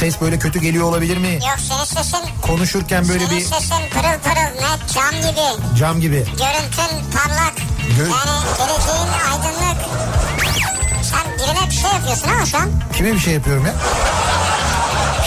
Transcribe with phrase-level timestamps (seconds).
[0.00, 1.32] Ses böyle kötü geliyor olabilir mi?
[1.32, 2.18] Yok senin sesin...
[2.42, 3.44] Konuşurken böyle senin bir...
[3.44, 5.78] sesin pırıl pırıl net cam gibi.
[5.78, 6.16] Cam gibi.
[6.16, 7.54] Görüntün parlak.
[7.96, 9.84] Gö yani geleceğin aydınlık.
[11.02, 12.70] Sen birine bir şey yapıyorsun ama şu an.
[12.96, 13.74] Kime bir şey yapıyorum ya?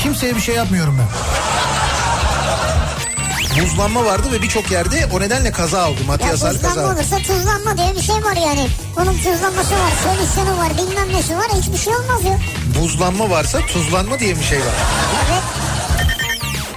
[0.04, 1.08] Kimseye bir şey yapmıyorum ben.
[3.62, 6.00] Buzlanma vardı ve birçok yerde o nedenle kaza oldu.
[6.08, 6.94] Maddi ya buzlanma kaza.
[6.94, 8.68] olursa tuzlanma diye bir şey var yani.
[8.96, 11.46] Bunun tuzlanması var, solüsyonu var, bilmem nesi var.
[11.62, 12.38] Hiçbir şey olmaz ya.
[12.82, 14.74] Buzlanma varsa tuzlanma diye bir şey var.
[15.30, 15.44] Evet.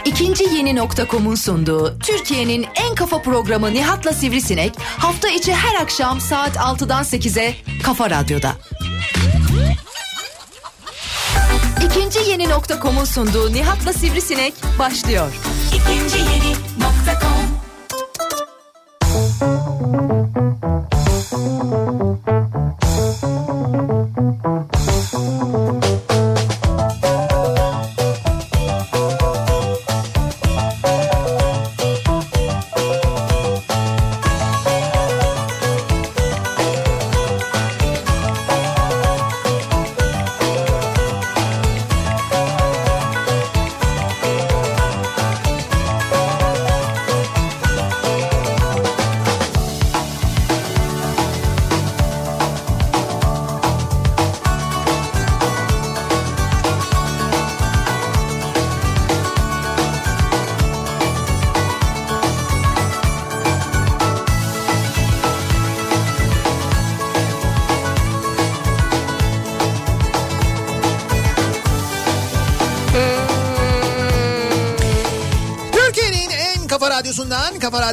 [0.04, 6.56] İkinci yeni nokta.com'un sunduğu Türkiye'nin en kafa programı Nihat'la Sivrisinek hafta içi her akşam saat
[6.56, 8.52] 6'dan 8'e Kafa Radyo'da.
[11.86, 15.32] İkinci yeni nokta.com'un sunduğu Nihat'la Sivrisinek başlıyor.
[15.76, 16.26] İkinci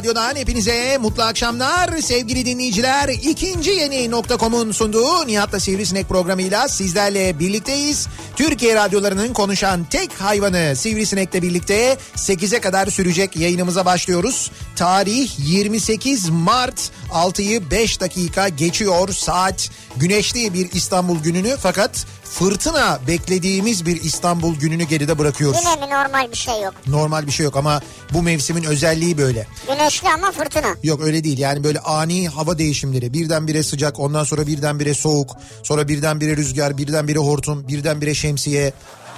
[0.04, 3.08] Radyo'dan hepinize mutlu akşamlar sevgili dinleyiciler.
[3.08, 8.08] İkinci yeni nokta.com'un sunduğu Nihat'la Sivrisinek programıyla sizlerle birlikteyiz.
[8.36, 14.50] Türkiye radyolarının konuşan tek hayvanı Sivrisinek'le birlikte 8'e kadar sürecek yayınımıza başlıyoruz.
[14.76, 19.70] Tarih 28 Mart 6'yı 5 dakika geçiyor saat.
[19.96, 25.60] Güneşli bir İstanbul gününü fakat fırtına beklediğimiz bir İstanbul gününü geride bırakıyoruz.
[25.60, 26.74] Yine mi normal bir şey yok?
[26.86, 27.80] Normal bir şey yok ama
[28.12, 29.46] bu mevsimin özelliği böyle.
[29.68, 30.74] Güneşli ama fırtına.
[30.82, 35.88] Yok öyle değil yani böyle ani hava değişimleri birdenbire sıcak ondan sonra birdenbire soğuk sonra
[35.88, 38.72] birdenbire rüzgar birdenbire hortum birdenbire şemsiye.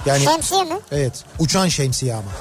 [0.05, 0.79] Yani, şemsiye mi?
[0.91, 2.31] Evet uçan şemsiye ama.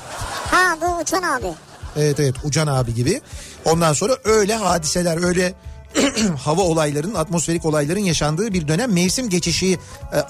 [0.51, 1.47] Ha bu uçan abi.
[1.97, 3.21] Evet evet uçan abi gibi.
[3.65, 5.55] Ondan sonra öyle hadiseler öyle
[6.45, 9.79] hava olaylarının atmosferik olayların yaşandığı bir dönem mevsim geçişi e,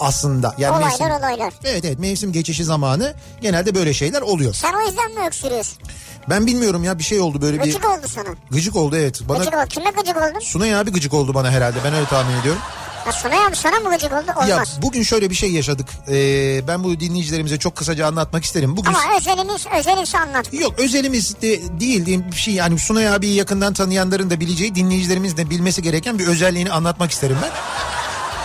[0.01, 0.55] aslında.
[0.59, 1.53] Yani olaylar mevsim, olaylar.
[1.65, 4.55] Evet evet mevsim geçişi zamanı genelde böyle şeyler oluyor.
[4.55, 5.79] Sen o yüzden mi öksürüyorsun?
[6.31, 7.89] Ben bilmiyorum ya bir şey oldu böyle gıcık bir...
[7.89, 8.37] Gıcık oldu sana.
[8.51, 9.21] Gıcık oldu evet.
[9.29, 9.39] Bana...
[9.39, 9.67] Gıcık oldu.
[9.69, 10.41] Kime gıcık oldun?
[10.41, 12.63] Sunay abi gıcık oldu bana herhalde ben öyle tahmin ediyorum.
[13.07, 14.33] Ya Sunay abi sana mı gıcık oldu?
[14.37, 14.49] Olmaz.
[14.49, 15.89] Ya bugün şöyle bir şey yaşadık.
[16.09, 18.77] Ee, ben bu dinleyicilerimize çok kısaca anlatmak isterim.
[18.77, 18.89] Bugün...
[18.89, 20.53] Ama özelimiz, özelimiz anlat.
[20.53, 22.55] Yok özelimiz de değil diyeyim bir şey.
[22.55, 27.37] Yani Sunay abiyi yakından tanıyanların da bileceği dinleyicilerimiz de bilmesi gereken bir özelliğini anlatmak isterim
[27.43, 27.51] ben.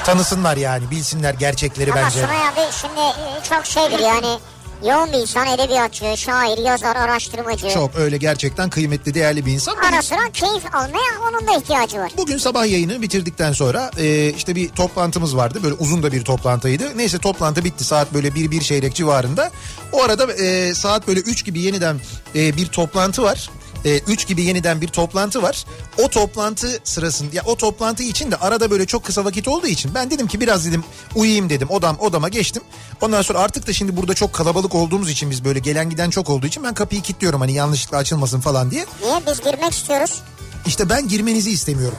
[0.06, 2.20] Tanısınlar yani bilsinler gerçekleri Ama bence.
[2.26, 4.40] Ama Sunay abi şimdi e, çok şeydir yani
[4.88, 7.70] Yoğun bir insan, edebiyatçı, şair, yazar, araştırmacı.
[7.70, 9.76] Çok öyle gerçekten kıymetli, değerli bir insan.
[9.76, 12.12] Ara sıra keyif almaya onun da ihtiyacı var.
[12.18, 15.60] Bugün sabah yayını bitirdikten sonra e, işte bir toplantımız vardı.
[15.64, 16.98] Böyle uzun da bir toplantıydı.
[16.98, 19.52] Neyse toplantı bitti saat böyle bir bir çeyrek civarında.
[19.92, 22.00] O arada e, saat böyle üç gibi yeniden
[22.36, 23.50] e, bir toplantı var
[23.86, 25.66] e, 3 gibi yeniden bir toplantı var.
[25.98, 29.92] O toplantı sırasında ya o toplantı için de arada böyle çok kısa vakit olduğu için
[29.96, 30.84] ben dedim ki biraz dedim
[31.16, 32.64] uyuyayım dedim odam odama geçtim.
[33.02, 36.30] Ondan sonra artık da şimdi burada çok kalabalık olduğumuz için biz böyle gelen giden çok
[36.30, 38.86] olduğu için ben kapıyı kilitliyorum hani yanlışlıkla açılmasın falan diye.
[39.04, 40.22] Niye biz girmek istiyoruz?
[40.66, 41.98] İşte ben girmenizi istemiyorum.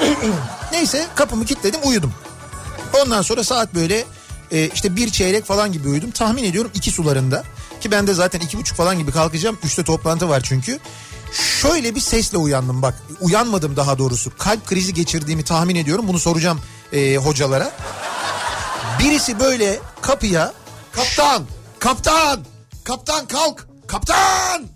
[0.72, 2.14] Neyse kapımı kilitledim uyudum.
[3.02, 4.04] Ondan sonra saat böyle
[4.52, 6.10] e, işte bir çeyrek falan gibi uyudum.
[6.10, 7.44] Tahmin ediyorum iki sularında.
[7.84, 9.58] Ki ben de zaten iki buçuk falan gibi kalkacağım.
[9.64, 10.78] Üçte toplantı var çünkü.
[11.32, 12.94] Şöyle bir sesle uyandım bak.
[13.20, 14.32] Uyanmadım daha doğrusu.
[14.38, 16.08] Kalp krizi geçirdiğimi tahmin ediyorum.
[16.08, 16.60] Bunu soracağım
[16.92, 17.72] e, hocalara.
[19.00, 20.52] Birisi böyle kapıya
[20.92, 21.42] kaptan,
[21.78, 22.40] kaptan,
[22.84, 24.66] kaptan kalk, kaptan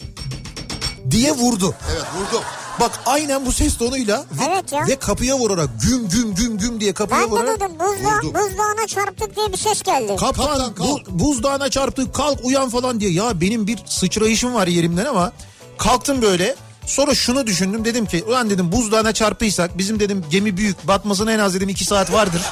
[1.11, 1.75] diye vurdu.
[1.93, 2.43] Evet vurdu.
[2.81, 4.87] Bak aynen bu ses tonuyla ve, evet ya.
[4.87, 7.61] ve kapıya vurarak güm güm güm güm diye kapıya ben vurarak.
[7.61, 10.17] Ben de duydum buzda, buzdağına çarptık diye bir ses geldi.
[10.17, 11.07] Kaptan, Kaptan kalk.
[11.11, 13.11] Bu, buzdağına çarptık kalk uyan falan diye.
[13.11, 15.33] Ya benim bir sıçrayışım var yerimden ama
[15.79, 16.57] kalktım böyle.
[16.87, 21.39] Sonra şunu düşündüm dedim ki ulan dedim buzdağına çarpıysak bizim dedim gemi büyük batmasına en
[21.39, 22.43] az dedim iki saat vardır.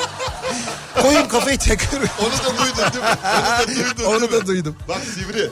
[1.02, 2.00] Koyun kafayı tekrar.
[2.00, 3.18] Onu da duydun değil mi?
[3.26, 4.76] Onu da duydun Onu da duydum.
[4.88, 5.50] Bak Sivri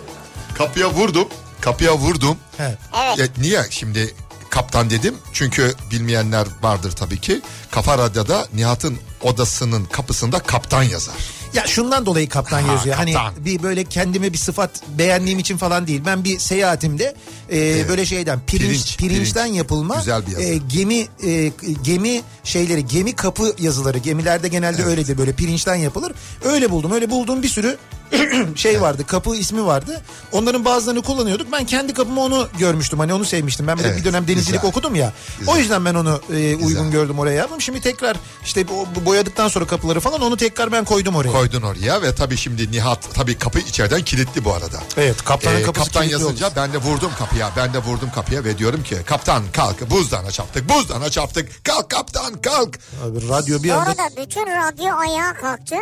[0.54, 1.28] kapıya vurdum.
[1.60, 2.36] Kapıya vurdum.
[2.56, 2.78] He.
[2.96, 3.18] Evet.
[3.18, 4.14] Ya, niye şimdi
[4.50, 5.14] kaptan dedim?
[5.32, 7.42] Çünkü bilmeyenler vardır tabii ki.
[7.70, 11.14] Kafa Radyo'da Nihat'ın odasının kapısında kaptan yazar.
[11.56, 12.96] Ya şundan dolayı kaptan yazıyor.
[12.96, 13.44] Hani kaptan.
[13.44, 16.02] bir böyle kendime bir sıfat beğendiğim için falan değil.
[16.06, 17.14] Ben bir seyahatimde
[17.52, 19.58] e, böyle şeyden pirinç, Pirinç, pirinçten pirinç.
[19.58, 20.42] yapılma Güzel bir yazı.
[20.44, 26.12] e, gemi e, gemi şeyleri gemi kapı yazıları gemilerde genelde öyledir böyle pirinçten yapılır.
[26.44, 26.92] Öyle buldum.
[26.92, 27.76] Öyle bulduğum bir sürü
[28.56, 29.04] şey vardı.
[29.06, 30.02] Kapı ismi vardı.
[30.32, 31.52] Onların bazılarını kullanıyorduk.
[31.52, 32.98] Ben kendi kapıma onu görmüştüm.
[32.98, 33.66] Hani onu sevmiştim.
[33.66, 34.68] Ben Evet, bir dönem denizcilik güzel.
[34.70, 35.12] okudum ya.
[35.38, 35.54] Güzel.
[35.54, 36.90] O yüzden ben onu e, uygun Güzel.
[36.90, 37.60] gördüm oraya yaptım.
[37.60, 38.68] Şimdi tekrar işte
[39.06, 41.32] boyadıktan sonra kapıları falan onu tekrar ben koydum oraya.
[41.46, 44.78] Koydun oraya ve tabii şimdi Nihat tabii kapı içeriden kilitli bu arada.
[44.96, 46.56] Evet kaptanın Ee, kapısı kaptan kilitli yazınca olur.
[46.56, 47.50] ben de vurdum kapıya.
[47.56, 52.40] Ben de vurdum kapıya ve diyorum ki kaptan kalk buzdağına çarptık buzdağına çarptık kalk kaptan
[52.40, 52.78] kalk.
[53.04, 55.74] Abi radyo bir Bu anda arada bütün radyo ayağa kalktı.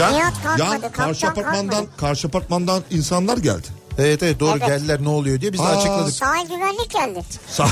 [0.00, 1.96] Ya, Nihat kalkmadı, ya kaptan karşı apartmandan kalkmadı.
[2.00, 3.66] karşı apartmandan insanlar geldi.
[3.98, 4.68] Evet evet doğru Evet.
[4.68, 5.76] geldiler ne oluyor diye biz de Aa.
[5.78, 6.14] açıkladık.
[6.14, 7.22] Sahil güvenlik geldi.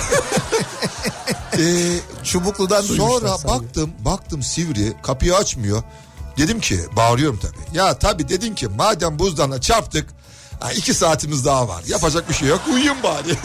[1.58, 5.82] Ee, Çubuklu'dan sonra baktım baktım Sivri kapıyı açmıyor.
[6.38, 7.78] Dedim ki bağırıyorum tabii.
[7.78, 10.06] Ya tabii dedin ki madem buzdağına çarptık
[10.60, 11.82] ha, iki saatimiz daha var.
[11.86, 13.36] Yapacak bir şey yok uyuyun bari.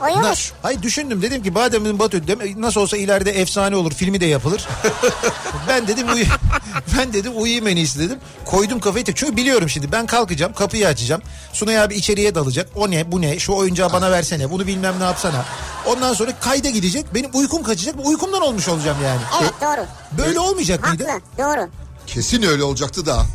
[0.12, 0.52] Uyumuş.
[0.62, 4.68] Hayır düşündüm dedim ki Badem'in Batı dem- nasıl olsa ileride efsane olur filmi de yapılır.
[5.68, 6.24] ben dedim uyu
[6.98, 8.18] ben dedim uyuyayım en iyisi dedim.
[8.44, 11.22] Koydum kafayı tek çünkü biliyorum şimdi ben kalkacağım kapıyı açacağım.
[11.52, 12.68] Sunay abi içeriye dalacak.
[12.74, 15.44] O ne bu ne şu oyuncağı bana versene bunu bilmem ne yapsana.
[15.86, 19.20] Ondan sonra kayda gidecek benim uykum kaçacak uykumdan olmuş olacağım yani.
[19.42, 19.86] Evet doğru.
[20.18, 21.06] Böyle olmayacak mıydı?
[21.08, 21.68] Haklı doğru.
[22.06, 23.16] Kesin öyle olacaktı da.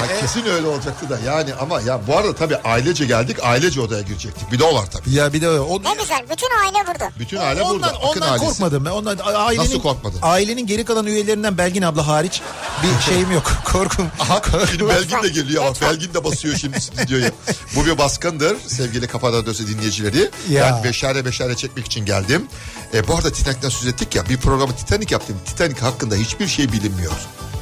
[0.00, 4.02] Ha, kesin öyle olacaktı da yani ama ya bu arada tabii ailece geldik ailece odaya
[4.02, 4.52] girecektik.
[4.52, 5.14] Bir de o var tabii.
[5.14, 7.10] Ya bir de o, Ne güzel bütün aile burada.
[7.18, 7.86] Bütün aile ondan, burada.
[8.08, 8.46] Akın ondan ailesi.
[8.46, 8.90] korkmadım ben.
[8.90, 10.18] Ondan ailenin, Nasıl korkmadın?
[10.22, 12.40] Ailenin geri kalan üyelerinden Belgin abla hariç
[12.82, 13.52] bir şeyim yok.
[13.72, 14.06] Korkum.
[14.20, 15.74] Aha şimdi Belgin de geliyor ama.
[15.90, 17.30] Belgin de basıyor şimdi stüdyoya.
[17.76, 20.30] Bu bir baskındır sevgili Kafa Radyosu dinleyicileri.
[20.50, 20.62] Ya.
[20.76, 22.46] Ben beşare beşare çekmek için geldim.
[22.94, 25.36] E, bu arada Titanic'ten söz ettik ya bir programı Titanic yaptım.
[25.46, 27.12] Titanic hakkında hiçbir şey bilinmiyor.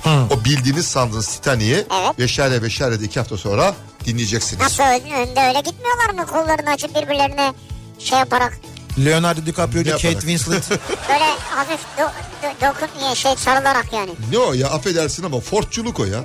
[0.07, 2.19] O bildiğiniz sandığınız Titanic'i Evet.
[2.19, 3.75] beşare beşare de iki hafta sonra
[4.05, 4.63] dinleyeceksiniz.
[4.63, 7.53] Nasıl önde, önde öyle gitmiyorlar mı kollarını açıp birbirlerine
[7.99, 8.61] şey yaparak
[8.99, 10.13] Leonardo DiCaprio ile Kate?
[10.21, 10.71] Winslet.
[11.09, 12.03] böyle hafif do,
[12.43, 14.11] do, dokun şey sarılarak yani.
[14.31, 16.25] Ne o ya affedersin ama Fordçuluk o ya.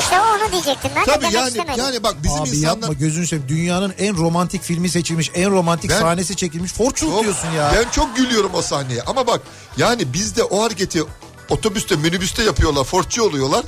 [0.00, 1.84] İşte onu diyecektim ben de Tabii demek yani istemedim.
[1.84, 3.48] yani bak bizim Abi insanlar yapma gözünü seveyim.
[3.48, 6.72] Dünyanın en romantik filmi seçilmiş, en romantik Ben- sahnesi çekilmiş.
[6.72, 7.72] Forçuluk Çok- diyorsun ya.
[7.76, 9.02] Ben çok gülüyorum o sahneye.
[9.02, 9.40] Ama bak
[9.76, 11.02] yani bizde o hareketi
[11.48, 12.84] otobüste minibüste yapıyorlar.
[12.84, 13.64] Fordçu oluyorlar.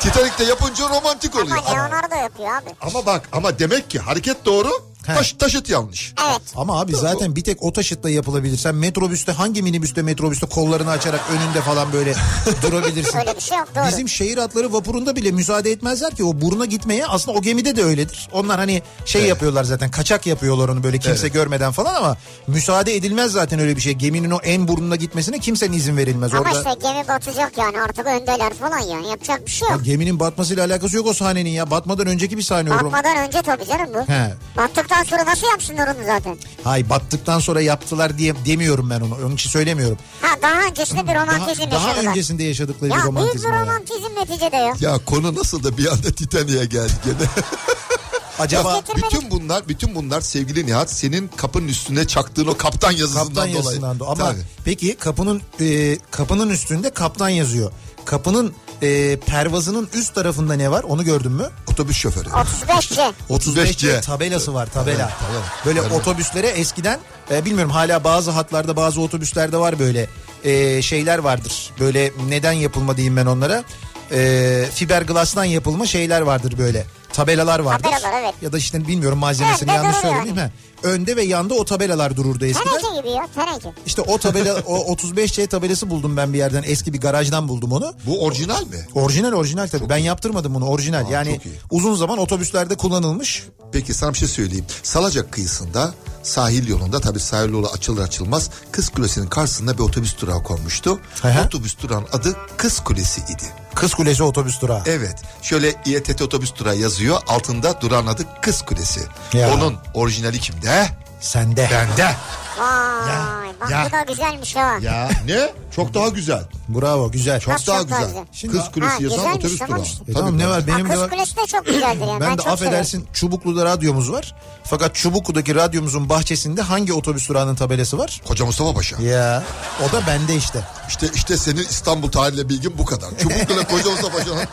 [0.00, 1.56] Titanic'te yapınca romantik oluyor.
[1.66, 2.70] Ama Leonardo yapıyor abi.
[2.80, 4.68] Ama bak ama demek ki hareket doğru
[5.06, 5.14] He.
[5.14, 6.14] taş, taşıt yanlış.
[6.30, 6.40] Evet.
[6.56, 8.56] Ama abi zaten bir tek o taşıtla yapılabilir.
[8.58, 12.14] Sen metrobüste hangi minibüste metrobüste kollarını açarak önünde falan böyle
[12.62, 13.18] durabilirsin.
[13.18, 13.86] Öyle bir şey yok doğru.
[13.88, 17.06] Bizim şehir hatları vapurunda bile müsaade etmezler ki o buruna gitmeye.
[17.06, 18.28] Aslında o gemide de öyledir.
[18.32, 22.16] Onlar hani şey yapıyorlar zaten kaçak yapıyorlar onu böyle kimse görmeden falan ama
[22.46, 23.92] müsaade edilmez zaten öyle bir şey.
[23.92, 26.34] Geminin o en burnuna gitmesine kimsenin izin verilmez.
[26.34, 29.86] Ama Orada işte gemi batacak yani artık öndeler falan yani yapacak bir şey Ya yok.
[29.88, 31.70] Geminin batmasıyla alakası yok o sahnenin ya.
[31.70, 32.74] Batmadan önceki bir sahne o.
[32.74, 34.12] Batmadan önce tabii canım bu.
[34.12, 34.34] He.
[34.56, 36.36] Battıktan sonra nasıl yapsınlar onu zaten?
[36.64, 39.14] Hay battıktan sonra yaptılar diye demiyorum ben onu.
[39.26, 39.98] Onun için söylemiyorum.
[40.22, 42.10] Ha daha öncesinde bir Daha, romantizm daha yaşadılar.
[42.10, 43.48] öncesinde yaşadıkları ya bir romantizm.
[43.48, 43.60] bir o ya.
[43.62, 44.74] romantizm neticede ya.
[44.80, 47.14] Ya konu nasıl da bir anda Titanic'e geldi gene.
[48.38, 53.42] Acaba bütün bunlar bütün bunlar sevgili Nihat senin kapının üstüne çaktığın o kaptan yazısından kaptan
[53.44, 53.56] dolayı.
[53.56, 54.40] yazısından da ama Tabii.
[54.64, 57.72] peki kapının e, kapının üstünde kaptan yazıyor.
[58.04, 60.82] Kapının e, pervazının üst tarafında ne var?
[60.82, 61.50] Onu gördün mü?
[61.70, 62.28] Otobüs şoförü.
[62.28, 63.12] 35C.
[63.30, 64.00] 35C.
[64.00, 65.02] tabelası var tabela.
[65.02, 65.42] Evet, tabela.
[65.66, 65.92] Böyle Evet.
[65.92, 66.98] otobüslere eskiden
[67.30, 70.08] e, bilmiyorum hala bazı hatlarda bazı otobüslerde var böyle
[70.44, 71.70] e, şeyler vardır.
[71.80, 73.64] Böyle neden yapılma diyeyim ben onlara.
[74.12, 76.86] E, fiberglass'tan yapılma şeyler vardır böyle.
[77.12, 77.84] Tabelalar vardır.
[77.84, 78.34] Tabelalar, evet.
[78.42, 80.36] Ya da işte bilmiyorum malzemesini Evet, yanlış söyleyeyim.
[80.36, 80.52] mi?
[80.82, 82.80] Önde ve yanda o tabelalar dururdu eskiden.
[82.80, 83.72] Teneke gibi ya teneke.
[83.86, 87.94] İşte o tabela o 35C tabelası buldum ben bir yerden eski bir garajdan buldum onu.
[88.06, 88.86] Bu orijinal mi?
[88.94, 89.88] Orijinal orijinal tabii.
[89.88, 91.10] Ben yaptırmadım bunu orijinal.
[91.10, 91.54] yani çok iyi.
[91.70, 93.44] uzun zaman otobüslerde kullanılmış.
[93.72, 94.64] Peki sana bir şey söyleyeyim.
[94.82, 100.42] Salacak kıyısında sahil yolunda tabii sahil yolu açılır açılmaz Kız Kulesi'nin karşısında bir otobüs durağı
[100.42, 101.00] konmuştu.
[101.22, 101.46] Hı hı.
[101.46, 103.44] Otobüs durağın adı Kız Kulesi idi.
[103.78, 104.82] Kız Kulesi otobüs durağı.
[104.86, 105.22] Evet.
[105.42, 107.18] Şöyle İETT otobüs durağı yazıyor.
[107.26, 109.00] Altında durağın adı Kız Kulesi.
[109.32, 109.54] Ya.
[109.54, 110.86] Onun orijinali kimde?
[111.20, 111.68] Sende.
[111.72, 112.14] Bende.
[112.58, 113.86] Vay bak ya.
[113.88, 114.78] bu da güzelmiş ha.
[114.82, 115.52] Ya ne?
[115.76, 116.42] Çok daha güzel.
[116.68, 117.40] Bravo güzel.
[117.40, 118.06] Çok Nasıl daha çok güzel.
[118.06, 118.24] güzel?
[118.32, 119.86] Şimdi- Kız Kulesi Ha, yazan otobüs tamam durağı.
[119.86, 120.04] işte.
[120.08, 121.10] E tamam ne var Ha, benim de Kız var.
[121.10, 122.20] Kulesi de çok güzeldir yani.
[122.20, 124.34] Ben, Ben, de çok affedersin Çubuklu'da radyomuz var.
[124.64, 128.20] Fakat Çubuklu'daki radyomuzun bahçesinde hangi otobüs durağının tabelası var?
[128.28, 129.02] Koca Mustafa Paşa.
[129.02, 129.42] Ya
[129.88, 130.60] o da bende işte.
[130.88, 133.08] İşte işte senin İstanbul tarihle bilgin bu kadar.
[133.22, 134.44] Çubuklu'yla Koca Mustafa Paşa'nın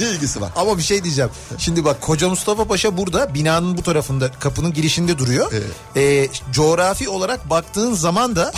[0.00, 0.50] ne ilgisi var?
[0.56, 1.30] Ama bir şey diyeceğim.
[1.58, 5.52] Şimdi bak Koca Mustafa Paşa burada binanın bu tarafında kapının girişinde duruyor.
[5.96, 8.52] Ee, coğrafi olarak baktığın zaman da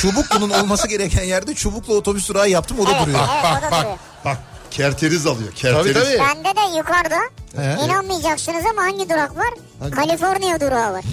[0.00, 3.18] Çubuklu'nun olması gereken yerde Çubuklu otobüs durağı yaptım o da Evet, duruyor.
[3.44, 3.96] evet o da duruyor.
[4.24, 4.38] Bak
[4.76, 5.52] Kerteriz alıyor.
[5.54, 5.94] Kerteriz.
[5.94, 6.18] Tabii, tabii.
[6.18, 7.18] Bende de yukarıda
[7.56, 7.84] He.
[7.84, 9.54] inanmayacaksınız ama hangi durak var?
[9.90, 11.04] Kaliforniya durağı var.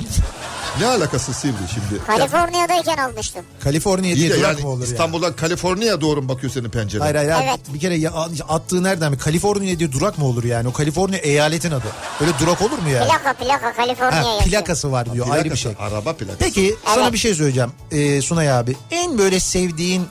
[0.79, 2.05] Ne alakası Sivri şimdi?
[2.07, 3.45] Kaliforniya'dayken almıştım.
[3.63, 4.87] Kaliforniya diye durak yani mı olur ya?
[4.91, 7.01] İstanbul'dan Kaliforniya doğru mu bakıyor senin pencere?
[7.03, 7.33] Hayır hayır.
[7.43, 7.59] Evet.
[7.73, 8.11] bir kere ya,
[8.49, 9.17] attığı nereden mi?
[9.17, 10.67] Kaliforniya diye durak mı olur yani?
[10.67, 11.87] O Kaliforniya eyaletin adı.
[12.21, 13.07] Öyle durak olur mu yani?
[13.07, 14.43] Plaka plaka Kaliforniya Ha, yazıyor.
[14.51, 15.75] plakası var diyor ayrı bir Plakası, şey.
[15.79, 16.37] Araba plakası.
[16.39, 17.13] Peki sana Evet.
[17.13, 18.75] bir şey söyleyeceğim ee, Sunay abi.
[18.91, 20.05] En böyle sevdiğin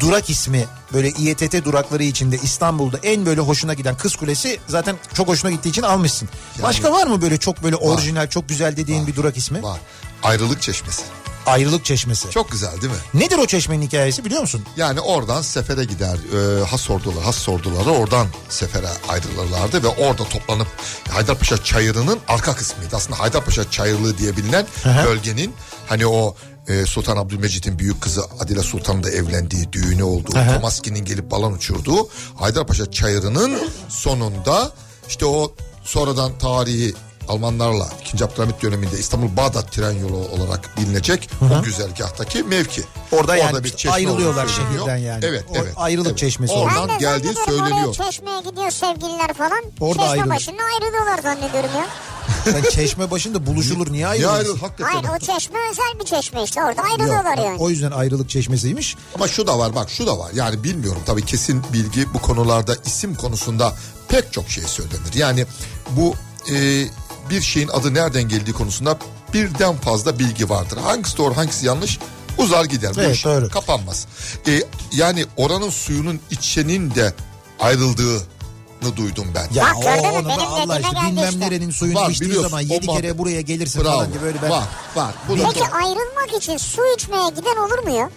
[0.00, 5.28] durak ismi böyle İETT durakları içinde İstanbul'da en böyle hoşuna giden Kız Kulesi zaten çok
[5.28, 6.28] hoşuna gittiği için almışsın.
[6.62, 9.62] Başka var mı böyle çok böyle orijinal çok güzel dediğin bir durak ismi?
[9.62, 9.80] Var.
[10.22, 11.02] Ayrılık çeşmesi.
[11.46, 12.30] Ayrılık Çeşmesi.
[12.30, 12.98] Çok güzel değil mi?
[13.22, 14.64] Nedir o çeşmenin hikayesi biliyor musun?
[14.76, 16.14] Yani oradan sefere gider.
[16.14, 20.66] E, has orduları, has orduları oradan sefere ayrılırlardı ve orada toplanıp
[21.10, 22.96] Haydarpaşa Çayırı'nın arka kısmıydı.
[22.96, 24.66] Aslında Haydarpaşa Çayırlığı diye bilinen
[25.06, 25.54] bölgenin
[25.88, 26.34] hani o
[26.70, 30.32] e, Sultan Abdülmecit'in büyük kızı Adile Sultan'ın da evlendiği, düğünü olduğu.
[30.54, 33.58] Tomaski'nin gelip balon uçurduğu Haydarpaşa Çayırı'nın
[33.88, 34.72] sonunda
[35.08, 36.94] işte o sonradan tarihi
[37.30, 38.24] Almanlarla 2.
[38.24, 42.82] Abdülhamit döneminde İstanbul Bağdat tren yolu olarak bilinecek o güzergahtaki mevki.
[43.12, 45.24] Orada yani çeşme ayrılıyorlar şehirden yani.
[45.24, 45.72] Evet, O evet.
[45.76, 46.18] ayrılık evet.
[46.18, 46.88] çeşmesi Oradan orada.
[46.92, 47.88] Ben geldiği söyleniyor.
[47.88, 49.62] oraya çeşmeye gidiyor sevgililer falan.
[49.80, 50.36] Orada Çeşme ayrılıyor.
[50.36, 51.86] başında ayrılıyorlar zannediyorum ya.
[52.46, 54.32] Yani çeşme başında buluşulur niye ayrılır?
[54.32, 54.92] ayrıl hakikaten.
[54.92, 57.56] Hayır o çeşme özel bir çeşme işte orada ayrılıyorlar yani.
[57.58, 58.96] O yüzden ayrılık çeşmesiymiş.
[59.14, 60.30] Ama şu da var bak şu da var.
[60.34, 63.72] Yani bilmiyorum tabii kesin bilgi bu konularda isim konusunda
[64.08, 65.14] pek çok şey söylenir.
[65.14, 65.46] Yani
[65.90, 66.14] bu
[66.52, 66.84] e,
[67.30, 68.98] bir şeyin adı nereden geldiği konusunda
[69.34, 70.78] birden fazla bilgi vardır.
[70.78, 71.98] Hangisi doğru hangisi yanlış
[72.38, 72.92] uzar gider.
[72.96, 73.48] Bu Evet, iş doğru.
[73.48, 74.06] kapanmaz.
[74.48, 77.14] E, yani oranın suyunun içenin de
[77.60, 79.48] ayrıldığını duydum ben.
[79.54, 80.08] Ya Bak, o gördün mü?
[80.12, 81.40] onu da Benim Allah dediğime işte geldi bilmem işte.
[81.40, 83.92] nerenin suyunu Var, içtiği biliyorsun, zaman o yedi kere muhabbet- buraya gelirsin Bravo.
[83.92, 84.50] falan gibi böyle ben...
[84.50, 84.64] Var
[84.96, 85.14] var.
[85.28, 88.10] Bu da Peki çok- ayrılmak için su içmeye giden olur mu ya?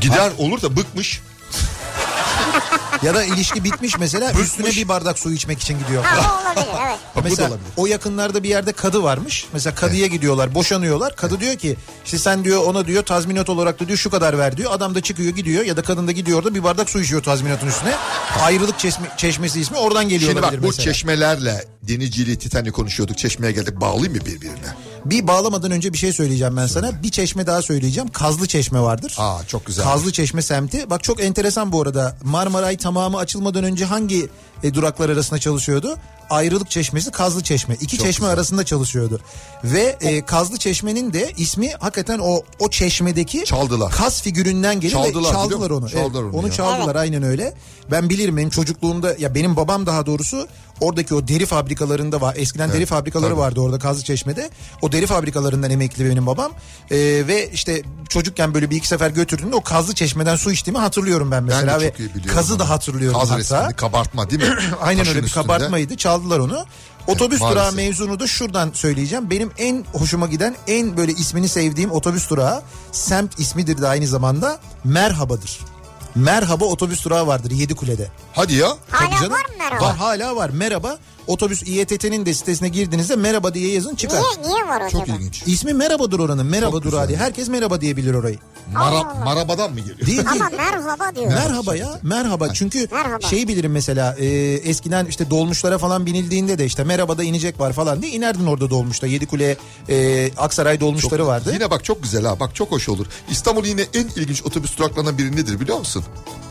[0.00, 1.20] gider olur da bıkmış.
[3.02, 6.04] Ya da ilişki bitmiş mesela üstüne bir bardak su içmek için gidiyor.
[6.04, 6.98] Ha o olabilir evet.
[7.14, 7.66] Bu da Mesela olabilir.
[7.76, 9.46] o yakınlarda bir yerde kadı varmış.
[9.52, 11.16] Mesela kadıya gidiyorlar, boşanıyorlar.
[11.16, 14.56] Kadı diyor ki işte sen diyor ona diyor tazminat olarak da diyor şu kadar ver
[14.56, 14.72] diyor.
[14.72, 17.66] Adam da çıkıyor gidiyor ya da kadın da gidiyor da bir bardak su içiyor tazminatın
[17.66, 17.94] üstüne.
[18.42, 20.84] Ayrılık çeşme, çeşmesi ismi oradan geliyor Şimdi bak bu mesela.
[20.84, 23.18] çeşmelerle Denizcili Titanic konuşuyorduk.
[23.18, 24.76] Çeşmeye geldik bağlayayım mı birbirine?
[25.04, 27.02] Bir bağlamadan önce bir şey söyleyeceğim ben sana.
[27.02, 28.08] Bir çeşme daha söyleyeceğim.
[28.08, 29.14] Kazlı Çeşme vardır.
[29.18, 29.84] Aa çok güzel.
[29.84, 30.90] Kazlı Çeşme semti.
[30.90, 32.16] Bak çok enteresan bu arada.
[32.24, 34.28] Marmaray tamamı açılmadan önce hangi
[34.62, 35.96] e, duraklar arasında çalışıyordu?
[36.32, 37.74] Ayrılık Çeşmesi, Kazlı Çeşme.
[37.80, 38.34] İki Çok çeşme güzel.
[38.34, 39.20] arasında çalışıyordu.
[39.64, 43.92] Ve e, Kazlı Çeşme'nin de ismi hakikaten o o çeşmedeki Çaldılar.
[43.92, 45.88] Kaz figüründen geliyor Çaldılar, ve çaldılar onu.
[45.88, 46.52] Çaldılar Evet, onu onu ya.
[46.52, 47.54] çaldılar aynen öyle.
[47.90, 50.48] Ben bilirim benim çocukluğumda ya benim babam daha doğrusu
[50.80, 52.34] oradaki o deri fabrikalarında var.
[52.38, 53.40] Eskiden deri fabrikaları tabii.
[53.40, 54.50] vardı orada Kazlı Çeşme'de.
[54.82, 56.52] O deri fabrikalarından emekli benim babam.
[56.90, 56.96] Ee,
[57.28, 61.48] ve işte çocukken böyle bir iki sefer götürdüğümde o Kazlı Çeşme'den su içtiğimi hatırlıyorum ben
[61.48, 61.80] Ben mesela.
[61.80, 61.92] de ve.
[62.26, 62.60] Kazı onu.
[62.60, 63.38] da hatırlıyorum Kaz hatta.
[63.40, 64.48] resmini kabartma değil mi?
[64.80, 65.42] Aynen Taşın öyle bir üstünde.
[65.46, 65.96] kabartmaydı.
[66.22, 66.64] Çaldılar onu.
[67.06, 67.60] Otobüs maalesef.
[67.62, 69.30] durağı mevzunu da şuradan söyleyeceğim.
[69.30, 72.62] Benim en hoşuma giden, en böyle ismini sevdiğim otobüs durağı
[72.92, 75.58] semt ismidir de aynı zamanda Merhaba'dır.
[76.14, 78.08] Merhaba otobüs durağı vardır Yedikule'de.
[78.32, 78.68] Hadi ya.
[78.90, 79.32] Hala Tabii canım.
[79.32, 79.84] var mı merhaba?
[79.84, 80.50] Var hala var.
[80.50, 84.18] Merhaba otobüs İETT'nin de sitesine girdiğinizde merhaba diye yazın çıkar.
[84.20, 85.04] Niye, niye var acaba?
[85.06, 85.42] Çok ilginç.
[85.46, 86.46] İsmi merhabadır oranın.
[86.46, 87.08] Merhaba Çok durağı güzel.
[87.08, 87.18] diye.
[87.18, 88.38] Herkes merhaba diyebilir orayı.
[88.72, 89.98] Mara, marabadan mı geliyor?
[89.98, 90.28] Değil değil.
[90.32, 91.26] Ama merhaba diyor.
[91.26, 93.26] Merhaba ya merhaba çünkü Merhaba.
[93.26, 98.02] şeyi bilirim mesela e, eskiden işte dolmuşlara falan binildiğinde de işte merhabada inecek var falan
[98.02, 99.56] diye inerdin orada dolmuşta Yedikule
[99.88, 101.50] e, Aksaray dolmuşları vardı.
[101.54, 103.06] Yine bak çok güzel ha bak çok hoş olur.
[103.30, 106.04] İstanbul yine en ilginç otobüs duraklarından biri nedir biliyor musun?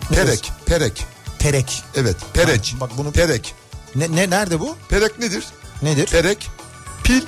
[0.10, 0.51] Perek.
[0.66, 1.06] Perek.
[1.40, 1.84] Perek.
[1.96, 2.74] Evet Perek.
[2.75, 3.54] Ha, bak bunu- Perek.
[3.95, 4.75] Ne, ne nerede bu?
[4.89, 5.43] Perek nedir?
[5.81, 6.05] Nedir?
[6.07, 6.50] Perek.
[7.03, 7.21] Pil.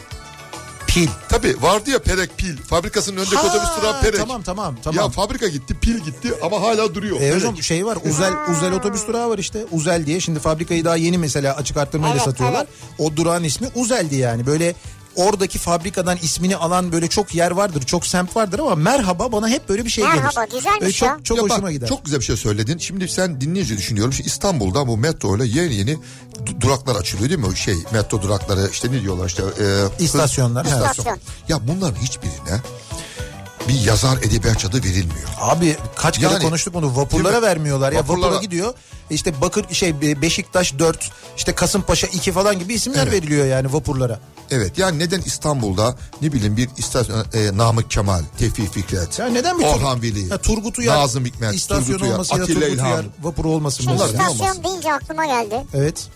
[0.87, 1.07] Pil.
[1.29, 2.57] Tabi vardı ya Perek pil.
[2.57, 4.19] Fabrikasının önündeki Ha, otobüs durağı Perek.
[4.19, 5.05] Tamam tamam tamam.
[5.05, 7.21] Ya fabrika gitti pil gitti ama hala duruyor.
[7.21, 10.95] E hocam şey var Uzel Uzel otobüs durağı var işte Uzel diye şimdi fabrikayı daha
[10.95, 12.67] yeni mesela açık arttırmayla Evet, satıyorlar.
[12.97, 14.75] O durağın ismi Uzel'di yani böyle
[15.15, 19.69] oradaki fabrikadan ismini alan böyle çok yer vardır çok semt vardır ama merhaba bana hep
[19.69, 20.15] böyle bir şey gelir.
[20.15, 21.17] Merhaba, güzelmiş Böyle çok, ya.
[21.23, 21.87] Çok Ya bak, hoşuma gider.
[21.87, 22.77] Çok güzel bir şey söyledin.
[22.77, 24.13] Şimdi sen dinleyici düşünüyorum.
[24.13, 25.97] Şimdi İstanbul'da bu metro ile yeni yeni
[26.45, 27.45] du- duraklar açılıyor değil mi?
[27.45, 29.43] O şey metro durakları işte ne diyorlar işte.
[29.43, 30.75] E, İstasyonlar, evet.
[30.75, 31.17] İstasyon.
[31.49, 32.61] Ya bunların hiçbirine
[33.67, 35.29] bir yazar edebiyatçı adı verilmiyor.
[35.41, 38.73] Abi kaç kere Yani, konuştuk bunu vapurlara vermiyorlar ya Vapurlara- vapura gidiyor
[39.09, 43.13] işte Bakır şey Beşiktaş 4 işte Kasımpaşa 2 falan gibi isimler Evet.
[43.13, 44.19] veriliyor yani vapurlara.
[44.51, 49.59] Evet yani neden İstanbul'da ne bileyim bir istasyon e, Namık Kemal, Tevfik Fikret, Ya neden
[49.59, 52.59] bir Orhan Veli, ya Turgut Uyar Nazım Hikmet, istasyon Turgut Uyar, olması ya da Atilla
[52.59, 52.91] Turgut İlhan.
[52.91, 54.63] Uyar vapuru olmasın ne istasyon olmasın?
[54.63, 55.63] deyince aklıma geldi.
[55.73, 56.07] Evet.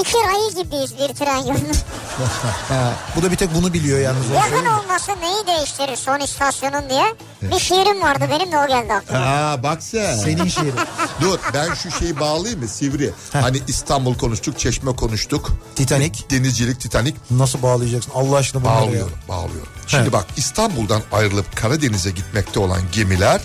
[0.00, 1.72] İki ayı gibiyiz bir tren yolunda.
[3.16, 4.30] Bu da bir tek bunu biliyor yalnız.
[4.30, 7.14] Yakın olması neyi değiştirir son istasyonun diye.
[7.42, 9.20] Bir şiirim vardı benim de o geldi aklıma.
[9.26, 10.16] Aa bak sen.
[10.16, 10.74] Senin şiirin.
[11.20, 13.12] Dur ben şu şeyi bağlayayım mı Sivri?
[13.32, 15.50] Hani İstanbul konuştuk, Çeşme konuştuk.
[15.76, 16.30] Titanic.
[16.30, 17.16] Denizcilik, Titanic.
[17.30, 18.86] Nasıl bağlayacaksın Allah aşkına bunları ya.
[18.86, 19.72] Bağlıyorum, bağlıyorum.
[19.86, 20.12] Şimdi He.
[20.12, 23.40] bak İstanbul'dan ayrılıp Karadeniz'e gitmekte olan gemiler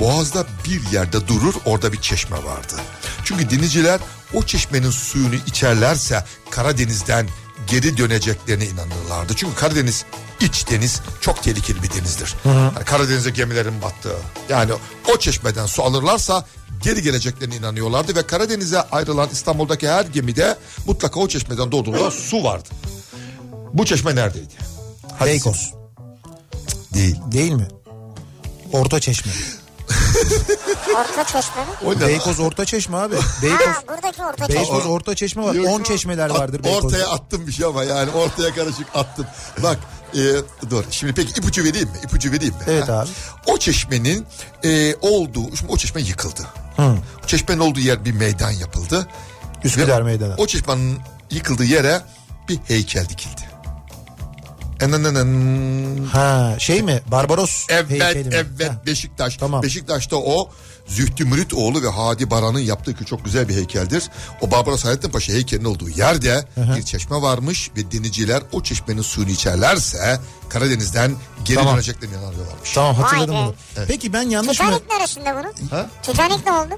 [0.00, 2.74] Boğaz'da bir yerde durur orada bir çeşme vardı.
[3.24, 4.00] Çünkü denizciler
[4.34, 7.28] o çeşmenin suyunu içerlerse Karadeniz'den
[7.66, 9.34] geri döneceklerine inanırlardı.
[9.36, 10.04] Çünkü Karadeniz
[10.40, 12.34] iç deniz çok tehlikeli bir denizdir.
[12.44, 14.16] Yani Karadeniz'e gemilerin battığı.
[14.48, 14.72] Yani
[15.14, 16.44] o çeşmeden su alırlarsa
[16.82, 22.68] geri geleceklerine inanıyorlardı ve Karadeniz'e ayrılan İstanbul'daki her gemide mutlaka o çeşmeden doğduğunda su vardı.
[23.72, 24.54] Bu çeşme neredeydi?
[25.24, 25.72] Beykoz.
[26.94, 27.16] Değil.
[27.32, 27.68] Değil mi?
[28.72, 29.32] Orta Çeşme.
[30.96, 31.70] Orta çeşme mi?
[31.86, 32.00] O ne?
[32.08, 33.14] Beykoz Orta Çeşme abi.
[33.42, 34.62] Beykoz Ha buradaki orta çeşme.
[34.62, 35.54] Beykoz Orta Çeşme var.
[35.54, 35.86] Yok, 10 yok.
[35.86, 36.86] çeşmeler At- vardır Beykoz'da.
[36.86, 39.26] Ortaya attım bir şey ama yani ortaya karışık attım.
[39.62, 39.78] Bak
[40.14, 40.20] e,
[40.70, 41.96] dur şimdi peki ipucu vereyim mi?
[42.04, 42.60] İpucu vereyim mi?
[42.66, 42.92] Evet Ha?
[43.00, 43.08] abi.
[43.46, 44.26] O çeşmenin
[44.64, 46.42] e, olduğu, şimdi o çeşme yıkıldı.
[47.24, 49.08] O çeşmenin olduğu yer bir meydan yapıldı.
[49.64, 50.34] Üsküdar Ve Meydanı.
[50.38, 50.98] O çeşmenin
[51.30, 52.02] yıkıldığı yere
[52.48, 53.40] bir heykel dikildi.
[56.12, 57.00] Ha şey mi?
[57.06, 58.82] Barbaros Evet evet Ha.
[58.86, 59.36] Beşiktaş.
[59.36, 59.62] Tamam.
[59.62, 60.50] Beşiktaş'ta o
[60.86, 64.04] Zühtü Müritoğlu ve Hadi Baran'ın yaptığı çok güzel bir heykeldir.
[64.40, 66.44] O Barbaros Hayrettin Paşa heykelinin olduğu yerde
[66.76, 71.12] bir çeşme varmış ve denizciler o çeşmenin suyunu içerlerse Karadeniz'den
[71.44, 71.74] geri Tamam.
[71.74, 72.72] döneceklerini inanıyorlarmış.
[72.74, 73.54] Tamam hatırladım Vay be.
[73.76, 73.84] bunu.
[73.88, 74.66] Peki ben yanlış mı?
[74.66, 75.68] Titanic neresinde bunun?
[75.70, 75.86] Ha?
[76.02, 76.74] Titanic ne oldu?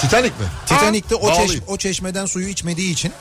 [0.00, 0.46] Titanic mi?
[0.66, 3.12] Titanic'te o, çeş, o çeşmeden suyu içmediği için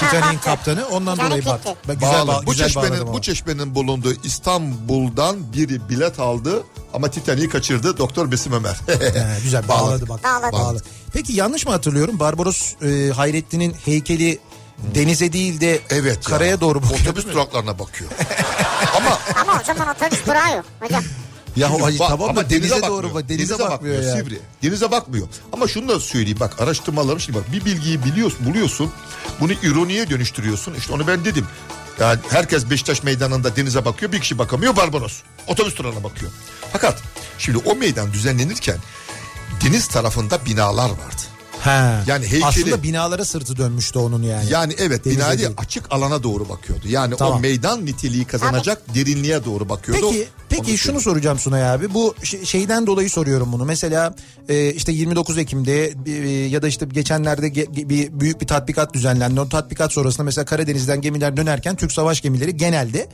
[0.00, 1.74] Titanic'in kaptanı ondan dolayı battı.
[1.88, 6.62] Ben güzel, bağ, bu güzel çeşmenin bu çeşmenin bulunduğu İstanbul'dan biri bilet aldı
[6.94, 8.76] ama Titanic'i kaçırdı Doktor Besim Ömer.
[8.86, 10.24] He, güzel bağladı bak.
[10.24, 10.52] Bağladı.
[10.52, 10.84] Bağladı.
[11.12, 12.20] Peki yanlış mı hatırlıyorum?
[12.20, 14.38] Barbaros e, Hayrettin'in heykeli
[14.94, 16.16] denize değil de evet.
[16.16, 16.20] ya.
[16.20, 17.00] karaya doğru bakıyor.
[17.00, 18.10] Otobüs duraklarına bakıyor.
[18.96, 21.04] ama Ama o zaman otobüs durağı yok hocam.
[21.56, 23.02] Ya ay, Bak, tamam ama da denize, bakmıyor.
[23.02, 23.28] doğru bak.
[23.28, 24.16] Denize, bakmıyor, ya.
[24.16, 24.38] Sivri.
[24.62, 25.28] Denize bakmıyor.
[25.52, 28.92] Ama şunu da söyleyeyim bak araştırmalarım şimdi bak bir bilgiyi biliyorsun buluyorsun
[29.40, 30.74] bunu ironiye dönüştürüyorsun.
[30.74, 31.46] İşte onu ben dedim.
[32.00, 35.20] Yani herkes Beşiktaş meydanında denize bakıyor bir kişi bakamıyor Barbaros.
[35.48, 36.32] Otobüs durağına bakıyor.
[36.72, 37.02] Fakat
[37.38, 38.76] şimdi o meydan düzenlenirken
[39.64, 41.22] deniz tarafında binalar vardı.
[41.60, 42.02] Ha.
[42.06, 44.50] Yani heykeli- Aslında binalara sırtı dönmüştü onun yani.
[44.50, 46.84] Yani evet Denize bina değil açık alana doğru bakıyordu.
[46.88, 47.38] Yani Tamam.
[47.38, 50.06] o meydan niteliği kazanacak derinliğe doğru bakıyordu.
[50.10, 51.94] Peki peki Onu şunu soracağım Sunay abi.
[51.94, 53.64] Bu şeyden dolayı soruyorum bunu.
[53.64, 54.14] Mesela
[54.48, 56.12] e, işte 29 Ekim'de e,
[56.48, 59.40] ya da işte geçenlerde ge- ge- bir büyük bir tatbikat düzenlendi.
[59.40, 63.08] O tatbikat sonrasında mesela Karadeniz'den gemiler dönerken Türk savaş gemileri genelde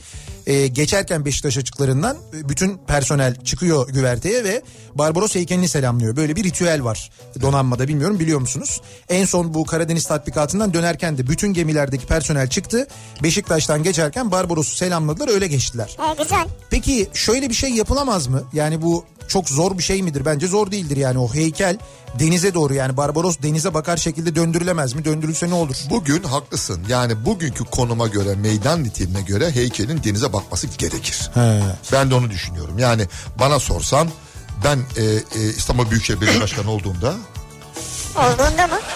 [0.47, 4.63] e, geçerken Beşiktaş açıklarından e, bütün personel çıkıyor güverteye ve
[4.95, 6.17] Barbaros heykelini selamlıyor.
[6.17, 8.81] Böyle bir ritüel var donanmada bilmiyorum biliyor musunuz?
[9.09, 12.87] En son bu Karadeniz tatbikatından dönerken de bütün gemilerdeki personel çıktı.
[13.23, 15.97] Beşiktaş'tan geçerken Barbaros'u selamladılar öyle geçtiler.
[16.11, 16.47] E, güzel.
[16.71, 18.43] Peki şöyle bir şey yapılamaz mı?
[18.53, 20.25] Yani bu çok zor bir şey midir?
[20.25, 21.79] Bence zor değildir yani o heykel
[22.19, 25.05] denize doğru yani Barbaros denize bakar şekilde döndürülemez mi?
[25.05, 25.77] Döndürülse ne olur?
[25.91, 26.83] Bugün haklısın.
[26.89, 31.31] Yani bugünkü konuma göre, meydan niteline göre heykelin denize bakması gerekir.
[31.35, 31.63] He.
[31.93, 32.79] Ben de onu düşünüyorum.
[32.79, 34.09] Yani bana sorsan
[34.65, 37.15] ben e, e, İstanbul Büyükşehir Belediye Başkanı olduğumda
[38.17, 38.79] Olduğunda mı?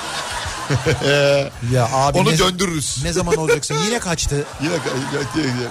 [1.73, 2.99] Ya abi onu ne, döndürürüz.
[3.05, 3.77] ne zaman olacaksın?
[3.85, 4.45] Yine kaçtı.
[4.63, 4.73] Yine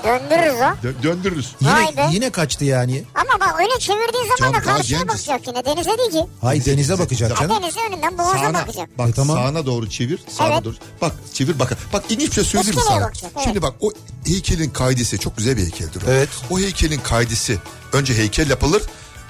[0.03, 0.87] Döndürürüz o.
[0.87, 1.55] dö- döndürürüz.
[1.61, 3.03] Yine, yine kaçtı yani.
[3.15, 5.65] Ama bak öyle çevirdiğin zaman Canım, da karşıya bakacak yine.
[5.65, 6.25] Denize değil ki.
[6.41, 7.63] Hay denize bakacak Ha, canım.
[7.63, 8.97] denize önünden boğaza Sağına, bakacak.
[8.97, 9.37] bak E, tamam.
[9.37, 10.19] sağına doğru çevir.
[10.37, 10.65] Sağına Evet.
[10.65, 10.75] doğru.
[11.01, 11.77] Bak çevir bak.
[11.93, 13.01] Bak ilginç bir şey söyleyeyim mi sana?
[13.01, 13.43] bakacak, evet.
[13.43, 13.91] Şimdi bak o
[14.25, 16.11] heykelin kaidesi çok güzel bir heykeldir o.
[16.11, 16.29] Evet.
[16.51, 17.57] O heykelin kaidesi
[17.93, 18.81] önce heykel yapılır.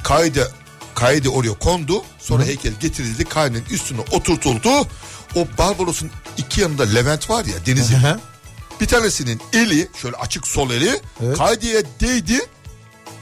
[0.03, 0.51] Kaydı
[0.99, 2.03] kaydı oraya kondu.
[2.19, 3.25] Sonra heykel getirildi.
[3.25, 4.69] Kaydın üstüne oturtuldu.
[5.35, 7.95] O Barbaros'un iki yanında Levent var ya denizin.
[7.95, 8.19] Hı hı.
[8.81, 11.37] bir tanesinin eli şöyle açık sol eli Evet.
[11.37, 12.39] kaydiye değdi.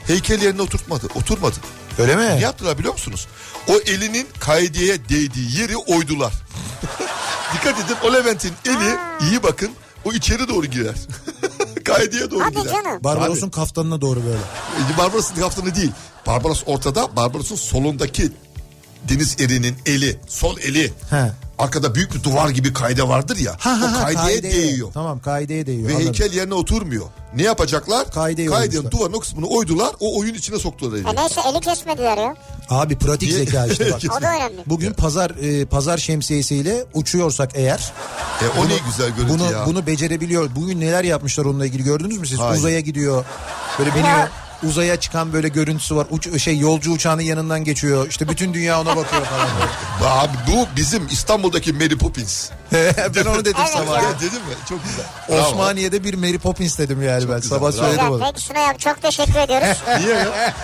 [0.06, 1.06] Heykel yerine oturtmadı.
[1.14, 1.56] Oturmadı.
[1.98, 2.22] Öyle mi?
[2.26, 3.26] Ne yaptılar biliyor musunuz?
[3.68, 6.32] O elinin kaideye değdiği yeri oydular.
[7.54, 8.96] Dikkat edin o Levent'in eli
[9.30, 9.70] iyi bakın
[10.04, 10.94] o içeri doğru girer.
[11.88, 12.72] kaideye doğru Hadi girer.
[12.72, 13.04] canım.
[13.04, 14.38] Barbaros'un kaftanına doğru böyle.
[14.88, 14.98] Tabii.
[14.98, 15.90] Barbaros'un kaptanı değil.
[16.26, 17.16] Barbaros ortada.
[17.16, 18.32] Barbaros'un solundaki
[19.08, 20.92] deniz erinin eli, sol eli.
[21.10, 21.32] He.
[21.58, 23.56] Arkada büyük bir duvar gibi kayde vardır ya.
[23.58, 24.52] Ha, ha, o ha, kaideye kaideye.
[24.52, 24.88] değiyor.
[24.94, 25.88] Tamam kaideye değiyor.
[25.88, 26.06] Ve anladım.
[26.06, 27.06] heykel yerine oturmuyor.
[27.36, 28.10] Ne yapacaklar?
[28.10, 28.92] Kaideyi Kaidenin oymuşlar.
[29.00, 29.90] duvarın o kısmını oydular.
[30.00, 31.08] O oyun içine soktular eli.
[31.08, 32.34] E neyse eli kesmediler ya.
[32.70, 33.44] Abi pratik Niye?
[33.44, 34.00] zeka işte bak.
[34.18, 34.62] O da önemli.
[34.66, 37.92] Bugün pazar e, pazar şemsiyesiyle uçuyorsak eğer
[38.42, 39.66] E, o ne güzel görüntü bunu ya.
[39.66, 40.50] bunu becerebiliyor.
[40.56, 42.38] Bugün neler yapmışlar onunla ilgili gördünüz mü siz?
[42.38, 42.58] Hayır.
[42.58, 43.24] Uzaya gidiyor.
[43.78, 44.08] Böyle biniyor.
[44.08, 44.28] Ya
[44.62, 46.06] uzaya çıkan böyle görüntüsü var.
[46.10, 48.06] Uç, şey yolcu uçağının yanından geçiyor.
[48.08, 49.48] İşte bütün dünya ona bakıyor falan.
[50.24, 52.50] Abi bu bizim İstanbul'daki Mary Poppins.
[53.16, 54.02] ben onu dedim Evet sabah.
[54.02, 54.08] ya.
[54.08, 54.54] Ya dedim mi?
[54.68, 55.40] Çok güzel.
[55.42, 57.36] Osmaniye'de bir Mary Poppins dedim yani ben.
[57.40, 57.72] güzel, Sabah bravo.
[57.72, 58.22] söyledim onu.
[58.26, 59.78] Peki Sunay abi çok teşekkür ediyoruz.
[60.00, 60.54] Niye ya?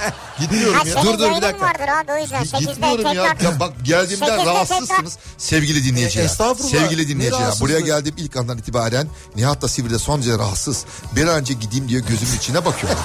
[0.40, 0.92] Gitmiyorum Ha, ya.
[0.94, 1.66] senin Dur, dur, bir dakika.
[1.66, 2.42] vardır abi o yüzden.
[2.42, 3.24] 8'de Gitmiyorum ya.
[3.24, 3.61] ya.
[3.61, 6.22] Bak geldiğimden rahatsızsınız sevgili dinleyiciler.
[6.22, 6.70] E, estağfurullah.
[6.70, 7.52] Sevgili dinleyiciler.
[7.61, 10.85] Buraya geldiğim ilk andan itibaren Nihat da Sivri'de son derece rahatsız.
[11.16, 13.02] Bir an önce gideyim diye gözümün içine bakıyorlar.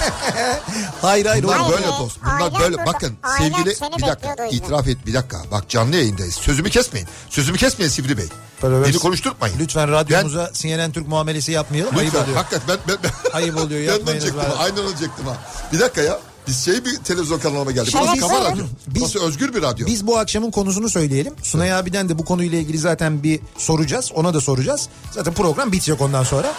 [1.01, 1.43] Hayır hayır.
[1.43, 1.57] Bunlar.
[1.59, 2.17] Hayır, böyle dost.
[2.23, 2.77] Bunlar ailen böyle.
[2.77, 2.85] burada.
[2.85, 3.65] Bakın sevgili
[3.97, 5.37] bir dakika itiraf et bir dakika.
[5.51, 6.35] Bak canlı yayındayız.
[6.35, 7.07] Sözümü kesmeyin.
[7.29, 8.27] Sözümü kesmeyin Sivri Bey.
[8.63, 9.59] Böyle Beni konuşturmayın.
[9.59, 11.97] Lütfen radyomuza CNN Türk muamelesi yapmayalım.
[11.97, 12.23] Ayıp Lütfen.
[12.23, 12.37] oluyor.
[12.37, 14.51] Hakikaten ben, ben, ben Ayıp oluyor, Ben yapmayınız olacaktım.
[14.51, 14.59] bari.
[14.63, 15.37] Aynen olacaktım ha.
[15.73, 16.19] Bir dakika ya.
[16.47, 17.91] Biz şey bir televizyon kanalına geldik.
[17.91, 18.65] Şöyle Burası kafa radyo.
[18.87, 19.87] Biz- Burası özgür bir radyo.
[19.87, 21.33] Biz bu akşamın konusunu söyleyelim.
[21.43, 24.11] Sunay abiden de bu konuyla ilgili zaten bir soracağız.
[24.15, 24.89] Ona da soracağız.
[25.11, 26.53] Zaten program bitecek ondan sonra.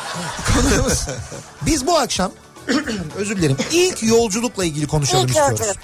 [0.54, 1.00] Konumuz.
[1.66, 2.33] Biz bu akşam
[3.16, 3.56] özür dilerim.
[3.72, 5.61] ilk yolculukla ilgili konuşalım İlk istiyoruz.
[5.61, 5.76] yolculuk.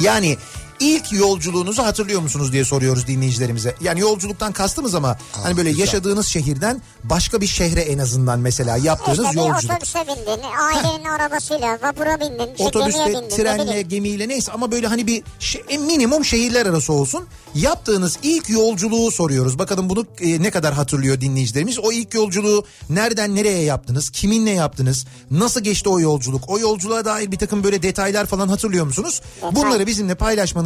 [0.00, 0.36] Yani
[0.80, 3.74] ilk yolculuğunuzu hatırlıyor musunuz diye soruyoruz dinleyicilerimize.
[3.80, 5.80] Yani yolculuktan kastımız ama hani böyle güzel.
[5.84, 9.72] yaşadığınız şehirden başka bir şehre en azından mesela yaptığınız İşte yolculuk.
[9.72, 13.24] otobüse bindin, ailenin arabasıyla, vapura bindin, işte Otobüste, gemiye bindin.
[13.30, 13.88] ne trenle, bileyim.
[13.88, 17.24] gemiyle neyse ama böyle hani bir şey- minimum şehirler arası olsun.
[17.54, 19.58] Yaptığınız ilk yolculuğu soruyoruz.
[19.58, 21.78] Bakalım bunu e, ne kadar hatırlıyor dinleyicilerimiz.
[21.78, 24.10] O ilk yolculuğu nereden nereye yaptınız?
[24.10, 25.06] Kiminle yaptınız?
[25.30, 26.44] Nasıl geçti o yolculuk?
[26.48, 29.20] O yolculuğa dair bir takım böyle detaylar falan hatırlıyor musunuz?
[29.52, 30.14] Bunları bizimle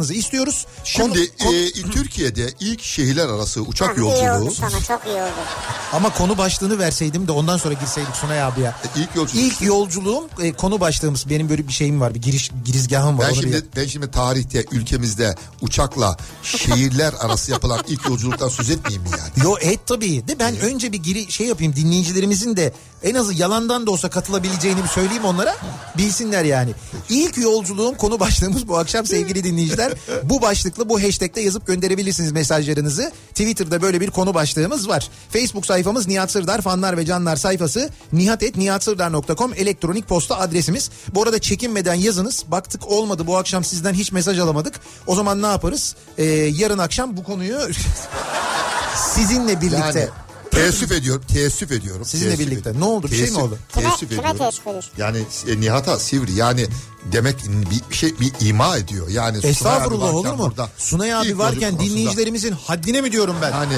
[0.03, 0.65] paylaşmanızı istiyoruz.
[0.83, 4.51] Şimdi Konu- konu- e, Türkiye'de ilk şehirler arası uçak Ha, İyi oldu yolculuğu.
[4.51, 5.31] sana çok iyi oldu.
[5.93, 8.69] ama konu başlığını verseydim de ondan sonra girseydik Sunay abi ya.
[8.69, 9.43] E, ilk yolculuk.
[9.43, 13.25] İlk yolculuğum e, konu başlığımız benim böyle bir şeyim var bir giriş girizgahım var.
[13.27, 18.69] Ben onu bir- şimdi ben şimdi tarihte ülkemizde uçakla şehirler arası yapılan ilk yolculuktan söz
[18.69, 19.45] etmeyeyim mi yani?
[19.47, 23.87] Yo et tabii de ben önce bir giri şey yapayım dinleyicilerimizin de en azı yalandan
[23.87, 25.55] da olsa katılabileceğini bir söyleyeyim onlara
[25.97, 26.71] bilsinler yani.
[27.09, 29.92] İlk yolculuğum konu başlığımız bu akşam sevgili dinleyiciler.
[30.23, 33.11] Bu başlıklı bu hashtag'te yazıp gönderebilirsiniz mesajlarınızı.
[33.29, 35.09] Twitter'da böyle bir konu başlığımız var.
[35.29, 40.89] Facebook sayfamız Nihat Sırdar fanlar ve canlar sayfası nihatetnihatsırdar.com elektronik posta adresimiz.
[41.15, 42.43] Bu arada çekinmeden yazınız.
[42.47, 44.79] Baktık olmadı bu akşam sizden hiç mesaj alamadık.
[45.07, 45.95] O zaman ne yaparız?
[46.17, 47.59] Ee, yarın akşam bu konuyu
[49.15, 50.09] sizinle birlikte Yani
[50.55, 52.05] teessüf ediyorum, teessüf ediyorum.
[52.05, 52.69] Sizinle teessüf birlikte.
[52.69, 52.81] ediyorum.
[52.81, 53.07] Ne oldu?
[53.11, 53.57] Bir şey mi oldu?
[53.73, 54.37] Kime, Teessüf kime ediyorum.
[54.37, 54.91] teessüf ediyorsun?
[54.97, 56.67] Yani e, Nihat'a Sivri yani
[57.11, 57.35] demek
[57.71, 59.07] bir, bir şey bir ima ediyor.
[59.09, 60.37] Yani Estağfurullah olur mu?
[60.39, 63.51] burada Sunay abi varken dinleyicilerimizin haddine mi diyorum ben?
[63.51, 63.73] Yani,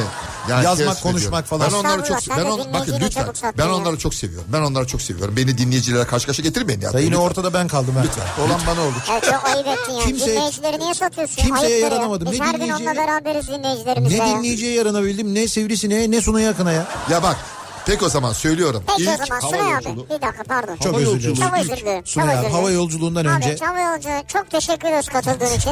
[0.50, 1.70] yani Yazmak, konuşmak ediyorum.
[1.70, 1.72] falan.
[1.72, 4.48] Ben onları çok ben on, bakın lütfen ben onları çok seviyorum.
[4.54, 5.36] Ben onları çok seviyorum.
[5.38, 6.90] Beni dinleyicilere karşı karşı getirmeyin ya.
[6.90, 7.18] Yine Lütfen.
[7.18, 8.04] ortada ben kaldım ha.
[8.46, 8.96] Olan bana oldu.
[9.12, 10.04] Evet çok ayıp ettin ya.
[10.06, 11.36] Kimseye- Dinleyicileri niye satıyorsun?
[11.36, 12.32] kimseye yaranamadım.
[12.32, 16.44] Biz Ne her gün dinleyiciye- onunla beraberiz dinleyicilerimizle Ne dinleyiciye yaranabildim ne Sivrisin'e ne Sunay
[16.66, 16.88] Akın'a ya.
[17.10, 17.38] Ya bak
[17.86, 18.84] peki o zaman söylüyorum.
[18.88, 20.02] Peki o İlk zaman hava Sunay yolculuğu.
[20.06, 20.10] abi.
[20.10, 20.76] Bir dakika pardon.
[20.76, 21.50] Çok Hava özür yolculuğu dilerim.
[21.52, 22.06] Çok özür dilerim.
[22.06, 23.50] Sunay abi hava yolculuğundan önce.
[23.50, 25.72] Abi hava yolcu çok teşekkür ederiz katıldığın için.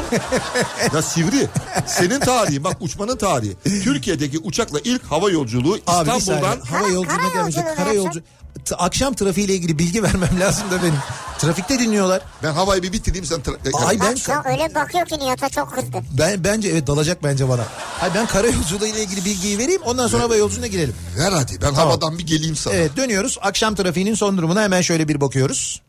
[0.94, 1.48] Ya Sivri
[1.86, 3.56] senin tarihin bak uçmanın tarihi.
[3.84, 8.22] Türkiye'deki uçakla ilk hava yolculuğu Abi bir İstanbul'dan saniye hava yolculuğuna yolculuğu Kara yolcu.
[8.64, 10.98] T- Akşam trafiğiyle ilgili bilgi vermem lazım da benim.
[11.38, 12.22] Trafikte dinliyorlar.
[12.42, 15.48] ben havayı bir bitireyim sen tra- Ay ben Bak şu an öyle bakıyor ki Nihat'a
[15.48, 15.96] çok kızdı.
[16.18, 17.64] ben bence evet dalacak bence bana.
[18.00, 20.94] Hayır ben kara yolculuğu ile ilgili bilgiyi vereyim ondan sonra hava yolculuğuna girelim.
[21.18, 22.74] ver hadi ben havadan bir geleyim sana.
[22.74, 23.38] Evet dönüyoruz.
[23.42, 25.82] Akşam trafiğinin son durumuna hemen şöyle bir bakıyoruz.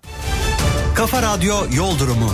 [0.95, 2.31] Kafa Radyo Yol Durumu.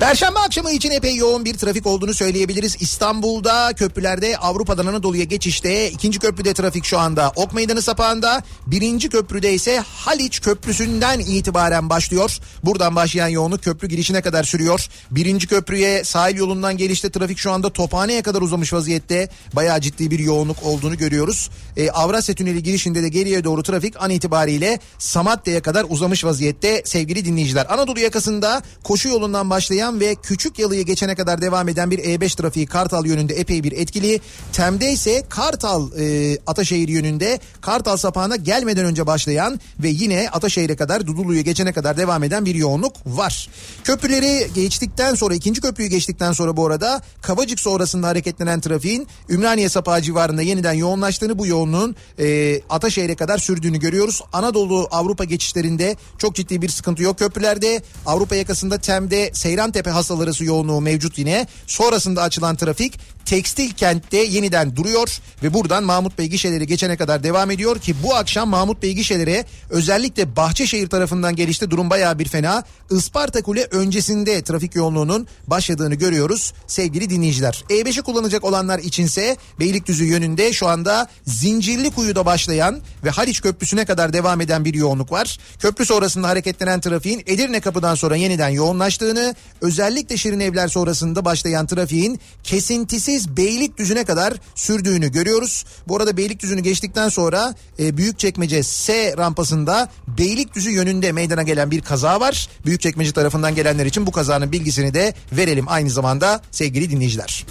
[0.00, 2.76] Perşembe akşamı için epey yoğun bir trafik olduğunu söyleyebiliriz.
[2.80, 8.42] İstanbul'da köprülerde Avrupa'dan Anadolu'ya geçişte ikinci köprüde trafik şu anda Ok Meydanı sapağında.
[8.66, 12.38] Birinci köprüde ise Haliç Köprüsü'nden itibaren başlıyor.
[12.64, 14.88] Buradan başlayan yoğunluk köprü girişine kadar sürüyor.
[15.10, 19.28] Birinci köprüye sahil yolundan gelişte trafik şu anda Tophane'ye kadar uzamış vaziyette.
[19.52, 21.50] Bayağı ciddi bir yoğunluk olduğunu görüyoruz.
[21.76, 27.24] Ee, Avrasya Tüneli girişinde de geriye doğru trafik an itibariyle Samatya'ya kadar uzamış vaziyette sevgili
[27.24, 27.66] dinleyiciler.
[27.68, 32.66] Anadolu yakasında koşu yolundan başlayan ve Küçük Yalı'yı geçene kadar devam eden bir E5 trafiği
[32.66, 34.20] Kartal yönünde epey bir etkili.
[34.52, 41.06] Tem'de ise Kartal e, Ataşehir yönünde Kartal sapağına gelmeden önce başlayan ve yine Ataşehir'e kadar
[41.06, 43.48] Dudullu'yu geçene kadar devam eden bir yoğunluk var.
[43.84, 50.02] Köprüleri geçtikten sonra ikinci köprüyü geçtikten sonra bu arada Kavacık sonrasında hareketlenen trafiğin Ümraniye sapağı
[50.02, 54.22] civarında yeniden yoğunlaştığını bu yoğunluğun e, Ataşehir'e kadar sürdüğünü görüyoruz.
[54.32, 57.82] Anadolu Avrupa geçişlerinde çok ciddi bir sıkıntı yok köprülerde.
[58.06, 59.30] Avrupa yakasında Tem'de
[59.78, 61.46] Seyrantepe hastalarısı yoğunluğu mevcut yine.
[61.66, 67.50] Sonrasında açılan trafik Tekstil Kent'te yeniden duruyor ve buradan Mahmut Bey gişeleri geçene kadar devam
[67.50, 72.64] ediyor ki bu akşam Mahmut Bey gişelere özellikle Bahçeşehir tarafından gelişti durum bayağı bir fena.
[72.90, 77.64] Isparta Kule öncesinde trafik yoğunluğunun başladığını görüyoruz sevgili dinleyiciler.
[77.70, 84.12] E5'i kullanacak olanlar içinse Beylikdüzü yönünde şu anda Zincirli Kuyu'da başlayan ve Haliç Köprüsü'ne kadar
[84.12, 85.38] devam eden bir yoğunluk var.
[85.58, 92.20] Köprü sonrasında hareketlenen trafiğin Edirne kapıdan sonra yeniden yoğunlaştığını, özellikle Şirin Evler sonrasında başlayan trafiğin
[92.44, 95.64] kesintisiz Beylikdüzü'ne kadar sürdüğünü görüyoruz.
[95.88, 102.20] Bu arada Beylikdüzü'nü geçtikten sonra e, Büyükçekmece S rampasında Beylikdüzü yönünde meydana gelen bir kaza
[102.20, 102.48] var.
[102.66, 107.46] Büyükçekmece tarafından gelenler için bu kazanın bilgisini de verelim aynı zamanda sevgili dinleyiciler.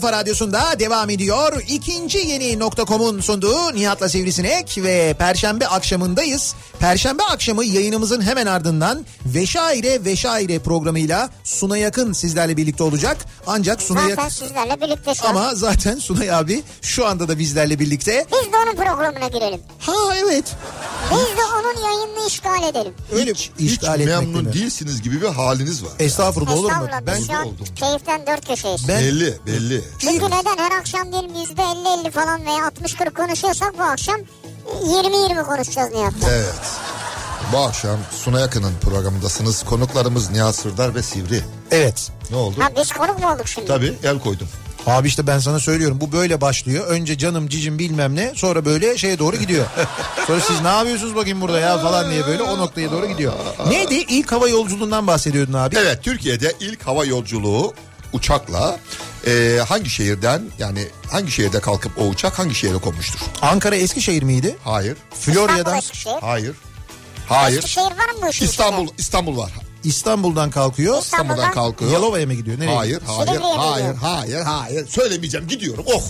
[0.00, 1.62] kafa radyosunda devam ediyor.
[1.68, 6.54] İkinci yeni nokta.com'un sunduğu Nihat'la Sivrisinek ve Perşembe akşamındayız.
[6.78, 13.16] Perşembe akşamı yayınımızın hemen ardından Veşaire Veşaire programıyla Suna Yakın sizlerle birlikte olacak.
[13.46, 14.28] Ancak Suna Zaten Yakın...
[14.28, 15.30] sizlerle birlikte şu an.
[15.30, 18.26] Ama zaten Sunay abi şu anda da bizlerle birlikte.
[18.32, 19.60] Biz de onun programına girelim.
[19.78, 19.92] Ha
[20.24, 20.44] evet.
[21.10, 22.92] Biz de onun yayınını işgal edelim.
[23.12, 24.52] Öyle Hiç, işgal hiç memnun mi?
[24.52, 25.90] değilsiniz gibi bir haliniz var.
[25.98, 26.68] Estağfurullah olur mu?
[26.84, 27.66] Estağfurullah Ben şu an oldum.
[27.76, 28.88] keyiften dört köşeyiz.
[28.88, 29.84] Ben- Belli belli.
[29.98, 34.16] Çünkü neden her akşam diyelim yüzde elli elli falan veya 60-40 konuşuyorsak bu akşam
[34.84, 36.30] 20-20 konuşacağız Nihat'la.
[36.30, 36.54] Evet.
[37.52, 39.62] Bu akşam Suna Yakın'ın programındasınız.
[39.64, 41.40] Konuklarımız Nihat Sırdar ve Sivri.
[41.70, 42.08] evet.
[42.30, 42.56] Ne oldu?
[42.60, 43.66] Ha biz konuk mu olduk şimdi?
[43.66, 44.48] Tabii el koydum.
[44.86, 46.86] Abi işte ben sana söylüyorum bu böyle başlıyor.
[46.86, 49.66] Önce canım cicim bilmem ne sonra böyle şeye doğru gidiyor.
[50.26, 53.32] sonra siz ne yapıyorsunuz bakayım burada ya falan diye böyle o noktaya doğru gidiyor.
[53.68, 55.76] Neydi ilk hava yolculuğundan bahsediyordun abi.
[55.78, 57.74] Evet Türkiye'de ilk hava yolculuğu
[58.12, 58.78] uçakla
[59.26, 63.20] e, hangi şehirden yani hangi şehirde kalkıp o uçak hangi şehre konmuştur?
[63.42, 64.56] Ankara Eskişehir miydi?
[64.64, 64.96] Hayır.
[65.20, 66.20] Florya'dan Eskişehir.
[66.20, 66.56] Hayır.
[67.28, 67.58] Hayır.
[67.58, 68.96] Eskişehir var mı bu işin İstanbul içinde?
[69.02, 69.52] İstanbul var.
[69.84, 70.98] İstanbul'dan kalkıyor.
[71.02, 71.90] İstanbul'dan İstanbul'dan kalkıyor.
[71.92, 72.60] Yalova'ya mı gidiyor?
[72.60, 73.16] Nereye Hayır, gidiyor?
[73.16, 73.96] hayır, hayır, gidiyor?
[74.00, 74.86] hayır, hayır.
[74.88, 75.84] Söylemeyeceğim, gidiyorum.
[75.94, 76.02] Oh.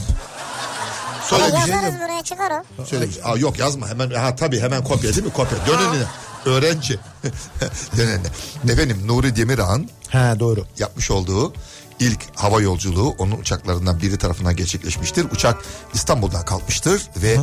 [1.30, 2.84] Şey yazarız buraya çıkar o.
[2.84, 3.28] Söylemeyeceğim.
[3.30, 4.10] Aa, yok yazma hemen.
[4.10, 5.32] Ha tabii hemen kopya değil mi?
[5.32, 5.58] Kopya.
[5.66, 6.04] Dönenine.
[6.44, 6.98] Öğrenci.
[7.96, 8.26] Dönenine.
[8.72, 10.64] Efendim Nuri Demirağ'ın Ha doğru.
[10.78, 11.52] yapmış olduğu
[12.00, 15.24] ilk hava yolculuğu onun uçaklarından biri tarafından gerçekleşmiştir.
[15.32, 17.36] Uçak İstanbul'dan kalkmıştır ve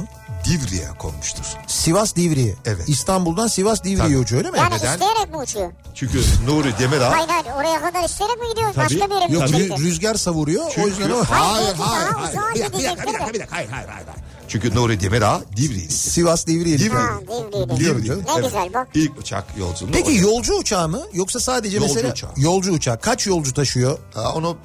[0.45, 1.43] Divri'ye konmuştur.
[1.67, 2.55] Sivas Divriği.
[2.65, 2.89] Evet.
[2.89, 4.17] İstanbul'dan Sivas Tabii.
[4.17, 4.57] uçuyor öyle mi?
[4.57, 4.93] Yani Neden?
[4.93, 5.71] isteyerek mi uçuyor?
[5.93, 8.73] Çünkü Nuri Demirağ Hayır hayır oraya kadar isteyerek mi gidiyor?
[8.73, 8.85] Tabii.
[8.85, 11.23] Başka bir yere mi Yok rüzgar savuruyor o yüzden o.
[11.23, 12.29] Hayır, hayır, hayır.
[12.31, 13.55] uzağa Bir dakika, bir dakika, bir dakika.
[13.55, 13.89] Hayır, hayır, hayır.
[13.89, 14.36] hayır.
[14.47, 15.93] Çünkü Nuri Demirağ Divri'ydi.
[15.93, 16.79] Sivas Divriği.
[16.79, 16.97] Divri.
[16.97, 17.75] Ha Divri'ydi.
[17.75, 18.07] Biliyorum Divri.
[18.07, 18.23] canım.
[18.37, 18.87] Ne güzel bak.
[18.93, 19.91] İlk uçak yolculuğu.
[19.91, 20.31] Peki o.
[20.31, 22.29] yolcu uçağı mı yoksa sadece Yolcu mesela uçağı.
[22.37, 23.99] yolcu uçağı kaç yolcu taşıyor?
[24.13, 24.57] Ha, onu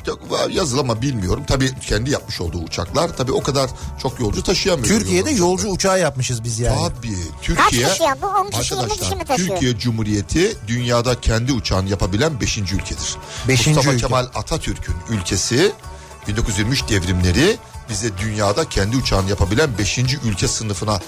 [0.50, 1.44] yazılı ama bilmiyorum.
[1.46, 3.70] Tabii kendi yapmış olduğu uçaklar tabii o kadar
[4.02, 4.88] çok yolcu taşıyamıyor.
[4.88, 6.78] Türkiye'de Yolcu yolcu uçağı yapmışız biz yani.
[6.96, 7.16] Tabii.
[7.42, 8.16] Türkiye, kişi ya?
[8.22, 9.48] Bu 10 kişi, 20 kişi mi taşıyor?
[9.48, 12.58] Türkiye Cumhuriyeti dünyada kendi uçağını yapabilen 5.
[12.58, 13.16] ülkedir.
[13.48, 14.02] Beşinci Mustafa ülke.
[14.06, 15.72] Kemal Atatürk'ün ülkesi
[16.28, 17.56] 1923 devrimleri
[17.90, 19.98] bize dünyada kendi uçağını yapabilen 5.
[19.98, 21.00] ülke sınıfına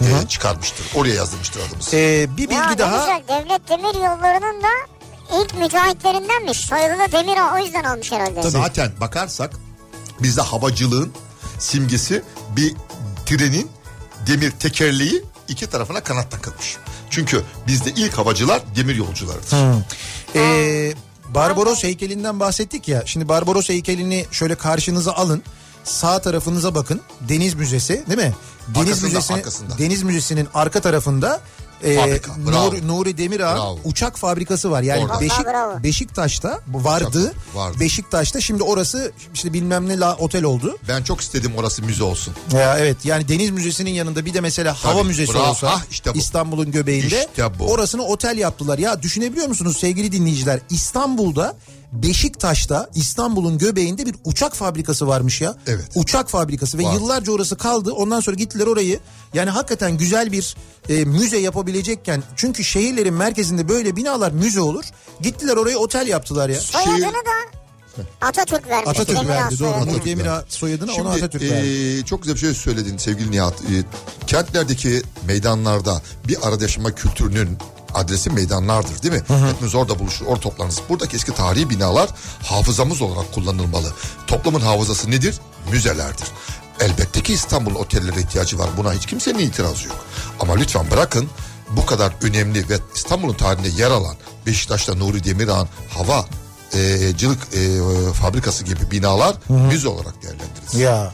[0.00, 0.86] e, çıkarmıştır.
[0.94, 1.94] Oraya yazılmıştır adımız.
[1.94, 2.98] Ee, bir bilgi Ya daha.
[2.98, 4.68] güzel devlet demir yollarının da
[5.42, 6.70] ilk müteahhitlerindenmiş.
[6.70, 8.50] Da demir o yüzden almış herhalde.
[8.50, 9.50] Zaten bakarsak
[10.22, 11.12] bizde havacılığın
[11.58, 12.22] simgesi
[12.56, 12.74] bir
[13.26, 13.70] trenin
[14.26, 16.76] demir tekerleği iki tarafına kanat takılmış.
[17.10, 19.56] Çünkü bizde ilk havacılar demir yolcularıdır.
[20.34, 20.94] Ee,
[21.28, 23.02] Barbaros heykelinden bahsettik ya.
[23.06, 25.42] Şimdi Barbaros heykelini şöyle karşınıza alın.
[25.84, 27.00] Sağ tarafınıza bakın.
[27.20, 28.34] Deniz Müzesi değil mi?
[28.74, 29.78] Deniz Arkasında, Müzesi arkasında.
[29.78, 31.40] Deniz Müzesi'nin arka tarafında
[31.82, 32.66] e, Fabrika, bravo.
[32.74, 33.78] Nur, Nuri Demirağ Bravo.
[33.84, 34.82] uçak fabrikası var.
[34.82, 35.20] Yani Orada.
[35.20, 35.82] Beşik, bravo.
[35.82, 37.34] Beşiktaş'ta vardı.
[37.54, 37.76] vardı.
[37.80, 40.78] Beşiktaş'ta şimdi orası işte bilmem ne la otel oldu.
[40.88, 42.34] Ben çok istedim orası müze olsun.
[42.52, 45.50] Ya evet yani Deniz Müzesi'nin yanında bir de mesela hava Tabii, müzesi bravo.
[45.50, 46.18] olsa Ah, işte bu.
[46.18, 47.66] İstanbul'un göbeğinde İşte bu.
[47.66, 48.78] orasını otel yaptılar.
[48.78, 51.56] Ya düşünebiliyor musunuz sevgili dinleyiciler İstanbul'da
[51.92, 55.54] Beşiktaş'ta İstanbul'un göbeğinde bir uçak fabrikası varmış ya.
[55.66, 55.84] Evet.
[55.94, 56.94] Uçak fabrikası ve Var.
[56.94, 57.92] yıllarca orası kaldı.
[57.92, 59.00] Ondan sonra gittiler orayı.
[59.34, 60.56] Yani hakikaten güzel bir
[60.88, 64.84] e, müze yapabilecekken çünkü şehirlerin merkezinde böyle binalar müze olur.
[65.20, 66.60] Gittiler orayı otel yaptılar ya.
[66.60, 67.61] Soyadını Şehir- da
[68.20, 68.88] Atatürk vermiş.
[68.88, 69.70] Atatürk Demirağ verdi doğru.
[69.70, 69.92] soyadını.
[69.92, 72.04] Nuri Demirağ soyadını ona Atatürk e, verdi.
[72.06, 73.54] çok güzel bir şey söyledin sevgili Nihat.
[73.54, 73.84] E,
[74.26, 77.58] kentlerdeki meydanlarda bir arada yaşama kültürünün
[77.94, 79.22] adresi meydanlardır değil mi?
[79.50, 80.80] Hepimiz orada buluşur, orada toplanırız.
[80.88, 82.10] Buradaki eski tarihi binalar
[82.42, 83.92] hafızamız olarak kullanılmalı.
[84.26, 85.40] Toplumun hafızası nedir?
[85.72, 86.26] Müzelerdir.
[86.80, 88.68] Elbette ki İstanbul otellere ihtiyacı var.
[88.76, 89.96] Buna hiç kimsenin itirazı yok.
[90.40, 91.28] Ama lütfen bırakın
[91.70, 96.24] bu kadar önemli ve İstanbul'un tarihinde yer alan Beşiktaş'ta Nuri Demirağ'ın hava
[96.74, 97.78] e, cılık e,
[98.12, 100.78] fabrikası gibi binalar müze olarak değerlendirilsin.
[100.78, 101.12] Ya.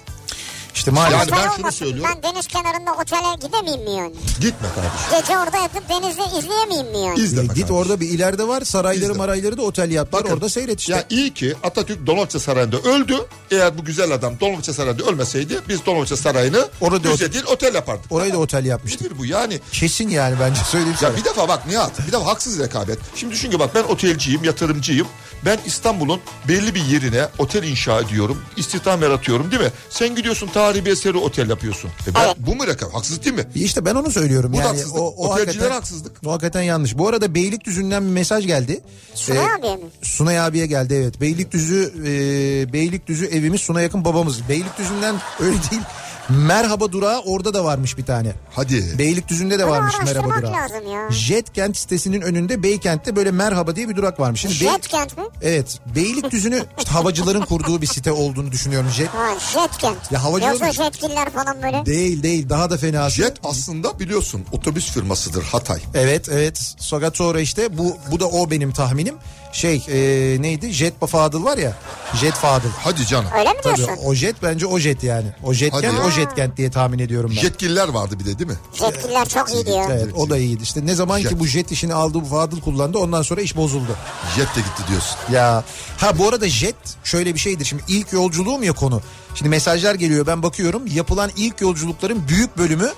[0.74, 1.30] İşte maalesef.
[1.32, 2.10] Yani ben şunu söylüyorum.
[2.14, 4.14] Ben deniz kenarında otele gidemeyeyim mi yani?
[4.40, 5.20] Gitme kardeşim.
[5.20, 7.20] Gece orada yatıp denizde izleyemeyeyim mi yani?
[7.20, 7.76] İzleme Git kardeşim.
[7.76, 9.18] orada bir ileride var sarayları İzle.
[9.18, 10.92] marayları da otel yaptılar Bakın, orada seyret işte.
[10.92, 13.16] Ya iyi ki Atatürk Dolmabahçe Sarayı'nda öldü.
[13.50, 17.74] Eğer bu güzel adam Dolmabahçe Sarayı'nda ölmeseydi biz Dolmabahçe Sarayı'nı Orada müze otel- değil otel
[17.74, 18.12] yapardık.
[18.12, 19.04] Orayı da otel yapmıştı.
[19.04, 19.60] Nedir bu yani?
[19.72, 21.10] Kesin yani bence söyleyeyim sana.
[21.10, 22.98] Ya bir defa bak Nihat bir defa haksız rekabet.
[23.14, 25.06] Şimdi düşün ki bak ben otelciyim, yatırımcıyım.
[25.44, 28.42] Ben İstanbul'un belli bir yerine otel inşa ediyorum.
[28.56, 29.70] istihdam yaratıyorum değil mi?
[29.90, 31.90] Sen gidiyorsun tarihi bir eseri otel yapıyorsun.
[32.06, 32.36] E ben, Evet.
[32.38, 32.94] Bu mu rekabet?
[32.94, 33.44] Haksız değil mi?
[33.54, 34.52] İşte ben onu söylüyorum.
[34.52, 35.00] Bu da yani haksızlık.
[35.00, 36.16] o, o Otelcilere hakikaten, haksızlık.
[36.26, 36.98] O hakikaten yanlış.
[36.98, 38.80] Bu arada Beylikdüzü'nden bir mesaj geldi.
[39.14, 39.82] Sunay Ee, abiye mi?
[40.02, 41.20] Sunay abiye geldi evet.
[41.20, 44.48] Beylikdüzü e, Beylikdüzü evimiz Sunay yakın babamız.
[44.48, 45.82] Beylikdüzü'nden öyle değil.
[46.30, 48.32] Merhaba durağı orada da varmış bir tane.
[48.52, 48.98] Hadi.
[48.98, 50.52] Beylikdüzü'nde de Bunu varmış merhaba durağı.
[50.52, 51.10] lazım ya.
[51.10, 54.40] Jetkent sitesinin önünde Beykent'te böyle merhaba diye bir durak varmış.
[54.40, 55.24] Şimdi Bey- Jetkent mi?
[55.42, 55.78] Evet.
[55.94, 58.88] Beylikdüzü'nü işte havacıların kurduğu bir site olduğunu düşünüyorum.
[58.90, 60.12] Jet Ha Jetkent.
[60.12, 61.86] Ya havacı Yoksa jetgiller falan böyle.
[61.86, 63.16] değil değil daha da fenası.
[63.16, 65.80] Jet aslında biliyorsun otobüs firmasıdır Hatay.
[65.94, 66.74] Evet evet.
[66.90, 69.14] Fakat sonra işte bu bu da o benim tahminim.
[69.58, 70.70] Şey e, neydi?
[70.70, 71.72] Jet Fadıl var ya.
[72.14, 72.68] Jet Fadıl.
[72.78, 73.30] Hadi canım.
[73.38, 73.96] Öyle mi Tabii diyorsun?
[74.04, 75.26] o jet bence o jet yani.
[75.44, 76.06] O jetkent Hadi.
[76.06, 77.42] o jetkent diye tahmin ediyorum ben.
[77.42, 78.56] Yetkililer vardı bir de değil mi?
[78.74, 79.90] Jetgiller çok iyi diyor.
[79.90, 80.62] Evet o da iyiydi.
[80.62, 81.38] İşte ne zaman ki Jet.
[81.40, 83.96] bu jet işini aldı bu Fadıl kullandı ondan sonra iş bozuldu.
[84.36, 85.16] Jet de gitti diyorsun.
[85.32, 85.64] Ya
[85.96, 87.64] ha bu arada jet şöyle bir şeydir.
[87.64, 89.00] Şimdi ilk yolculuğum ya konu.
[89.34, 90.82] Şimdi mesajlar geliyor ben bakıyorum.
[90.86, 92.92] Yapılan ilk yolculukların büyük bölümü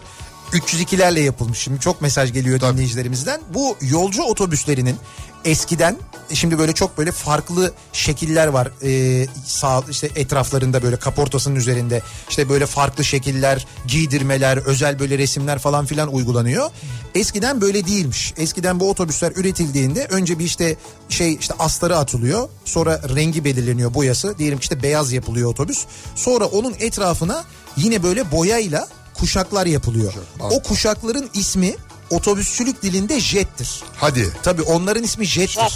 [0.52, 1.58] 302'lerle yapılmış.
[1.58, 2.72] Şimdi çok mesaj geliyor Tabii.
[2.72, 3.40] dinleyicilerimizden.
[3.54, 4.96] Bu yolcu otobüslerinin
[5.44, 5.96] eskiden
[6.34, 8.70] şimdi böyle çok böyle farklı şekiller var.
[8.82, 15.58] Ee, sağ işte etraflarında böyle kaportasının üzerinde işte böyle farklı şekiller, giydirmeler, özel böyle resimler
[15.58, 16.70] falan filan uygulanıyor.
[17.14, 18.34] Eskiden böyle değilmiş.
[18.36, 20.76] Eskiden bu otobüsler üretildiğinde önce bir işte
[21.08, 22.48] şey işte astarı atılıyor.
[22.64, 24.38] Sonra rengi belirleniyor boyası.
[24.38, 25.84] Diyelim ki işte beyaz yapılıyor otobüs.
[26.14, 27.44] Sonra onun etrafına
[27.76, 28.88] yine böyle boyayla
[29.20, 30.12] kuşaklar yapılıyor.
[30.40, 31.74] O kuşakların ismi
[32.10, 33.82] otobüsçülük dilinde jettir.
[33.96, 34.32] Hadi.
[34.42, 35.60] Tabii onların ismi jettir.
[35.60, 35.72] Jet.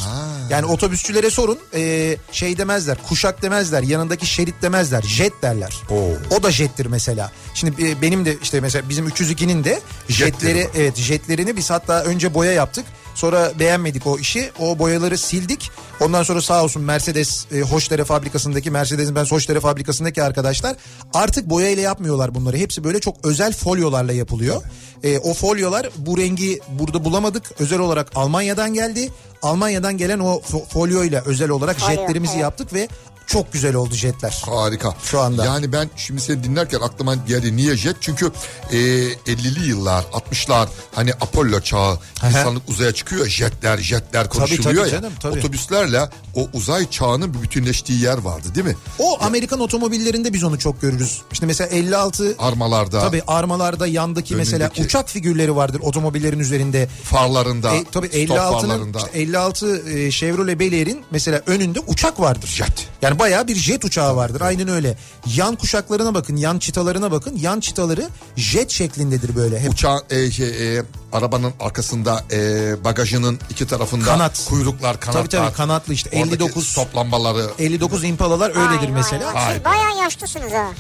[0.51, 5.75] Yani otobüsçülere sorun e, şey demezler kuşak demezler yanındaki şerit demezler jet derler.
[5.91, 6.37] Oo.
[6.37, 7.33] O da jettir mesela.
[7.55, 10.71] Şimdi e, benim de işte mesela bizim 302'nin de jetleri var.
[10.75, 12.85] evet jetlerini biz hatta önce boya yaptık.
[13.15, 14.51] Sonra beğenmedik o işi.
[14.59, 15.71] O boyaları sildik.
[16.01, 20.77] Ondan sonra sağ olsun Mercedes e, Hoşdere fabrikasındaki Mercedes Benz Hoşdere fabrikasındaki arkadaşlar
[21.15, 22.57] artık boyayla yapmıyorlar bunları.
[22.57, 24.63] Hepsi böyle çok özel folyolarla yapılıyor.
[25.03, 27.43] E, o folyolar bu rengi burada bulamadık.
[27.59, 29.09] Özel olarak Almanya'dan geldi.
[29.43, 32.89] Almanya'dan gelen o fo- folyoyla özel olarak jetlerimizi yaptık ve
[33.27, 34.43] çok güzel oldu jetler.
[34.47, 34.95] Harika.
[35.05, 35.45] Şu anda.
[35.45, 37.97] Yani ben şimdi seni dinlerken aklıma geldi niye jet?
[38.01, 38.31] Çünkü
[38.71, 44.89] e, 50'li yıllar 60'lar hani Apollo çağı insanlık uzaya çıkıyor jetler jetler konuşuluyor tabii ya.
[45.01, 45.39] canım, tabii.
[45.39, 46.01] Otobüslerle
[46.35, 48.77] o uzay çağının bir bütünleştiği yer vardı değil mi?
[48.99, 51.21] O Amerikan otomobillerinde biz onu çok görürüz.
[51.33, 56.89] İşte mesela 56 Armalarda, Tabii armalarda yandaki mesela Önündeki- uçak figürleri vardır otomobillerin üzerinde.
[57.05, 58.99] farlarında, E, tabii stop 56'nın farlarında.
[58.99, 62.49] işte 56 e, Chevrolet Bel Air'in mesela önünde uçak vardır.
[62.49, 62.87] Jet.
[63.03, 64.41] Yani bayağı bir jet uçağı vardır.
[64.41, 64.97] Aynen öyle.
[65.37, 67.37] Yan kuşaklarına bakın, yan çıtalarına bakın.
[67.37, 69.61] Yan çıtaları jet şeklindedir böyle.
[69.61, 74.45] Hep Uçağın e, şey, e, arabanın arkasında e, bagajının iki tarafında Kanat.
[74.49, 75.27] kuyruklar kanatlar.
[75.27, 77.51] Tabii tabii, kanatlı işte, Oradaki 59 stop lambaları.
[77.59, 79.27] 59 Impala'lar öyledir Vay, mesela.
[79.27, 79.45] Vay, vay.
[79.45, 79.65] Vay Siz be.
[79.65, 80.67] bayağı yaşlısınız ha.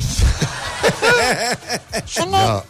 [2.07, 2.65] Şimdi Ya.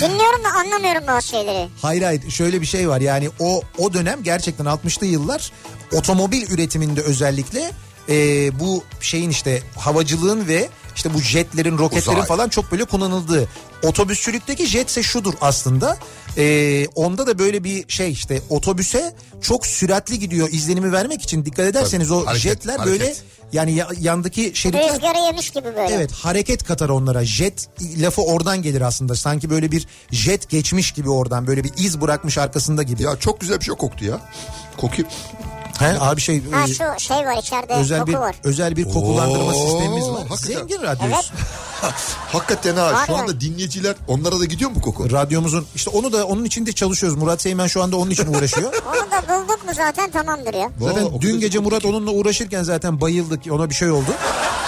[0.00, 1.68] dinliyorum da anlamıyorum bazı şeyleri.
[1.82, 5.52] Hayır hayır şöyle bir şey var yani o o dönem gerçekten 60'lı yıllar
[5.92, 7.70] otomobil üretiminde özellikle
[8.08, 8.14] e,
[8.60, 12.26] bu şeyin işte havacılığın ve işte bu jetlerin roketlerin Uzay.
[12.28, 13.48] falan çok böyle kullanıldığı.
[13.82, 15.98] Otobüsçülükteki jetse şudur aslında
[16.38, 21.66] e, onda da böyle bir şey işte otobüse çok süratli gidiyor izlenimi vermek için dikkat
[21.66, 23.00] ederseniz Tabii, o hareket, jetler hareket.
[23.00, 23.14] böyle
[23.52, 25.94] yani ya- yandaki şeritler Rüzgarı yemiş gibi böyle.
[25.94, 27.24] Evet hareket katar onlara.
[27.24, 29.14] Jet lafı oradan gelir aslında.
[29.14, 31.46] Sanki böyle bir jet geçmiş gibi oradan.
[31.46, 33.02] Böyle bir iz bırakmış arkasında gibi.
[33.02, 34.20] Ya çok güzel bir şey koktu ya.
[34.76, 35.02] Koku.
[35.82, 38.34] He, abi şey Ha e, şu şey var içeride özel koku bir var.
[38.44, 40.26] özel bir kokulandırma Oo, sistemimiz var.
[40.28, 40.54] hakikaten.
[40.58, 41.32] Zengin radyoyuz.
[42.32, 45.10] Hakikaten ha şu anda dinleyiciler onlara da gidiyor mu koku?
[45.10, 47.18] Radyomuzun işte onu da onun için de çalışıyoruz.
[47.18, 48.72] Murat Seymen şu anda onun için uğraşıyor.
[48.86, 50.70] Onu da bulduk mu zaten tamamdır ya.
[50.80, 53.40] zaten Vay, o dün gece Murat onunla uğraşırken zaten bayıldık.
[53.52, 54.10] Ona bir şey oldu.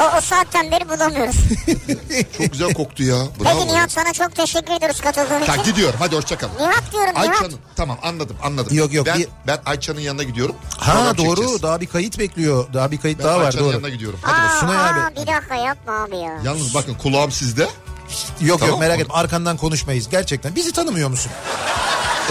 [0.00, 1.36] O, o saatten beri bulamıyoruz.
[2.38, 3.16] Çok güzel koktu ya.
[3.16, 3.58] Bravo.
[3.58, 5.64] Peki Nihat sana çok teşekkür ediyoruz katıldığın Ha, için.
[5.64, 6.52] gidiyorum hadi hoşçakalın.
[6.58, 7.28] Nihat diyorum Nihat.
[7.28, 8.76] Ayça'nın tamam anladım anladım.
[8.76, 10.54] Yok, yok, Ben, bir- ben Ayça'nın yanına gidiyorum.
[10.78, 11.62] Ha Program doğru çekeceğiz.
[11.62, 12.66] daha bir kayıt bekliyor.
[12.74, 13.72] Daha bir kayıt Ben daha var Ayça'nın doğru.
[13.72, 14.18] yanına gidiyorum.
[14.22, 14.60] Hadi Aa.
[14.60, 15.16] Sunay aa, abi.
[15.16, 16.40] bir dakika yapma abi ya.
[16.44, 17.68] Yalnız bakın kulağım sizde.
[18.40, 20.54] Yok Tamam yok merak etme arkandan konuşmayız gerçekten.
[20.54, 21.32] Bizi tanımıyor musun?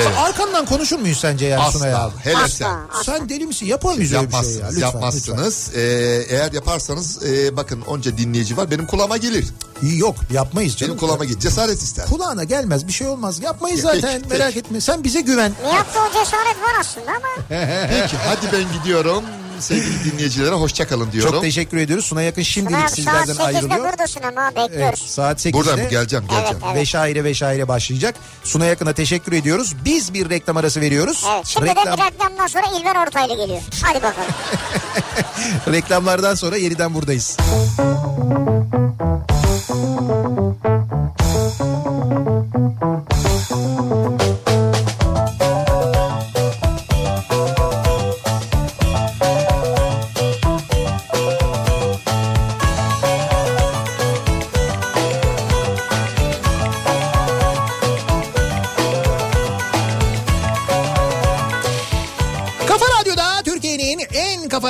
[0.02, 0.18] Evet.
[0.18, 2.04] Arkandan konuşur muyuz sence yani Sunay Asla.
[2.04, 2.14] abi?
[2.24, 2.48] Hele Asla.
[2.50, 3.04] sen.
[3.04, 3.66] Sen deli misin?
[3.66, 4.50] Yapar mıyız öyle bir şey ya?
[4.50, 5.72] Yapmazsınız, Lütfen, yapmazsınız.
[5.76, 5.82] Ee,
[6.30, 8.72] eğer yaparsanız e, bakın onca dinleyici var.
[8.72, 9.46] Benim kulağıma gelir.
[9.82, 9.98] lütfen.
[9.98, 10.92] Yok yapmayız canım.
[10.92, 11.40] Benim kulağıma gelir.
[11.40, 12.06] Cesaret ister.
[12.06, 13.40] Kulağına gelmez bir şey olmaz.
[13.40, 14.34] Yapmayız Peki, zaten peki.
[14.34, 14.82] merak etme.
[14.82, 15.54] Sen bize güven.
[15.66, 17.28] O cesaret var aslında ama
[17.90, 19.24] Peki hadi ben gidiyorum.
[19.60, 21.32] Sevgili dinleyicilere hoşça kalın diyorum.
[21.32, 22.06] Çok teşekkür ediyoruz.
[22.06, 23.92] Sunay Yakın şimdilik Sunay abi saat sizlerden 8'de ayrılıyor.
[23.92, 25.00] buradasın ama Evet, bekliyoruz.
[25.08, 25.54] saat 8'de.
[25.54, 26.58] Buradan geleceğim geleceğim.
[26.58, 26.76] Evet, evet.
[26.76, 28.16] Veşaire veşaire başlayacak.
[28.44, 29.74] Sunay Yakın'a teşekkür ediyoruz.
[29.86, 31.26] Biz bir reklam arası veriyoruz.
[31.36, 33.62] Evet, şimdi de bir reklamdan sonra İlber Ortaylı geliyor.
[33.84, 34.30] Hadi bakalım.
[35.72, 37.38] Reklamlardan sonra yeniden buradayız.
[37.38, 38.49] Kafa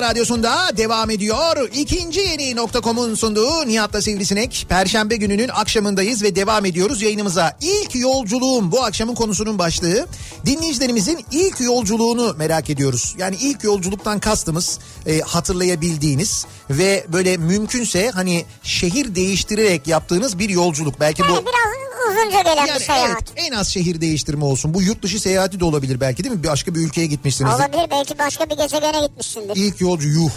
[0.10, 1.70] radyosunda devam ediyor.
[1.74, 4.66] İkinci yeni nokta.com'un sunduğu Nihat'la Sivrisinek.
[4.70, 7.58] Perşembe gününün akşamındayız ve devam ediyoruz yayınımıza.
[7.62, 10.08] İlk yolculuğum bu akşamın konusunun başlığı.
[10.46, 13.16] Dinleyicilerimizin ilk yolculuğunu merak ediyoruz.
[13.18, 21.00] Yani ilk yolculuktan kastımız e, hatırlayabildiğiniz ve böyle mümkünse hani şehir değiştirerek yaptığınız bir yolculuk.
[21.00, 21.34] Belki bu...
[21.34, 23.10] Yani biraz uzunca gelen Yani bir seyahat.
[23.10, 24.74] evet en az şehir değiştirme olsun.
[24.74, 26.44] Bu yurt dışı seyahati de olabilir belki değil mi?
[26.44, 27.54] Başka bir ülkeye gitmişsiniz.
[27.54, 29.56] Olabilir belki başka bir gezegene gitmişsindir.
[29.56, 30.30] İlk yolcu yuh.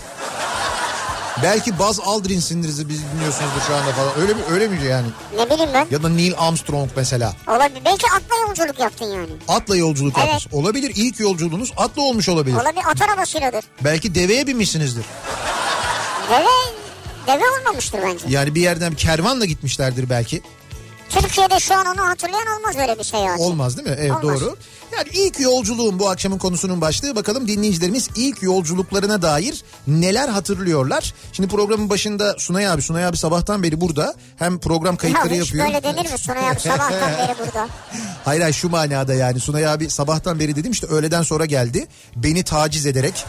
[1.43, 4.21] Belki Buzz Aldrin'sindir biz dinliyorsunuzdur şu anda falan.
[4.21, 5.07] Öyle mi öyle mi yani?
[5.37, 5.87] Ne bileyim ben.
[5.91, 7.35] Ya da Neil Armstrong mesela.
[7.49, 7.83] Olabilir.
[7.85, 9.31] Belki atla yolculuk yaptın yani.
[9.49, 10.27] Atla yolculuk Evet.
[10.29, 10.47] yapmış.
[10.53, 12.57] Olabilir ilk yolculuğunuz atla olmuş olabilir.
[12.57, 13.65] Olabilir at arabasıyladır.
[13.85, 15.05] Belki deveye binmişsinizdir.
[16.31, 16.47] Deve,
[17.27, 18.25] deve olmamıştır bence.
[18.29, 20.43] Yani bir yerden kervanla gitmişlerdir belki.
[21.21, 23.41] Türkiye'de şu an onu hatırlayan olmaz öyle bir seyahat.
[23.41, 23.95] Olmaz değil mi?
[23.99, 24.41] Evet Olmaz.
[24.41, 24.57] doğru.
[24.97, 27.17] Yani ilk yolculuğun bu akşamın konusunun başlığı.
[27.17, 31.15] Bakalım dinleyicilerimiz ilk yolculuklarına dair neler hatırlıyorlar.
[31.33, 34.15] Şimdi programın başında Sunay abi, Sunay abi sabahtan beri burada.
[34.37, 35.67] Hem program kayıtları ya yapıyor.
[35.67, 37.69] böyle denir mi Sunay abi sabahtan beri burada.
[38.25, 41.87] Hayır hayır şu manada yani Sunay abi sabahtan beri dedim işte öğleden sonra geldi.
[42.17, 43.25] Beni taciz ederek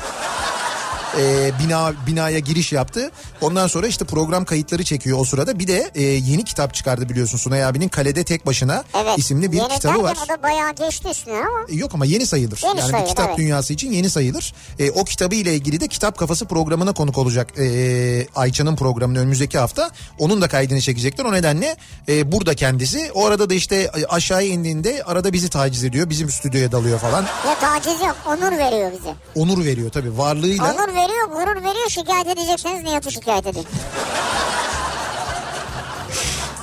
[1.19, 3.11] e, bina binaya giriş yaptı.
[3.41, 5.59] Ondan sonra işte program kayıtları çekiyor o sırada.
[5.59, 9.17] Bir de e, yeni kitap çıkardı biliyorsun Sunay abinin Kalede Tek Başına Evet.
[9.17, 10.17] isimli bir Yeni kitabı var.
[10.25, 11.65] o da bayağı geçti üstüne ama.
[11.69, 12.59] E, Yok ama yeni sayılır.
[12.63, 13.37] Yeni yani sayılır, bir kitap evet.
[13.37, 14.53] dünyası için yeni sayılır.
[14.79, 19.57] E, o kitabı ile ilgili de Kitap Kafası programına konuk olacak e, Ayça'nın programını önümüzdeki
[19.57, 19.89] hafta.
[20.19, 21.25] Onun da kaydını çekecekler.
[21.25, 21.75] O nedenle
[22.09, 23.11] e, burada kendisi.
[23.13, 26.09] O arada da işte aşağıya indiğinde arada bizi taciz ediyor.
[26.09, 27.25] Bizim stüdyoya dalıyor falan.
[27.47, 29.13] Ya taciz yok onur veriyor bize.
[29.35, 30.73] Onur veriyor tabii varlığıyla.
[30.73, 33.65] Onur veriyor gurur veriyor şikayet edecekseniz Nihat'ı şikayet edin.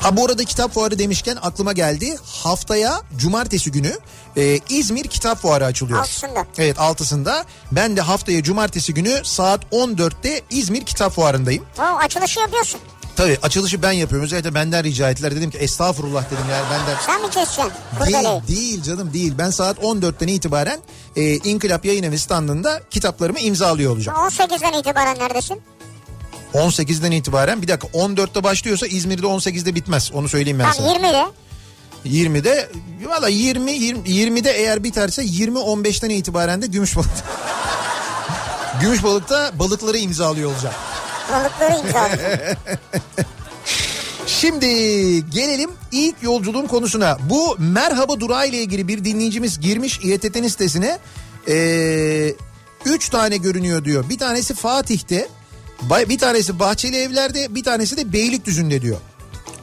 [0.00, 2.16] Ha bu arada kitap fuarı demişken aklıma geldi.
[2.42, 3.98] Haftaya cumartesi günü
[4.36, 5.98] e, İzmir Kitap Fuarı açılıyor.
[5.98, 6.46] Altısında.
[6.58, 7.44] Evet altısında.
[7.72, 11.64] Ben de haftaya cumartesi günü saat 14'te İzmir Kitap Fuarı'ndayım.
[11.76, 12.80] Tamam açılışı yapıyorsun.
[13.20, 14.24] Tabii açılışı ben yapıyorum.
[14.24, 15.36] Özellikle benden rica ettiler.
[15.36, 17.00] Dedim ki estağfurullah dedim yani benden.
[17.06, 17.72] Sen mi keseceksin
[18.06, 19.34] Değil, değil canım değil.
[19.38, 20.80] Ben saat 14'ten itibaren
[21.16, 24.18] e, İnkılap Yayın Evi standında kitaplarımı imzalıyor olacağım.
[24.18, 25.60] 18'den itibaren neredesin?
[26.54, 30.12] 18'den itibaren bir dakika 14'te başlıyorsa İzmir'de 18'de bitmez.
[30.12, 30.92] Onu söyleyeyim ben sana.
[30.92, 31.26] Tamam 20'de.
[32.06, 32.68] 20'de
[33.08, 37.24] valla 20, 20 20'de eğer biterse 20 15'ten itibaren de Gümüşbalık'ta.
[38.80, 40.74] Gümüşbalık'ta balıkları imzalıyor olacağım.
[41.32, 42.56] Balıkları imzaladın.
[44.26, 44.66] Şimdi
[45.30, 47.18] gelelim ilk yolculuğun konusuna.
[47.30, 50.98] Bu merhaba durağı ile ilgili bir dinleyicimiz girmiş İETT'nin sitesine.
[51.48, 52.34] Ee,
[52.84, 54.08] üç tane görünüyor diyor.
[54.08, 55.28] Bir tanesi Fatih'te,
[56.08, 58.96] bir tanesi Bahçeli Evler'de, bir tanesi de Beylikdüzü'nde diyor.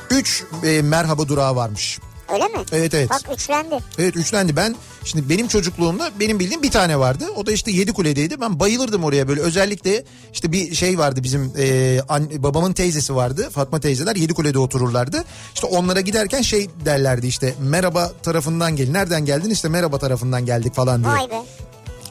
[0.09, 1.99] Üç e, merhaba durağı varmış.
[2.33, 2.59] Öyle mi?
[2.71, 3.09] Evet evet.
[3.09, 3.79] Bak üçlendi.
[3.97, 4.55] Evet üçlendi.
[4.55, 7.25] Ben şimdi benim çocukluğumda benim bildiğim bir tane vardı.
[7.35, 8.41] O da işte Yedikule'deydi.
[8.41, 9.41] Ben bayılırdım oraya böyle.
[9.41, 10.03] Özellikle
[10.33, 13.49] işte bir şey vardı bizim e, anne, babamın teyzesi vardı.
[13.53, 15.23] Fatma teyzeler Yedikule'de otururlardı.
[15.55, 18.89] İşte onlara giderken şey derlerdi işte merhaba tarafından gel.
[18.89, 19.49] Nereden geldin?
[19.49, 21.13] İşte merhaba tarafından geldik falan diye.
[21.13, 21.43] Vay be.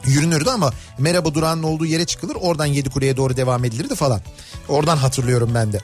[0.05, 2.37] Yürünürdü ama merhaba durağının olduğu yere çıkılır.
[2.41, 4.21] Oradan Yedikule'ye doğru devam edilirdi falan.
[4.69, 5.79] Oradan hatırlıyorum ben de.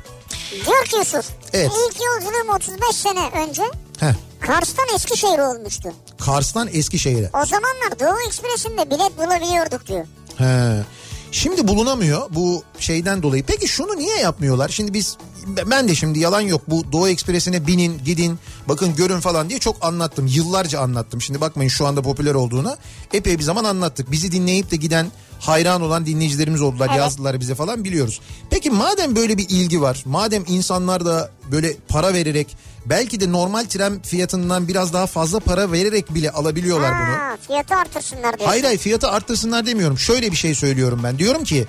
[0.66, 1.26] Diyor ki Yusuf.
[1.54, 1.72] Evet.
[1.90, 3.64] İlk yolculuğum 35 sene önce
[4.04, 4.14] Heh.
[4.40, 5.94] Kars'tan Eskişehir olmuştu.
[6.20, 7.30] Kars'tan Eskişehir'e.
[7.34, 10.06] O zamanlar Doğu Ekspresi'nde bilet bulabiliyorduk diyor.
[10.38, 10.84] He.
[11.32, 13.44] Şimdi bulunamıyor bu şeyden dolayı.
[13.44, 14.70] Peki şunu niye yapmıyorlar?
[14.70, 19.50] Şimdi biz ben de şimdi yalan yok bu Doğu Ekspresi'ne binin gidin bakın görün falan
[19.50, 20.28] diye çok anlattım.
[20.28, 21.22] Yıllarca anlattım.
[21.22, 22.78] Şimdi bakmayın şu anda popüler olduğuna
[23.14, 24.12] epey bir zaman anlattık.
[24.12, 25.08] Bizi dinleyip de giden
[25.44, 26.98] hayran olan dinleyicilerimiz oldular Evet.
[26.98, 28.22] yazdılar bize falan biliyoruz.
[28.50, 33.64] Peki madem böyle bir ilgi var madem insanlar da böyle para vererek belki de normal
[33.66, 37.16] tren fiyatından biraz daha fazla para vererek bile alabiliyorlar bunu.
[37.16, 38.46] Ha, fiyatı artırsınlar diyorsun.
[38.46, 39.98] Hayır hayır fiyatı arttırsınlar demiyorum.
[39.98, 41.20] Şöyle bir şey söylüyorum ben.
[41.20, 41.66] Diyorum ki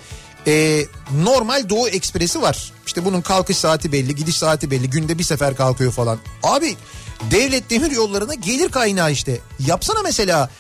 [0.47, 0.85] e,
[1.23, 2.73] normal Doğu Ekspresi var.
[2.87, 4.91] İşte bunun kalkış saati belli, gidiş saati belli.
[4.91, 6.19] Günde bir sefer kalkıyor falan.
[6.43, 6.77] Abi
[7.31, 9.41] devlet demir yollarına gelir kaynağı işte.
[9.67, 10.51] Yapsana mesela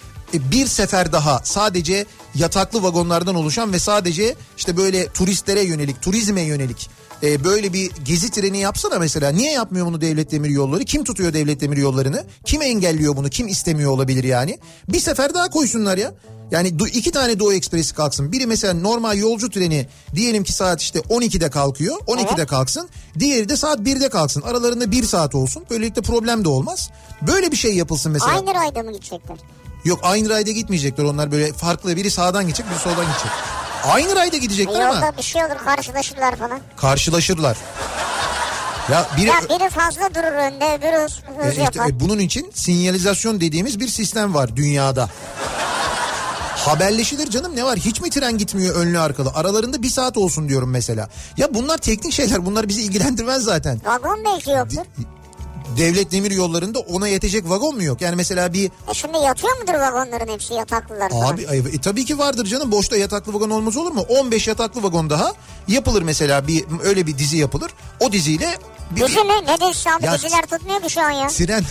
[0.50, 6.90] bir sefer daha sadece yataklı vagonlardan oluşan ve sadece işte böyle turistlere yönelik, turizme yönelik
[7.22, 9.30] e, böyle bir gezi treni yapsana mesela.
[9.30, 10.84] Niye yapmıyor bunu devlet demir yolları?
[10.84, 12.24] Kim tutuyor devlet demir yollarını?
[12.44, 13.28] Kim engelliyor bunu?
[13.30, 14.58] Kim istemiyor olabilir yani?
[14.88, 16.14] Bir sefer daha koysunlar ya.
[16.50, 18.32] Yani iki tane Doğu Ekspresi kalksın.
[18.32, 21.96] Biri mesela normal yolcu treni diyelim ki saat işte 12'de kalkıyor.
[21.96, 22.88] 12'de kalksın.
[23.18, 24.42] Diğeri de saat 1'de kalksın.
[24.42, 25.64] Aralarında bir saat olsun.
[25.70, 26.90] Böylelikle problem de olmaz.
[27.22, 28.32] Böyle bir şey yapılsın mesela.
[28.32, 29.38] Aynı rayda mı gidecekler?
[29.84, 31.04] Yok aynı rayda gitmeyecekler.
[31.04, 31.96] Onlar böyle farklı.
[31.96, 33.30] Biri sağdan gidecek, biri soldan gidecek.
[33.84, 36.60] Aynı rayda gidecekler ama Yolda bir şey olur karşılaşırlar falan.
[36.76, 37.56] karşılaşırlar.
[38.92, 41.88] Ya biri Ya biri fazla durur önde öbürü hız, E, hız işte, yapar.
[41.88, 45.08] e, bunun için sinyalizasyon dediğimiz bir sistem var dünyada.
[46.56, 50.70] Haberleşilir canım ne var hiç mi tren gitmiyor önlü arkalı aralarında bir saat olsun diyorum
[50.70, 51.08] mesela.
[51.36, 53.80] Ya bunlar teknik şeyler bunlar bizi ilgilendirmez zaten.
[53.84, 54.82] Vagon belki yoktur.
[55.76, 58.00] Devlet demir yollarında ona yetecek vagon mu yok?
[58.00, 61.32] Yani mesela bir E şimdi yatıyor mudur vagonların hepsi yataklılar falan?
[61.32, 64.06] abi e, tabii ki vardır canım boşta yataklı vagon olmaz olur mu?
[64.08, 65.32] 15 yataklı vagon daha
[65.68, 67.70] yapılır mesela bir öyle bir dizi yapılır.
[68.00, 68.58] O diziyle
[68.90, 69.32] bir, Dizi mi?
[69.46, 70.04] Ne dizisi abi?
[70.06, 71.26] Ya- Diziler tutmuyor ki şu an ya.
[71.28, 71.64] tren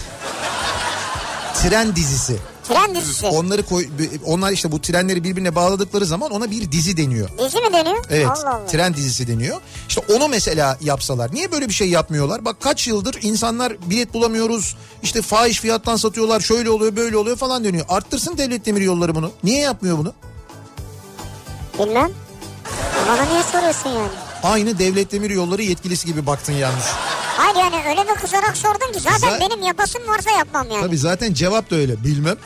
[1.54, 2.38] tren dizisi.
[2.68, 3.28] Tren dizisi.
[3.28, 3.88] Onları koy,
[4.26, 7.30] onlar işte bu trenleri birbirine bağladıkları zaman ona bir dizi deniyor.
[7.38, 8.05] Dizi mi deniyor?
[8.09, 8.28] Evet.
[8.28, 8.66] Allah Allah.
[8.68, 9.61] Tren dizisi deniyor.
[9.89, 11.34] İşte onu mesela yapsalar.
[11.34, 12.45] Niye böyle bir şey yapmıyorlar?
[12.45, 14.76] Bak kaç yıldır insanlar bilet bulamıyoruz.
[15.03, 16.39] İşte fahiş fiyattan satıyorlar.
[16.39, 17.86] Şöyle oluyor, böyle oluyor falan dönüyor.
[17.89, 19.32] Arttırsın devlet demir yolları bunu.
[19.43, 20.14] Niye yapmıyor bunu?
[21.80, 22.11] Bilmem.
[23.07, 24.09] Bana niye soruyorsun yani?
[24.44, 26.84] Aynı devlet demir yolları yetkilisi gibi baktın yalnız.
[27.38, 30.82] Hayır yani öyle bir kızarak sordun ki zaten Za- benim yapasım varsa yapmam yani.
[30.82, 32.04] Tabii zaten cevap da öyle.
[32.04, 32.38] Bilmem.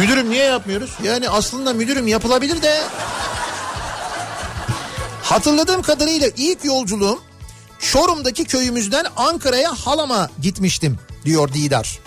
[0.00, 0.90] Müdürüm niye yapmıyoruz?
[1.02, 2.80] Yani aslında müdürüm yapılabilir de.
[5.22, 7.20] Hatırladığım kadarıyla ilk yolculuğum
[7.78, 11.98] Çorum'daki köyümüzden Ankara'ya halama gitmiştim diyor Didar.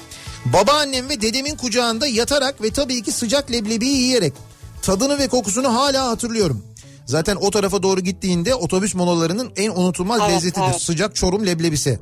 [0.45, 4.34] Babaannem ve dedemin kucağında yatarak ve tabii ki sıcak leblebiyi yiyerek
[4.82, 6.64] tadını ve kokusunu hala hatırlıyorum.
[7.05, 10.65] Zaten o tarafa doğru gittiğinde otobüs molalarının en unutulmaz Evet, lezzetidir.
[10.67, 10.81] evet.
[10.81, 11.99] Sıcak Çorum leblebisi.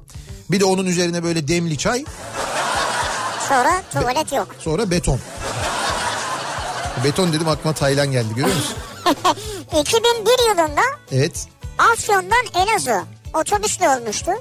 [0.52, 2.06] Bir de onun üzerine böyle demli çay
[3.50, 4.56] Sonra tuvalet yok.
[4.60, 5.20] sonra beton.
[7.04, 8.76] Beton dedim aklıma Taylan geldi görüyor musun?
[9.82, 10.82] 2001 yılında
[11.12, 11.48] Evet.
[11.78, 14.32] Afyon'dan Elazığ otobüsle olmuştu.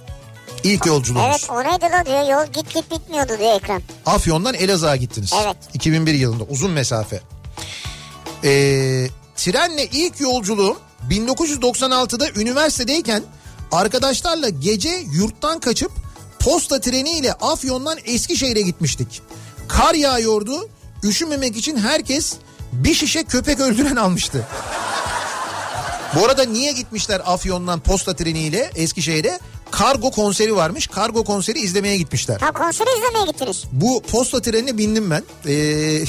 [0.65, 1.27] İlk yolculuğumuz.
[1.31, 3.83] Evet o neydi la diyor yol git git bitmiyordu diyor ekran.
[4.07, 5.33] Afyon'dan Elazığ'a gittiniz.
[5.45, 5.57] Evet.
[5.75, 7.21] 2001 yılında uzun mesafe.
[8.45, 9.09] Ee,
[9.45, 10.79] trenle ilk yolculuğum
[11.11, 13.23] 1996'da üniversitedeyken
[13.73, 15.93] arkadaşlarla gece yurttan kaçıp
[16.41, 19.23] posta treniyle Afyon'dan Eskişehir'e gitmiştik.
[19.69, 20.69] Kar yağıyordu.
[21.05, 22.35] Üşümemek için herkes
[22.73, 24.47] bir şişe köpek öldüren almıştı.
[26.15, 29.41] Bu arada niye gitmişler Afyon'dan posta treniyle Eskişehir'e?
[29.71, 30.87] Kargo konseri varmış.
[30.87, 32.41] Kargo konseri izlemeye gitmişler.
[32.41, 33.65] Ha konseri izlemeye gittiniz.
[33.73, 35.23] Bu posta trenine bindim ben.
[35.47, 36.05] Ee,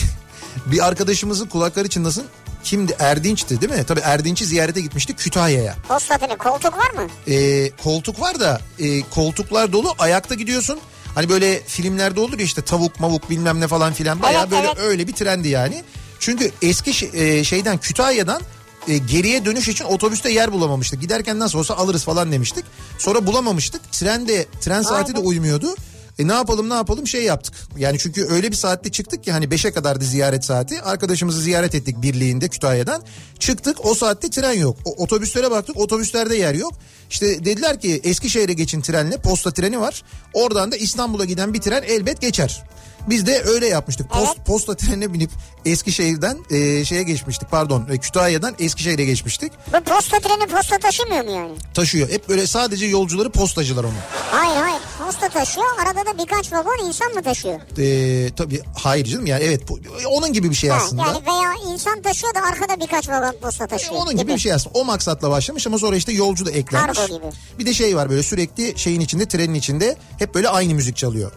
[0.65, 2.25] bir arkadaşımızın kulakları çınlasın.
[2.63, 2.95] Kimdi?
[2.99, 3.83] Erdinç'ti değil mi?
[3.83, 5.75] Tabii Erdinç'i ziyarete gitmiştik Kütahya'ya.
[5.87, 7.07] Postatını koltuk var mı?
[7.27, 10.79] Ee, koltuk var da e, koltuklar dolu ayakta gidiyorsun.
[11.15, 14.21] Hani böyle filmlerde olur ya işte tavuk mavuk bilmem ne falan filan.
[14.21, 14.77] Bayağı Evet, böyle evet.
[14.79, 15.83] öyle bir trendi yani.
[16.19, 18.41] Çünkü eski e, şeyden Kütahya'dan
[18.87, 21.01] e, geriye dönüş için otobüste yer bulamamıştık.
[21.01, 22.65] Giderken nasıl olsa alırız falan demiştik.
[22.97, 23.91] Sonra bulamamıştık.
[23.91, 25.75] Trende tren saati de uymuyordu.
[26.21, 27.53] E ne yapalım ne yapalım şey yaptık.
[27.77, 30.81] Yani çünkü öyle bir saatte çıktık ki hani 5'e kadardı ziyaret saati.
[30.81, 33.03] Arkadaşımızı ziyaret ettik birliğinde Kütahya'dan.
[33.39, 34.77] Çıktık o saatte tren yok.
[34.85, 36.73] O, otobüslere baktık otobüslerde yer yok.
[37.09, 40.03] İşte dediler ki Eskişehir'e geçin trenle posta treni var.
[40.33, 42.63] Oradan da İstanbul'a giden bir tren elbet geçer.
[43.09, 44.09] Biz de öyle yapmıştık.
[44.09, 44.45] Post, Evet.
[44.47, 45.31] Posta trenine binip
[45.65, 49.51] Eskişehir'den e, şeye geçmiştik pardon e, Kütahya'dan Eskişehir'e geçmiştik.
[49.67, 51.53] Bu posta treni posta taşımıyor mu yani?
[51.73, 52.09] Taşıyor.
[52.09, 53.93] Hep böyle sadece yolcuları postacılar onu.
[54.31, 57.59] Hayır hayır posta taşıyor arada da birkaç vagon insan mı taşıyor?
[57.77, 59.61] E, tabii hayır canım yani evet
[60.09, 61.01] onun gibi bir şey Ha, aslında.
[61.01, 63.93] yani veya insan taşıyor da arkada birkaç vagon posta taşıyor.
[63.95, 64.79] Onun gibi bir şey aslında.
[64.79, 66.97] O maksatla başlamış ama sonra işte yolcu da eklenmiş.
[66.99, 67.25] Kargo gibi.
[67.59, 71.31] Bir de şey var böyle sürekli şeyin içinde trenin içinde hep böyle aynı müzik çalıyor.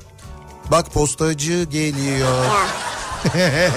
[0.70, 2.44] Bak postacı geliyor.
[3.34, 3.70] Ya.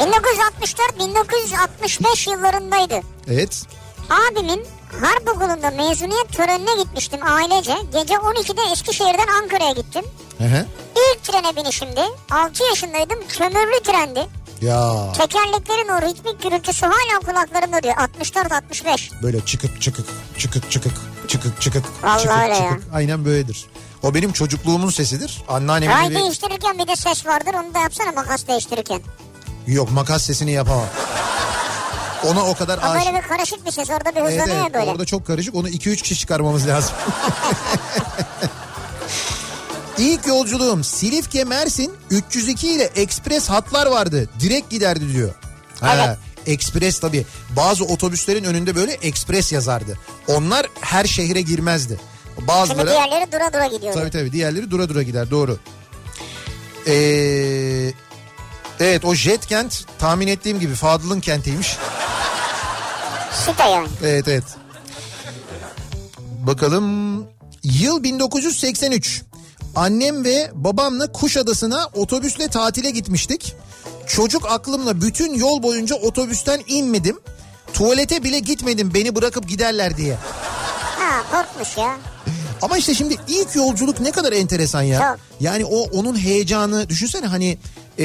[0.00, 3.00] 1964-1965 yıllarındaydı.
[3.28, 3.62] Evet.
[4.10, 4.66] Abimin
[5.00, 7.76] harp okulunda mezuniyet törenine gitmiştim ailece.
[7.92, 10.04] Gece 12'de Eskişehir'den Ankara'ya gittim.
[10.38, 10.66] Hı hı.
[10.96, 12.00] İlk trene binişimdi.
[12.30, 13.18] 6 yaşındaydım.
[13.28, 14.26] Kömürlü trendi.
[14.60, 17.94] Ya Tekerleklerin o ritmik gürültüsü hala kulaklarımda diyor.
[17.94, 19.22] 64-65.
[19.22, 20.06] böyle çıkık çıkık
[20.38, 20.92] çıkık çıkık
[21.28, 22.68] çıkık çıkık Vallahi çıkık öyle ya.
[22.70, 22.94] çıkık.
[22.94, 23.66] Aynen böyledir.
[24.02, 25.42] O benim çocukluğumun sesidir.
[25.48, 26.14] Anneannemin Ray evi...
[26.14, 29.00] değiştirirken bir de ses vardır onu da yapsana makas değiştirirken.
[29.66, 30.86] Yok makas sesini yapamam.
[32.26, 33.06] Ona o kadar aşık.
[33.06, 34.90] böyle bir karışık bir ses orada bir hızlanıyor evet, böyle.
[34.90, 35.54] orada çok karışık.
[35.54, 36.94] Onu 2-3 kişi çıkarmamız lazım.
[39.98, 44.28] İlk yolculuğum Silifke Mersin 302 ile ekspres hatlar vardı.
[44.40, 45.34] Direkt giderdi diyor.
[45.80, 46.18] Ha, Evet.
[46.46, 47.26] Ekspres tabii.
[47.56, 49.98] Bazı otobüslerin önünde böyle ekspres yazardı.
[50.28, 52.00] Onlar her şehre girmezdi.
[52.36, 53.94] Şimdi Bazıları diğerleri dura dura gidiyor.
[53.94, 55.58] tabii tabii diğerleri dura dura gider doğru.
[56.86, 57.92] Ee,
[58.80, 61.76] evet o jet kent tahmin ettiğim gibi Fadıl'ın kentiymiş.
[63.46, 63.88] Site yani.
[64.04, 64.44] Evet evet.
[66.46, 67.26] Bakalım.
[67.62, 69.22] Yıl 1983.
[69.76, 73.54] Annem ve babamla Kuşadası'na otobüsle tatile gitmiştik.
[74.06, 77.18] Çocuk aklımla bütün yol boyunca otobüsten inmedim.
[77.72, 80.16] Tuvalete bile gitmedim beni bırakıp giderler diye.
[81.30, 81.96] Korkmuş ya.
[82.62, 84.98] Ama işte şimdi ilk yolculuk ne kadar enteresan ya.
[84.98, 85.18] Çok.
[85.40, 87.58] Yani o onun heyecanı düşünsene hani
[87.98, 88.04] e,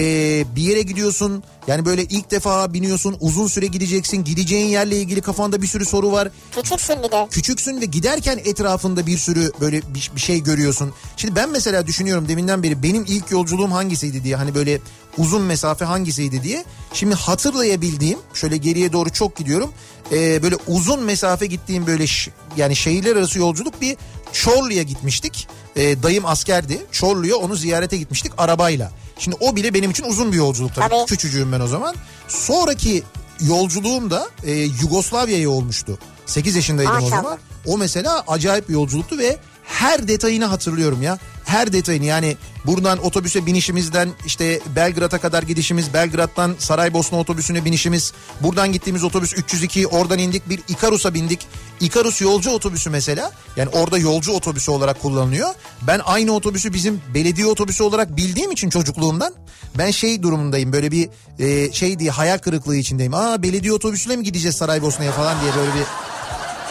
[0.55, 5.61] bir yere gidiyorsun yani böyle ilk defa biniyorsun uzun süre gideceksin gideceğin yerle ilgili kafanda
[5.61, 6.29] bir sürü soru var.
[6.55, 7.27] Küçüksün bir de.
[7.31, 10.93] Küçüksün ve giderken etrafında bir sürü böyle bir, bir şey görüyorsun.
[11.17, 14.79] Şimdi ben mesela düşünüyorum deminden beri benim ilk yolculuğum hangisiydi diye hani böyle
[15.17, 16.65] uzun mesafe hangisiydi diye.
[16.93, 19.71] Şimdi hatırlayabildiğim şöyle geriye doğru çok gidiyorum.
[20.11, 23.97] Ee, böyle uzun mesafe gittiğim böyle ş- yani şehirler arası yolculuk bir
[24.43, 25.47] Çorlu'ya gitmiştik.
[25.75, 26.85] Ee, dayım askerdi.
[26.91, 28.91] Çorlu'ya onu ziyarete gitmiştik arabayla.
[29.19, 30.89] Şimdi o bile benim için uzun bir yolculuk tabii.
[30.89, 31.05] Tabii.
[31.05, 31.95] Küçücüğüm ben o zaman.
[32.27, 33.03] Sonraki
[33.41, 35.99] yolculuğum da e, Yugoslavya'ya olmuştu.
[36.25, 37.23] 8 yaşındaydım o Maşallah.
[37.23, 37.37] zaman.
[37.65, 41.19] O mesela acayip bir yolculuktu ve her detayını hatırlıyorum ya.
[41.45, 48.71] Her detayını yani buradan otobüse binişimizden işte Belgrad'a kadar gidişimiz, Belgrad'dan Saraybosna otobüsüne binişimiz, buradan
[48.71, 51.47] gittiğimiz otobüs 302, oradan indik bir Ikarus'a bindik.
[51.79, 55.49] Ikarus yolcu otobüsü mesela yani orada yolcu otobüsü olarak kullanılıyor.
[55.81, 59.33] Ben aynı otobüsü bizim belediye otobüsü olarak bildiğim için çocukluğumdan
[59.77, 61.09] ben şey durumundayım böyle bir
[61.39, 63.13] e, şey diye hayal kırıklığı içindeyim.
[63.13, 65.85] Aa belediye otobüsüyle mi gideceğiz Saraybosna'ya falan diye böyle bir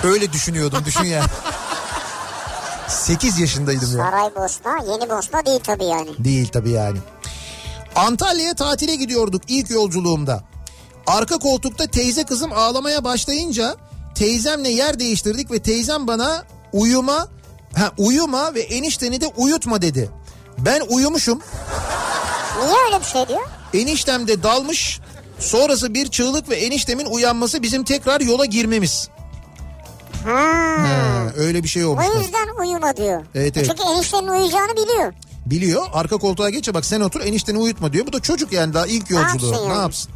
[0.09, 1.27] öyle düşünüyordum düşün ya.
[2.89, 4.05] 8 yaşındaydım ya.
[4.05, 6.09] Saraybosna yeni Bosna değil tabii yani.
[6.19, 6.99] Değil tabii yani.
[7.97, 10.45] Antalya'ya tatile gidiyorduk ilk yolculuğumda.
[11.07, 13.77] Arka koltukta teyze kızım ağlamaya başlayınca
[14.15, 17.29] teyzemle yer değiştirdik ve teyzem bana uyuma
[17.77, 20.11] ha, uyuma ve enişteni de uyutma dedi.
[20.59, 21.41] Ben uyumuşum.
[22.65, 23.49] Niye öyle bir şey diyor?
[23.75, 25.01] Eniştem de dalmış.
[25.39, 29.09] Sonrası bir çığlık ve eniştemin uyanması bizim tekrar yola girmemiz.
[30.27, 30.77] Ha.
[30.89, 32.05] Ha, öyle bir şey olmuş.
[32.17, 33.23] O yüzden uyuma diyor.
[33.35, 33.67] Evet, evet.
[33.71, 35.13] Çünkü eniştenin uyuyacağını biliyor.
[35.47, 38.07] Biliyor arka koltuğa geçe bak sen otur enişteni uyutma diyor.
[38.07, 39.47] Bu da çocuk yani daha ilk yolculuğu.
[39.51, 39.83] yapsın Ne yani?
[39.83, 40.11] yapsın?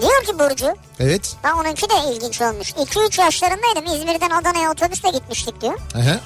[0.00, 1.36] Diyor ki Burcu Evet.
[1.44, 2.72] ben onunki de ilginç olmuş.
[2.72, 5.78] 2-3 yaşlarındaydım İzmir'den Adana'ya otobüsle gitmiştik diyor.
[5.94, 6.20] Aha.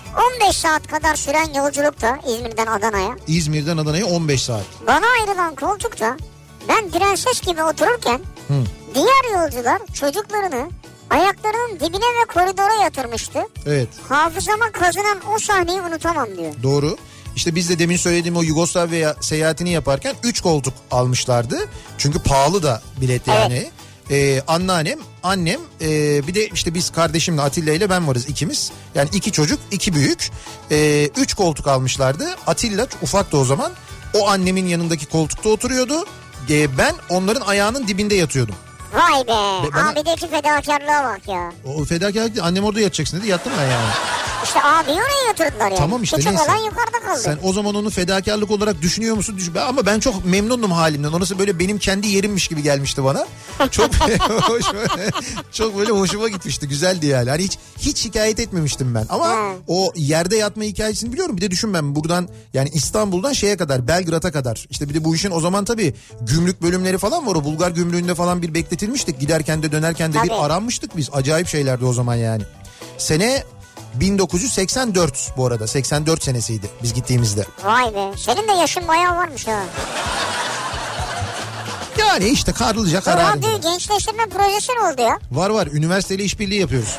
[0.45, 3.17] 15 saat kadar süren yolculukta İzmir'den Adana'ya.
[3.27, 4.63] İzmir'den Adana'ya 15 saat.
[4.87, 6.17] Bana ayrılan koltukta
[6.69, 8.21] ben prenses gibi otururken
[8.95, 10.69] diğer yolcular çocuklarını
[11.11, 13.39] ayaklarının dibine ve koridora yatırmıştı.
[13.67, 16.53] Evet Hafızama kazınan o sahneyi unutamam diyor.
[16.63, 16.97] doğru.
[17.37, 21.59] İşte biz de demin söylediğim o Yugoslavya seyahatini yaparken 3 koltuk almışlardı.
[21.99, 23.71] Çünkü pahalı da bilet yani.
[24.11, 28.73] Ee, anneannem, annem ee, bir de işte biz kardeşimle Atilla ile ben varız ikimiz.
[28.95, 30.31] Yani iki çocuk, iki büyük.
[30.71, 32.37] Ee, üç koltuk almışlardı.
[32.47, 33.73] Atilla ufak da o zaman.
[34.15, 36.05] O annemin yanındaki koltukta oturuyordu.
[36.51, 38.55] Ee, ben onların ayağının dibinde yatıyordum.
[38.95, 39.33] Vay be.
[39.75, 41.53] bana- Abideki fedakarlığa bak ya.
[41.77, 43.89] O fedakarlık değil, annem orada yatacaksın dedi yattım ben yani.
[44.45, 45.79] İşte abi oraya yatırdılar yani.
[45.79, 46.45] Tamam işte Küçük neyse.
[46.45, 47.21] olan yukarıda kaldı.
[47.21, 49.37] Sen o zaman onu fedakarlık olarak düşünüyor musun?
[49.39, 51.13] Düş- Ben- Ama ben çok memnunum halimden.
[51.13, 53.27] Orası böyle benim kendi yerimmiş gibi gelmişti bana.
[53.71, 53.91] Çok
[55.53, 56.69] çok böyle hoşuma gitmişti.
[56.69, 57.31] Güzeldi yani.
[57.31, 59.07] Hani hiç hiç şikayet etmemiştim ben.
[59.09, 59.37] Ama Ha.
[59.67, 61.37] o yerde yatma hikayesini biliyorum.
[61.37, 64.67] Bir de düşün ben buradan yani İstanbul'dan şeye kadar Belgrad'a kadar.
[64.71, 67.35] İşte bir de bu işin o zaman tabii gümrük bölümleri falan var.
[67.35, 69.21] O Bulgar gümrüğünde falan bir bekletilmiştik.
[69.21, 70.41] Giderken de dönerken de bir Tabii.
[70.41, 71.11] aranmıştık biz.
[71.13, 72.43] Acayip şeylerdi o zaman yani.
[72.99, 73.45] Sene
[73.95, 77.45] 1984 bu arada 84 senesiydi biz gittiğimizde.
[77.65, 78.17] Vay be.
[78.17, 79.63] Senin de yaşın bayağı varmış ha.
[81.99, 83.49] Yani işte Karlıca Bu kararında.
[83.49, 85.19] radyo gençleştirme projesi ne oldu ya?
[85.31, 86.99] Var var üniversiteyle işbirliği yapıyoruz.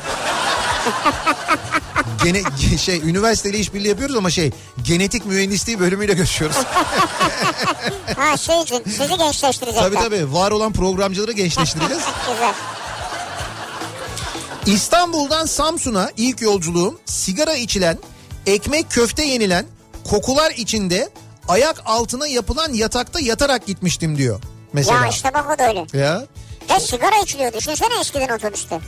[2.24, 2.42] Gene
[2.78, 4.50] şey üniversiteyle işbirliği yapıyoruz ama şey
[4.84, 6.56] genetik mühendisliği bölümüyle göçüyoruz.
[8.16, 9.82] Ha şey için sizi gençleştirecekler.
[9.82, 12.02] tabii tabii var olan programcıları gençleştireceğiz.
[12.32, 12.52] Güzel.
[14.66, 17.98] İstanbul'dan Samsun'a ilk yolculuğum sigara içilen,
[18.46, 19.66] ekmek köfte yenilen,
[20.10, 21.08] kokular içinde
[21.48, 24.40] ayak altına yapılan yatakta yatarak gitmiştim diyor.
[24.72, 25.00] mesela.
[25.04, 25.98] Ya işte bak o da öyle.
[26.04, 26.24] Ya.
[26.70, 28.80] Ve sigara içiliyor düşünsene eskiden otobüste.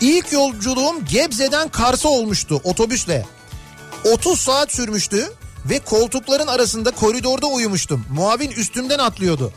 [0.00, 3.26] İlk yolculuğum Gebze'den Kars'a olmuştu otobüsle.
[4.12, 5.32] 30 saat sürmüştü
[5.64, 8.04] ve koltukların arasında koridorda uyumuştum.
[8.10, 9.52] Muavin üstümden atlıyordu.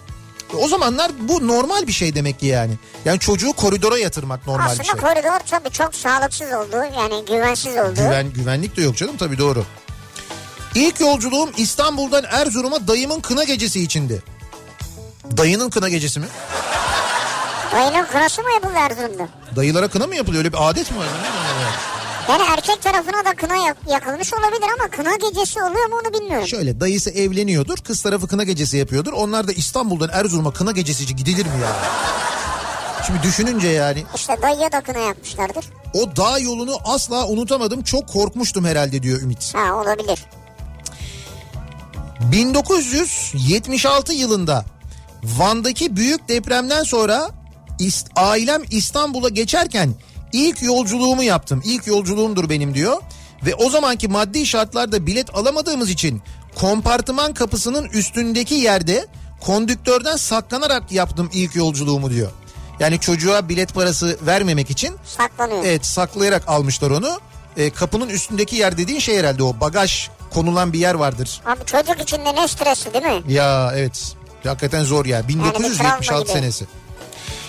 [0.59, 2.73] O zamanlar bu normal bir şey demek ki yani.
[3.05, 4.95] Yani çocuğu koridora yatırmak normal Aslında bir şey.
[4.99, 6.75] koridor tabii çok sağlıksız oldu.
[6.97, 7.95] Yani güvensiz oldu.
[7.95, 9.65] Güven, güvenlik de yok canım tabii doğru.
[10.75, 14.23] İlk yolculuğum İstanbul'dan Erzurum'a dayımın kına gecesi içindi.
[15.37, 16.25] Dayının kına gecesi mi?
[17.73, 19.27] Dayının kınası mı yapıldı Erzurum'da?
[19.55, 20.43] Dayılara kına mı yapılıyor?
[20.43, 21.05] Öyle bir adet mi var?
[22.29, 26.47] Yani erkek tarafına da kına yak- yakılmış olabilir ama kına gecesi oluyor mu onu bilmiyorum.
[26.47, 27.77] Şöyle dayısı evleniyordur.
[27.77, 29.13] Kız tarafı kına gecesi yapıyordur.
[29.13, 31.71] Onlar da İstanbul'dan Erzurum'a kına gecesi gidilir mi ya?
[33.07, 35.65] Şimdi düşününce yani İşte dayıya da kına yapmışlardır.
[35.93, 37.83] o dağ yolunu asla unutamadım.
[37.83, 39.53] Çok korkmuştum herhalde diyor Ümit.
[39.55, 40.25] Ha olabilir.
[42.19, 44.65] 1976 yılında
[45.23, 47.29] Van'daki büyük depremden sonra
[47.79, 49.93] İst- ailem İstanbul'a geçerken
[50.33, 51.61] ilk yolculuğumu yaptım.
[51.65, 52.97] İlk yolculuğumdur benim diyor.
[53.45, 56.21] Ve o zamanki maddi şartlarda bilet alamadığımız için
[56.55, 59.07] kompartıman kapısının üstündeki yerde
[59.41, 62.31] kondüktörden saklanarak yaptım ilk yolculuğumu diyor.
[62.79, 65.63] Yani çocuğa bilet parası vermemek için Saklanıyor.
[65.65, 67.19] evet saklayarak almışlar onu.
[67.57, 71.41] E, kapının üstündeki yer dediğin şey herhalde o bagaj konulan bir yer vardır.
[71.45, 73.33] Abi çocuk içinde ne stresi değil mi?
[73.33, 74.15] Ya evet.
[74.43, 75.27] Hakikaten zor ya.
[75.27, 76.31] bir travma 1976 gibi.
[76.33, 76.65] senesi.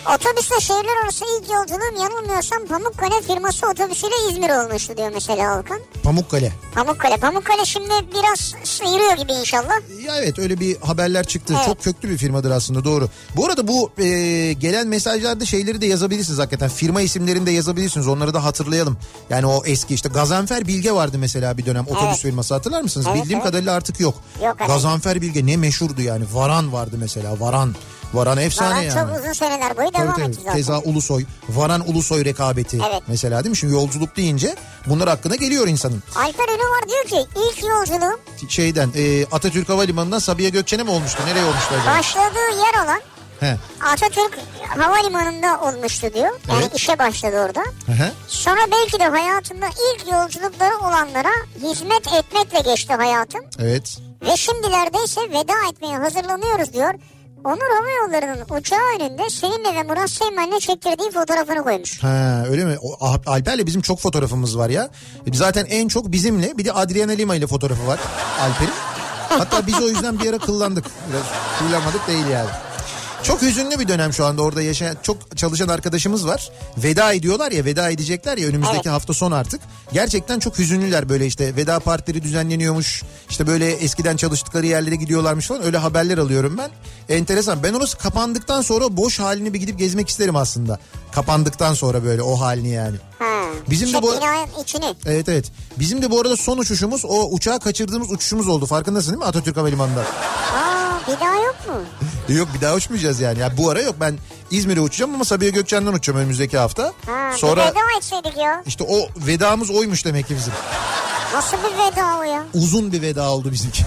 [0.07, 5.80] Otobüsle şehirler arası ilk yolculuğum yanılmıyorsam Pamukkale firması otobüsüyle İzmir olmuştu diyor mesela Volkan.
[6.02, 6.52] Pamukkale.
[6.74, 7.16] Pamukkale.
[7.16, 9.74] Pamukkale şimdi biraz sıyırıyor gibi inşallah.
[10.07, 11.55] Ya evet öyle bir haberler çıktı.
[11.57, 11.66] Evet.
[11.66, 13.09] Çok köklü bir firmadır aslında doğru.
[13.36, 14.07] Bu arada bu e,
[14.52, 16.68] gelen mesajlarda şeyleri de yazabilirsiniz hakikaten.
[16.68, 18.09] Firma isimlerini de yazabilirsiniz.
[18.09, 18.96] Onları da hatırlayalım.
[19.30, 22.18] Yani o eski işte Gazanfer Bilge vardı mesela bir dönem otobüs Evet.
[22.18, 23.07] firması hatırlar mısınız?
[23.11, 23.46] Evet, Bildiğim evet.
[23.48, 24.14] kadarıyla artık yok.
[24.44, 24.59] Yok.
[24.59, 26.24] Gazanfer Bilge ne meşhurdu yani.
[26.32, 27.40] Varan vardı mesela.
[27.40, 27.74] Varan.
[28.14, 28.94] Varan efsane Valla yani.
[28.94, 30.56] çok uzun seneler boyu devam etti zaten.
[30.56, 33.02] Keza Ulusoy, Varan Ulusoy rekabeti Evet.
[33.06, 33.56] mesela değil mi?
[33.56, 34.54] Şimdi yolculuk deyince
[34.86, 36.02] bunlar hakkında geliyor insanın.
[36.16, 41.22] Alper Ünlü var diyor ki ilk yolculuğum Şeyden e, Atatürk Havalimanı'ndan Sabiha Gökçen'e mi olmuştu?
[41.26, 41.98] Nereye olmuştu acaba?
[41.98, 43.00] başladığı yer olan
[43.40, 43.56] He.
[43.92, 44.38] Atatürk
[44.78, 46.30] Havalimanı'nda olmuştu diyor.
[46.48, 46.74] Yani Evet.
[46.74, 47.60] işe başladı orada.
[47.86, 48.10] Hı hı.
[48.28, 51.30] Sonra belki de hayatında ilk yolculukları olanlara
[51.62, 53.40] hizmet etmekle geçti hayatım.
[53.58, 53.98] Evet.
[54.22, 56.94] Ve şimdilerde ise veda etmeye hazırlanıyoruz diyor.
[57.45, 62.03] Onur Hava Yolları'nın uçağı önünde Selim'le ve Murat Seymen'le çektirdiği fotoğrafını koymuş.
[62.03, 62.76] Ha öyle mi?
[62.82, 64.88] O, Alper'le bizim çok fotoğrafımız var ya.
[65.26, 68.01] E, Zaten en çok bizimle bir de Adriana Lima ile fotoğrafı var
[68.40, 68.72] Alper'in.
[69.28, 70.84] Hatta biz o yüzden bir ara kıllandık.
[71.11, 71.22] Biraz
[71.59, 72.49] kıllanmadık değil yani.
[73.24, 76.50] Çok hüzünlü bir dönem şu anda orada yaşayan çok çalışan arkadaşımız var.
[76.78, 78.92] Veda ediyorlar ya veda edecekler ya önümüzdeki Evet.
[78.92, 79.60] hafta son artık.
[79.92, 83.02] Gerçekten çok hüzünlüler böyle işte veda partileri düzenleniyormuş.
[83.30, 86.70] İşte böyle eskiden çalıştıkları yerlere gidiyorlarmış falan öyle haberler alıyorum ben.
[87.16, 90.78] Enteresan ben orası kapandıktan sonra boş halini bir gidip gezmek isterim aslında.
[91.12, 92.96] Kapandıktan sonra böyle o halini yani.
[93.18, 93.24] Ha.
[93.70, 94.94] Bizim de Şey, bu- binanın içini.
[95.06, 95.52] Evet evet.
[95.78, 98.66] Bizim de bu arada son uçuşumuz o uçağı kaçırdığımız uçuşumuz oldu.
[98.66, 100.00] Farkındasın değil mi Atatürk Havalimanı'nda?
[100.00, 100.73] Aa
[101.09, 101.74] bir daha yok mu?
[102.36, 103.38] Yok bir daha uçmayacağız yani.
[103.38, 103.57] yani.
[103.57, 104.18] Bu ara yok ben
[104.50, 106.92] İzmir'e uçacağım ama Sabiha Gökçen'den uçacağım önümüzdeki hafta.
[107.07, 108.62] Ha, Sonra bir veda etseydik ya.
[108.66, 110.52] işte o vedamız oymuş demek ki bizim.
[111.34, 112.44] Nasıl bir veda o ya?
[112.55, 113.82] Uzun bir veda oldu bizimki.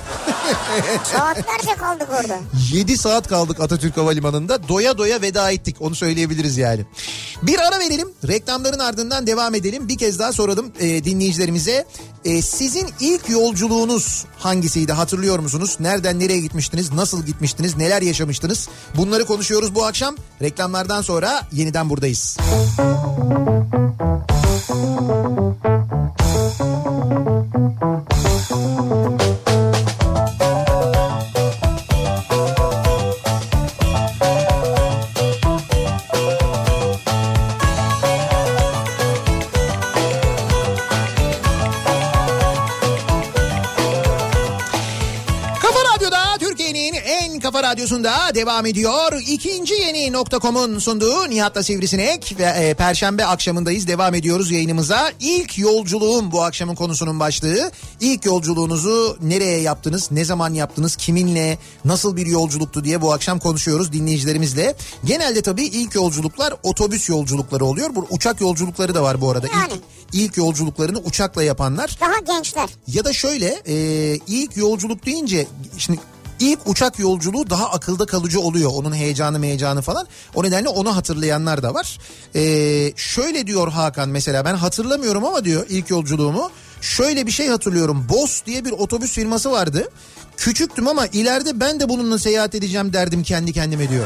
[1.03, 2.39] Saatlerce kaldık orada.
[2.73, 4.67] 7 saat kaldık Atatürk Havalimanı'nda.
[4.67, 5.75] Doya doya veda ettik.
[5.79, 6.85] Onu söyleyebiliriz yani.
[7.41, 8.09] Bir ara verelim.
[8.27, 9.87] Reklamların ardından devam edelim.
[9.89, 11.85] Bir kez daha soralım e, dinleyicilerimize.
[12.27, 14.93] E, sizin ilk yolculuğunuz hangisiydi?
[14.93, 15.77] Hatırlıyor musunuz?
[15.79, 16.93] Nereden nereye gitmiştiniz?
[16.93, 17.77] Nasıl gitmiştiniz?
[17.77, 18.69] Neler yaşamıştınız?
[18.95, 20.15] Bunları konuşuyoruz bu akşam.
[20.41, 22.37] Reklamlardan sonra yeniden buradayız.
[28.49, 29.06] Kafa
[48.07, 49.21] kafa radyosunda devam ediyor.
[49.27, 53.87] İkinci yeni nokta.com'un sunduğu Nihat'la Sivrisinek ve e, Perşembe akşamındayız.
[53.87, 55.11] Devam ediyoruz yayınımıza.
[55.19, 57.71] İlk yolculuğum bu akşamın konusunun başlığı.
[57.99, 63.93] İlk yolculuğunuzu nereye yaptınız, ne zaman yaptınız, kiminle, nasıl bir yolculuktu diye bu akşam konuşuyoruz
[63.93, 64.75] dinleyicilerimizle.
[65.05, 67.95] Genelde tabii ilk yolculuklar otobüs yolculukları oluyor.
[67.95, 69.47] Bu uçak yolculukları da var bu arada.
[69.47, 69.73] Yani.
[69.73, 69.83] İlk,
[70.13, 71.97] ilk yolculuklarını uçakla yapanlar.
[72.01, 72.69] Daha gençler.
[72.87, 73.75] Ya da şöyle e,
[74.27, 75.47] ilk yolculuk deyince
[75.77, 75.99] şimdi
[76.39, 78.71] ilk uçak yolculuğu daha akılda kalıcı oluyor.
[78.73, 80.07] Onun heyecanı heyecanı falan.
[80.35, 81.99] O nedenle onu hatırlayanlar da var.
[82.35, 82.41] E,
[82.95, 86.51] şöyle diyor Hakan mesela ben hatırlamıyorum ama diyor ilk yolculuğumu.
[86.81, 88.05] Şöyle bir şey hatırlıyorum.
[88.09, 89.89] Boss diye bir otobüs firması vardı.
[90.37, 94.05] Küçüktüm ama ileride ben de bununla seyahat edeceğim derdim kendi kendime diyor.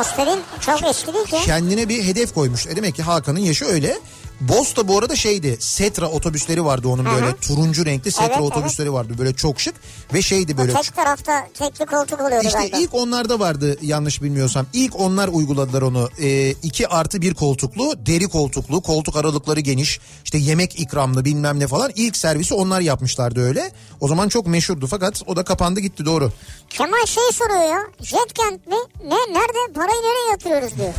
[0.00, 1.36] Oscar'in çok eski değil ki.
[1.44, 2.66] Kendine bir hedef koymuş.
[2.66, 3.98] E demek ki Hakan'ın yaşı öyle.
[4.40, 5.56] Boss da bu arada şeydi.
[5.60, 7.36] Setra otobüsleri vardı onun böyle Hı hı.
[7.36, 9.12] turuncu renkli Setra Evet, otobüsleri vardı.
[9.18, 9.74] Böyle çok şık
[10.14, 12.76] ve şeydi böyle Tek tarafta tekli koltuk oluyordu İşte galiba.
[12.76, 14.66] ilk onlarda vardı yanlış bilmiyorsam.
[14.72, 16.08] İlk onlar uyguladılar onu.
[16.22, 20.00] Ee, iki artı bir koltuklu, deri koltuklu, koltuk aralıkları geniş.
[20.24, 21.90] işte yemek ikramlı bilmem ne falan.
[21.96, 23.72] İlk servisi onlar yapmışlardı öyle.
[24.00, 26.32] O zaman çok meşhurdu fakat o da kapandı gitti doğru.
[26.70, 27.80] Kemal şey soruyor ya.
[28.00, 28.76] Jetkent mi?
[29.04, 29.34] Ne?
[29.34, 29.72] Nerede?
[29.74, 30.92] Parayı nereye yatırıyoruz diyor.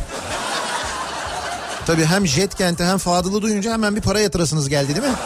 [1.86, 5.18] Tabii hem Jetkent'e hem Fadıl'ı duyunca hemen bir para yatırasınız geldi değil mi?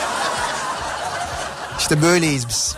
[1.79, 2.77] İşte böyleyiz biz.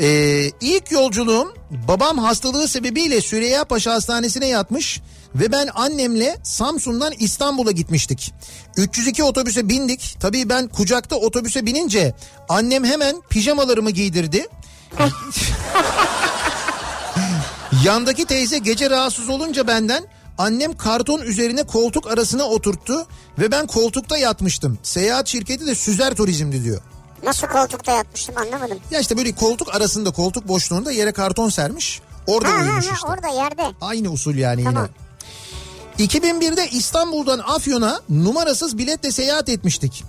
[0.00, 5.00] Ee, ilk yolculuğum babam hastalığı sebebiyle Süreyya Paşa Hastanesi'ne yatmış
[5.34, 8.34] ve ben annemle Samsun'dan İstanbul'a gitmiştik.
[8.76, 10.16] 302 otobüse bindik.
[10.20, 12.14] Tabii ben kucakta otobüse binince
[12.48, 14.46] annem hemen pijamalarımı giydirdi.
[17.84, 20.04] Yandaki teyze gece rahatsız olunca benden
[20.38, 23.06] annem karton üzerine koltuk arasına oturttu
[23.38, 24.78] ve ben koltukta yatmıştım.
[24.82, 26.80] Seyahat şirketi de Süzer Turizm'di diyor.
[27.22, 28.78] Nasıl koltukta yatmıştım anlamadım.
[28.90, 32.00] Ya işte böyle koltuk arasında koltuk boşluğunda yere karton sermiş.
[32.26, 33.06] Orada Ha ha uyumuş ha işte.
[33.06, 33.62] orada yerde.
[33.80, 34.88] Aynı usul yani Tamam.
[35.98, 36.08] yine.
[36.08, 40.04] 2001'de İstanbul'dan Afyon'a numarasız biletle seyahat etmiştik.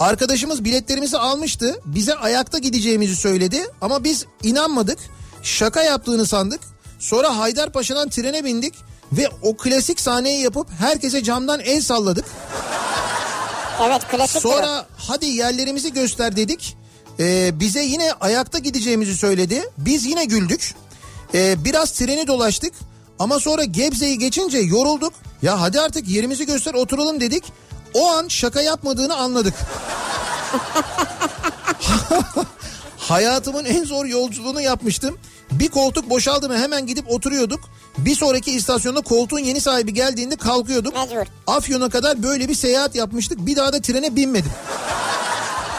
[0.00, 1.80] Arkadaşımız biletlerimizi almıştı.
[1.84, 4.98] Bize ayakta gideceğimizi söyledi ama biz inanmadık.
[5.42, 6.60] Şaka yaptığını sandık.
[6.98, 8.74] Sonra Haydarpaşa'dan trene bindik
[9.12, 12.24] ve o klasik sahneyi yapıp herkese camdan el salladık.
[13.82, 16.76] Evet klasik Sonra hadi yerlerimizi göster dedik.
[17.20, 19.62] Ee, bize yine ayakta gideceğimizi söyledi.
[19.78, 20.74] Biz yine güldük.
[21.34, 22.74] Ee, biraz treni dolaştık.
[23.18, 25.12] Ama sonra Gebze'yi geçince yorulduk.
[25.42, 27.44] Ya hadi artık yerimizi göster oturalım dedik.
[27.94, 29.54] O an şaka yapmadığını anladık.
[33.10, 35.18] Hayatımın en zor yolculuğunu yapmıştım.
[35.52, 37.60] Bir koltuk boşaldı mı hemen gidip oturuyorduk.
[37.98, 40.94] Bir sonraki istasyonda koltuğun yeni sahibi geldiğinde kalkıyorduk.
[40.94, 41.26] Mecbur.
[41.46, 43.46] Afyon'a kadar böyle bir seyahat yapmıştık.
[43.46, 44.50] Bir daha da trene binmedim.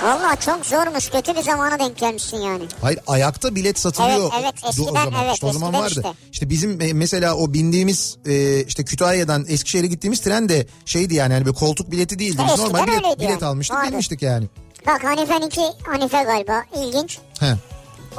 [0.04, 2.64] Valla çok zormuş kötü bir zamana denk gelmişsin yani.
[2.82, 4.32] Hayır ayakta bilet satılıyor.
[4.34, 5.24] Evet, evet, o eskiden, zaman.
[5.26, 5.88] evet, İşte o zaman vardı.
[5.88, 6.14] işte.
[6.32, 11.34] İşte bizim e, mesela o bindiğimiz e, işte Kütahya'dan Eskişehir'e gittiğimiz tren de şeydi yani
[11.34, 12.42] hani bir koltuk bileti değildi.
[12.52, 13.46] Biz normal bilet, bilet yani.
[13.46, 13.92] almıştık Vardı.
[13.92, 14.48] binmiştik yani.
[14.88, 17.20] Bak Hanife'ninki Hanife galiba ilginç.
[17.40, 17.56] He,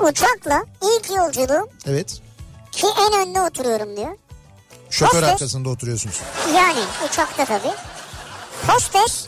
[0.02, 2.20] Uçakla ilk yolculuğum evet.
[2.72, 4.16] ki en önde oturuyorum diyor.
[4.90, 5.32] Şoför Hostes.
[5.32, 6.20] arkasında oturuyorsunuz.
[6.56, 7.72] Yani uçakta tabii.
[8.66, 9.26] Hostes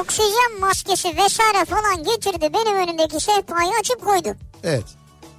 [0.00, 4.34] oksijen maskesi vesaire falan getirdi benim önümdeki sehpayı açıp koydu.
[4.64, 4.84] Evet.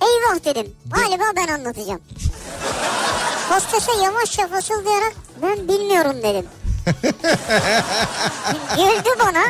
[0.01, 0.75] Eyvah dedim.
[0.85, 2.01] Galiba ben anlatacağım.
[3.49, 6.45] Hostese yavaşça fısıldayarak ben bilmiyorum dedim.
[8.75, 9.43] Güldü bana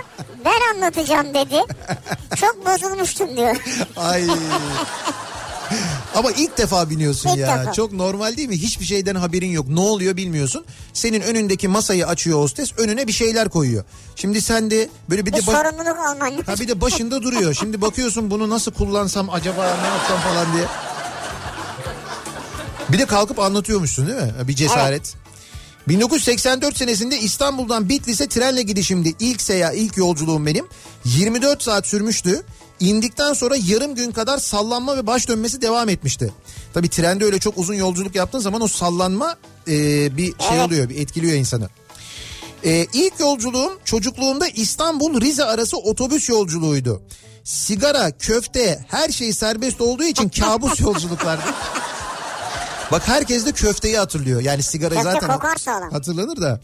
[0.46, 1.62] ben anlatacağım dedi.
[2.36, 3.56] Çok bozulmuştum diyor.
[3.98, 4.28] Ay.
[6.16, 7.60] Ama ilk defa biniyorsun İlk ya.
[7.60, 7.74] defa.
[7.74, 8.58] Çok normal değil mi?
[8.58, 9.68] Hiçbir şeyden haberin yok.
[9.68, 10.66] Ne oluyor bilmiyorsun.
[10.94, 12.72] Senin önündeki masayı açıyor hostes.
[12.78, 13.84] Önüne bir şeyler koyuyor.
[14.16, 16.32] Şimdi sen de böyle bir Bir de baş- sorumluluk alman.
[16.46, 17.54] Ha bir de başında duruyor.
[17.54, 20.66] Şimdi bakıyorsun bunu nasıl kullansam acaba ne yapsam falan diye.
[22.90, 24.32] Bir de kalkıp anlatıyormuşsun değil mi?
[24.48, 25.14] Bir cesaret.
[25.88, 29.14] 1984 senesinde İstanbul'dan Bitlis'e trenle gidişimdi.
[29.20, 30.66] İlk seyahat, ilk yolculuğum benim.
[31.06, 32.44] 24 saat sürmüştü.
[32.80, 36.34] İndikten sonra yarım gün kadar sallanma ve baş dönmesi devam etmişti.
[36.74, 41.00] Tabii trende öyle çok uzun yolculuk yaptığın zaman o sallanma e, bir şey oluyor, bir
[41.02, 41.70] etkiliyor insanı.
[42.66, 47.02] Ee, ilk yolculuğum çocukluğumda İstanbul Rize arası otobüs yolculuğuydu.
[47.44, 51.44] Sigara, köfte her şey serbest olduğu için kabus yolculuklardı.
[52.92, 54.42] Bak herkes de köfteyi hatırlıyor.
[54.42, 55.30] Yani sigara Köfte zaten
[55.92, 56.60] hatırlanır da.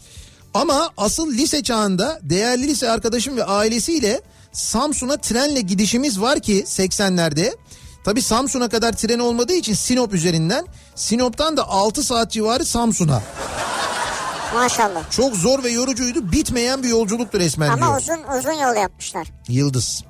[0.54, 4.20] Ama asıl lise çağında değerli lise arkadaşım ve ailesiyle
[4.52, 7.56] Samsun'a trenle gidişimiz var ki 80'lerde.
[8.04, 10.66] Tabi Samsun'a kadar tren olmadığı için Sinop üzerinden.
[10.94, 13.22] Sinop'tan da 6 saat civarı Samsun'a.
[14.54, 15.10] Maşallah.
[15.10, 16.32] Çok zor ve yorucuydu.
[16.32, 18.00] Bitmeyen bir yolculuktu resmen Ama diyor.
[18.00, 19.28] uzun uzun yol yapmışlar.
[19.48, 20.04] Yıldız.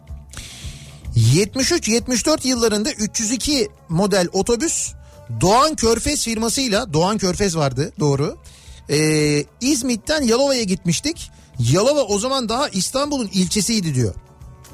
[1.16, 4.92] 73-74 yıllarında 302 model otobüs
[5.40, 8.36] Doğan Körfez firmasıyla Doğan Körfez vardı doğru.
[8.90, 11.30] Ee, İzmit'ten Yalova'ya gitmiştik.
[11.72, 14.14] Yalova o zaman daha İstanbul'un ilçesiydi diyor.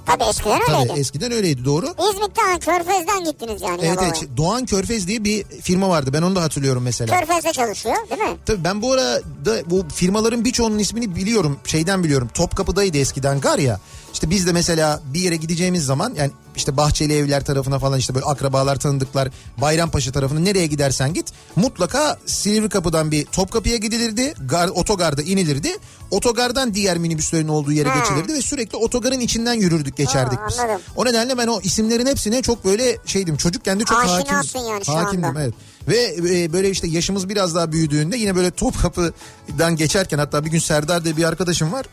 [0.07, 0.89] Tabii eskiden öyleydi.
[0.89, 1.87] Tabii eskiden öyleydi doğru.
[1.87, 4.09] İzmit'ten Körfez'den gittiniz yani Evet, Yalova'ya.
[4.09, 7.21] evet Doğan Körfez diye bir firma vardı ben onu da hatırlıyorum mesela.
[7.21, 8.37] Körfez'de çalışıyor değil mi?
[8.47, 9.23] Tabii ben bu arada
[9.71, 11.59] bu firmaların birçoğunun ismini biliyorum.
[11.67, 12.31] Şeyden biliyorum.
[12.35, 13.81] Topkapı'daydı eskiden gar ya.
[14.13, 18.15] İşte biz de mesela bir yere gideceğimiz zaman yani işte Bahçeli Evler tarafına falan işte
[18.15, 19.29] böyle akrabalar tanıdıklar
[19.59, 21.27] Bayrampaşa tarafına nereye gidersen git
[21.57, 24.35] mutlaka Silivri Kapı'dan bir Topkapı'ya gidilirdi.
[24.49, 25.69] Gar, otogarda inilirdi.
[26.11, 27.99] Otogardan diğer minibüslerin olduğu yere Ha.
[27.99, 30.59] geçilirdi ve sürekli otogarın içinden yürürdük geçerdik Ha, biz.
[30.59, 30.81] anladım.
[30.97, 34.35] O nedenle ben o isimlerin hepsine çok böyle şeydim çocukken de çok hakim,
[34.69, 35.43] yani hakimdim anda.
[35.43, 35.55] evet.
[35.89, 40.59] Ve e, böyle işte yaşımız biraz daha büyüdüğünde yine böyle Topkapı'dan geçerken hatta bir gün
[40.59, 41.87] Serdar diye bir arkadaşım var.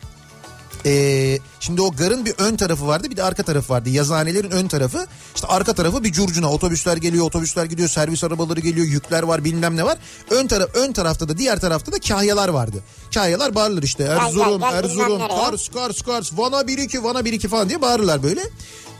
[0.86, 3.88] Ee, şimdi o garın bir ön tarafı vardı bir de arka tarafı vardı.
[3.88, 8.86] Yazıhanelerin ön tarafı işte arka tarafı bir curcuna otobüsler geliyor otobüsler gidiyor servis arabaları geliyor
[8.86, 9.98] yükler var bilmem ne var.
[10.30, 12.76] Ön taraf ön tarafta da diğer tarafta da kahyalar vardı.
[13.14, 15.18] Kahyalar bağırırlar işte Erzurum gel, gel, Erzurum.
[15.18, 18.42] Kars Kars Kars Van'a bir iki Van'a bir iki falan diye bağırırlar böyle.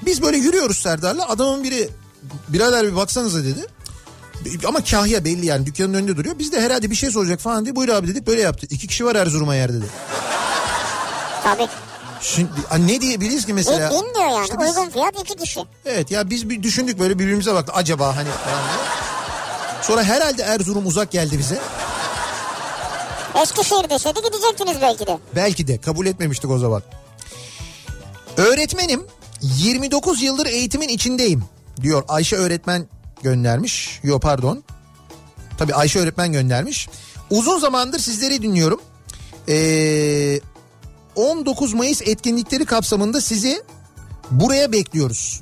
[0.06, 1.88] Biz böyle yürüyoruz Serdar'la adamın biri
[2.48, 3.66] birader bir baksanıza dedi.
[4.66, 6.38] Ama kahya belli yani dükkanın önünde duruyor.
[6.38, 8.66] Biz de herhalde bir şey soracak falan diye buyur abi dedik böyle yaptı.
[8.70, 9.84] İki kişi var Erzurum'a yer dedi.
[11.44, 11.68] Tabii.
[12.20, 13.90] Şimdi ne diyebiliriz ki mesela?
[13.90, 14.42] Bin diyor yani.
[14.44, 15.60] İşte biz- Uygun fiyat iki kişi.
[15.86, 18.54] Evet ya biz bir düşündük böyle birbirimize baktık acaba hani diye.
[19.82, 21.58] Sonra herhalde Erzurum uzak geldi bize.
[23.42, 25.18] Eskişehir deseydi gidecektiniz belki de.
[25.36, 26.82] Belki de kabul etmemiştik o zaman.
[28.36, 29.06] Öğretmenim
[29.42, 31.44] 29 yıldır eğitimin içindeyim
[31.82, 32.88] diyor Ayşe öğretmen
[33.22, 34.00] göndermiş.
[34.02, 34.64] Yo pardon.
[35.58, 36.88] Tabii Ayşe öğretmen göndermiş.
[37.30, 38.80] Uzun zamandır sizleri dinliyorum.
[39.48, 40.40] Ee,
[41.16, 43.62] 19 Mayıs etkinlikleri kapsamında sizi
[44.30, 45.40] buraya bekliyoruz.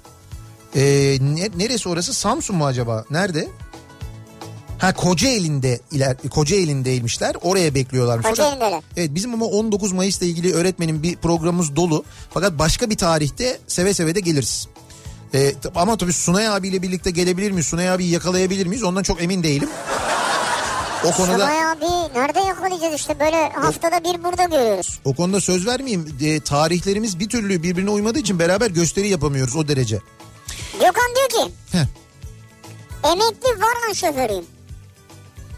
[0.77, 2.15] Ee, ne- neresi orası?
[2.15, 3.05] Samsun mu acaba?
[3.11, 3.49] Nerede?
[4.79, 7.37] Ha Kocaeli'nde iler Kocaeli'ndeymişler.
[7.43, 8.27] Oraya bekliyorlarmış.
[8.29, 8.81] Kocaeli'ndeler.
[8.97, 12.05] Evet bizim ama 19 Mayıs'la ilgili öğretmenin bir programımız dolu.
[12.35, 14.69] Fakat başka bir tarihte seve seve de geliriz.
[15.35, 17.67] Ee, ama tabii Sunay abiyle birlikte gelebilir miyiz?
[17.67, 18.83] Sunay abiyi yakalayabilir miyiz?
[18.83, 19.69] Ondan çok emin değilim.
[21.05, 25.01] O konuda Sunay abi nerede yakalayacağız işte böyle haftada bir burada görüyoruz.
[25.05, 26.17] o konuda söz vermeyeyim.
[26.23, 29.99] Ee, tarihlerimiz bir türlü birbirine uymadığı için beraber gösteri yapamıyoruz o derece.
[30.73, 31.87] Gökhan diyor ki Heh.
[33.13, 34.45] emekli varan şoförüyüm.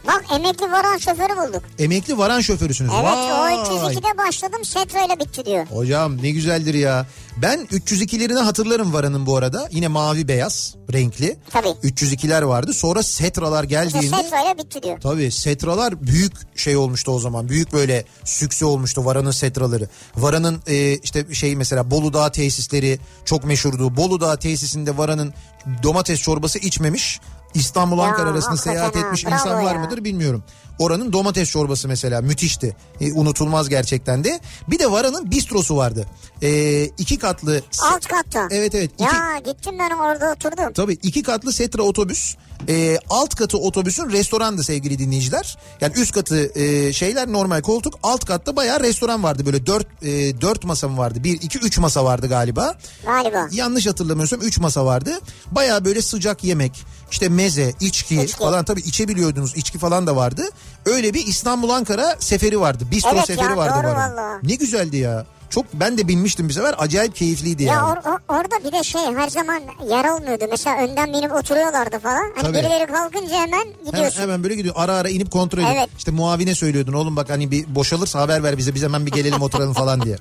[0.06, 1.62] Bak emekli varan şoförü bulduk.
[1.78, 2.90] Emekli varan şoförüsünüz.
[2.94, 3.54] Evet Vay!
[3.54, 5.66] o 302'de başladım Setra ile bitti diyor.
[5.66, 7.06] Hocam ne güzeldir ya.
[7.36, 9.68] Ben 302'lerini hatırlarım varanın bu arada.
[9.70, 11.36] Yine mavi beyaz renkli.
[11.50, 11.68] Tabii.
[11.68, 12.74] 302'ler vardı.
[12.74, 14.16] Sonra Setralar İşte geldiğinde...
[14.16, 15.00] Setra ile bitti diyor.
[15.00, 17.48] Tabii setralar büyük şey olmuştu o zaman.
[17.48, 19.88] Büyük böyle sükse olmuştu Varan'ın setraları.
[20.16, 23.96] Varan'ın e, işte şey mesela Bolu Dağı tesisleri çok meşhurdu.
[23.96, 25.34] Bolu Dağı tesisinde Varan'ın
[25.82, 27.20] domates çorbası içmemiş.
[27.54, 29.80] İstanbul Ankara arasında seyahat ha, etmiş bravo insan var ya.
[29.80, 30.44] mıdır bilmiyorum.
[30.78, 32.76] Oranın domates çorbası mesela müthişti.
[33.00, 34.40] E, unutulmaz gerçekten de.
[34.68, 36.06] Bir de Varan'ın bistrosu vardı.
[36.42, 37.62] E, iki katlı.
[37.82, 38.48] Alt katta.
[38.50, 38.90] Evet evet.
[38.94, 40.72] iki- Ya gittim ben orada oturdum.
[40.72, 42.34] Tabii iki katlı Setra otobüs.
[42.68, 45.58] Ee, alt katı otobüsün restorandı sevgili dinleyiciler.
[45.80, 47.98] Yani üst katı e, şeyler normal koltuk.
[48.02, 49.46] Alt katta bayağı restoran vardı.
[49.46, 51.24] Böyle dört, e, dört masa mı vardı?
[51.24, 52.74] Bir, iki, üç masa vardı galiba.
[53.06, 53.48] Galiba.
[53.52, 55.20] Yanlış hatırlamıyorsam üç masa vardı.
[55.50, 56.82] Bayağı böyle sıcak yemek,
[57.12, 58.38] işte meze, içki, İçki.
[58.38, 59.56] falan tabii içebiliyordunuz.
[59.56, 60.42] içki falan da vardı.
[60.86, 62.84] Öyle bir İstanbul Ankara seferi vardı.
[62.90, 63.74] Bistro Evet seferi ya, vardı.
[63.76, 64.16] doğru Varan'ın.
[64.16, 64.38] valla.
[64.42, 65.26] Ne güzeldi ya.
[65.50, 66.74] Çok ben de binmiştim bir sefer.
[66.78, 67.84] Acayip keyifliydi Ya yani.
[67.98, 69.60] or- or- orada bir de şey her zaman
[69.90, 70.44] yer olmuyordu.
[70.50, 72.32] Mesela önden binip oturuyorlardı falan.
[72.36, 72.56] Hani Tabii.
[72.58, 74.20] birileri kalkınca hemen Hemen, gidiyorsun.
[74.22, 74.74] hemen böyle gidiyor.
[74.78, 75.70] Ara ara inip kontrol edip.
[75.76, 75.88] Evet.
[75.98, 78.74] İşte muavine söylüyordun oğlum bak hani bir boşalırsa haber ver bize.
[78.74, 80.16] Biz hemen bir gelelim oturalım falan diye.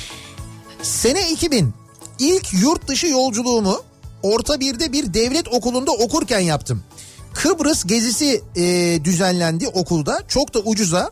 [0.82, 1.72] Sene 2000.
[2.18, 3.80] İlk yurt dışı yolculuğumu
[4.22, 6.82] orta birde bir devlet okulunda okurken yaptım.
[7.34, 8.64] Kıbrıs gezisi e,
[9.04, 10.22] düzenlendi okulda.
[10.28, 11.10] Çok da ucuza.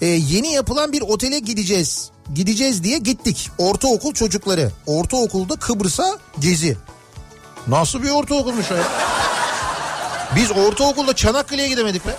[0.00, 2.10] E, yeni yapılan bir otele gideceğiz.
[2.34, 3.50] Gideceğiz diye gittik.
[3.58, 4.70] Ortaokul çocukları.
[4.86, 6.76] Ortaokulda Kıbrıs'a gezi.
[7.66, 8.84] Nasıl bir ortaokulmuş o ya?
[10.36, 12.16] Biz ortaokulda Çanakkale'ye gidemedik be.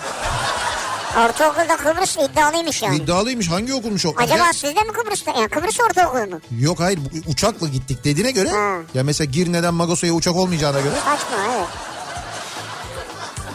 [1.18, 2.98] Ortaokulda Kıbrıs iddialıymış yani.
[2.98, 4.14] İddialıymış hangi okulmuş o?
[4.18, 5.32] Acaba sizde mi Kıbrıs'ta?
[5.32, 6.42] Yani Kıbrıs ortaokulu mu?
[6.60, 8.50] Yok hayır bu- uçakla gittik dediğine göre.
[8.50, 8.78] Ha.
[8.94, 10.94] Ya mesela Girne'den Magosa'ya uçak olmayacağına göre.
[10.96, 11.68] Saçma evet.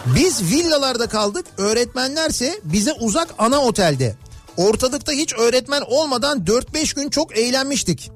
[0.07, 4.15] Biz villalarda kaldık öğretmenlerse bize uzak ana otelde.
[4.57, 8.11] Ortalıkta hiç öğretmen olmadan 4-5 gün çok eğlenmiştik.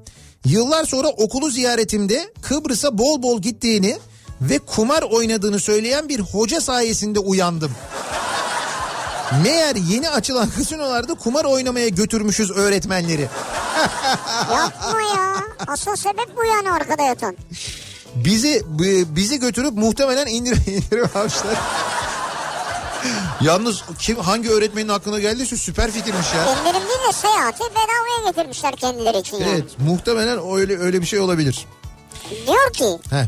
[0.45, 3.97] Yıllar sonra okulu ziyaretimde Kıbrıs'a bol bol gittiğini
[4.41, 7.71] ve kumar oynadığını söyleyen bir hoca sayesinde uyandım.
[9.43, 13.21] Meğer yeni açılan kasinolarda kumar oynamaya götürmüşüz öğretmenleri.
[14.51, 15.35] Yapma ya.
[15.67, 17.37] Asıl sebep bu yani arkada yatan.
[18.15, 21.57] Bizi bi- bizi götürüp muhtemelen indir indirim almışlar.
[23.41, 26.51] Yalnız kim hangi öğretmenin aklına geldiyse süper fikirmiş ya.
[26.51, 29.51] İndirim değil de seyahati bedavaya getirmişler kendileri için yani.
[29.51, 31.65] Evet muhtemelen öyle öyle bir şey olabilir.
[32.47, 33.25] Diyor ki Heh,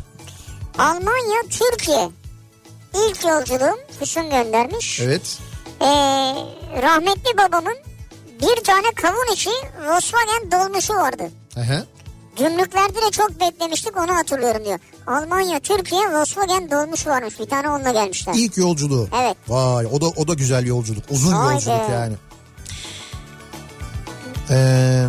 [0.78, 2.10] Almanya Türkiye
[2.93, 5.00] ilk yolculuğum Füsun göndermiş.
[5.00, 5.38] evet.
[5.82, 5.86] Ee,
[6.82, 7.78] rahmetli babamın
[8.41, 9.49] bir tane kavun içi
[9.88, 11.23] Volkswagen dolmuşu vardı.
[11.57, 11.84] Aha.
[12.38, 14.80] Gümrüklerde de çok beklemiştik onu hatırlıyorum diyor.
[15.07, 17.39] Almanya, Türkiye, Volkswagen dolmuş varmış.
[17.39, 18.34] Bir tane onunla gelmişler.
[18.38, 19.07] İlk yolculuğu.
[19.21, 19.38] Evet.
[19.47, 21.03] Vay o da o da güzel yolculuk.
[21.09, 22.13] Uzun Vay yolculuk yani.
[24.49, 25.05] Ee,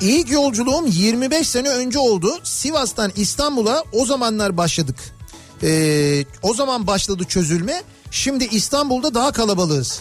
[0.00, 2.38] ilk yolculuğum 25 sene önce oldu.
[2.42, 4.96] Sivas'tan İstanbul'a o zamanlar başladık.
[5.62, 7.82] Ee, o zaman başladı çözülme.
[8.14, 10.00] Şimdi İstanbul'da daha kalabalığız.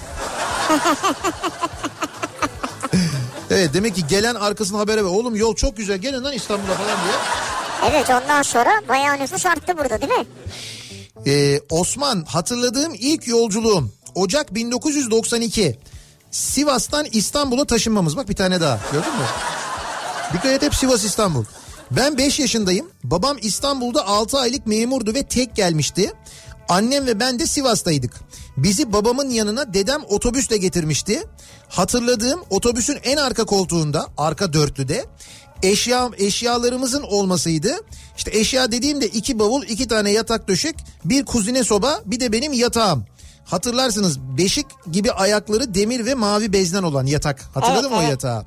[3.52, 5.10] evet demek ki gelen arkasına habere ver.
[5.10, 7.16] Oğlum yol çok güzel gelin lan İstanbul'a falan diye.
[7.92, 10.26] Evet ondan sonra bayağı nüfus arttı burada değil mi?
[11.28, 15.80] Ee, Osman hatırladığım ilk yolculuğum Ocak 1992.
[16.32, 18.18] Sivas'tan İstanbul'a taşınmamız.
[18.18, 19.26] Bak bir tane daha gördün mü?
[20.34, 21.46] Dikkat et hep Sivas İstanbul.
[21.92, 22.90] Ben 5 yaşındayım.
[23.04, 26.14] Babam İstanbul'da 6 aylık memurdu ve tek gelmişti.
[26.70, 28.14] Annem ve ben de Sivas'taydık.
[28.58, 31.24] Bizi babamın yanına dedem otobüsle getirmişti.
[31.70, 35.06] Hatırladığım otobüsün en arka koltuğunda, arka dörtlüde
[35.64, 37.76] eşya eşyalarımızın olmasıydı.
[38.18, 42.54] İşte eşya dediğimde iki bavul, iki tane yatak döşek, bir kuzine soba, bir de benim
[42.54, 43.06] yatağım.
[43.46, 47.42] Hatırlarsınız beşik gibi ayakları demir ve mavi bezden olan yatak.
[47.54, 48.12] Hatırladın Evet, mı o evet.
[48.12, 48.46] yatağı?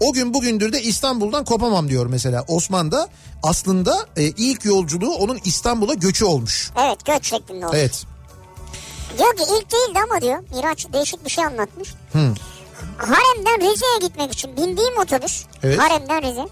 [0.00, 2.44] O gün bugündür de İstanbul'dan kopamam diyor mesela.
[2.48, 3.08] Osman da
[3.42, 6.70] aslında e, ilk yolculuğu onun İstanbul'a göçü olmuş.
[6.84, 7.76] Evet göç şeklinde oldu.
[7.76, 8.04] Evet.
[9.18, 11.94] Diyor ki ilk değildi ama diyor Miraç değişik bir şey anlatmış.
[12.98, 15.44] Harem'den Rize'ye gitmek için bindiğim otobüs.
[15.62, 15.78] Evet.
[15.78, 16.48] Harem'den Rize.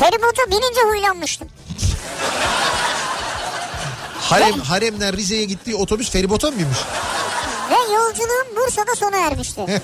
[0.00, 1.48] Feribota binince huylanmıştım.
[4.20, 6.78] Harem, haremden Rize'ye gittiği otobüs feribota mı binmiş?
[7.70, 9.60] Ve yolculuğum Bursa'da sona ermişti.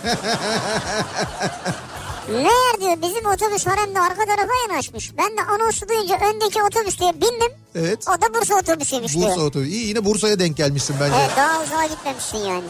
[2.32, 5.12] Meğer diyor bizim otobüs haremde arka tarafa yanaşmış.
[5.18, 7.52] Ben de anonsu duyunca öndeki otobüste bindim.
[7.74, 8.04] Evet.
[8.08, 9.28] O da Bursa otobüsüymüş diyor.
[9.30, 9.70] Bursa otobüsü.
[9.70, 11.16] İyi yine Bursa'ya denk gelmişsin bence.
[11.20, 12.64] Evet daha uzağa gitmemişsin yani.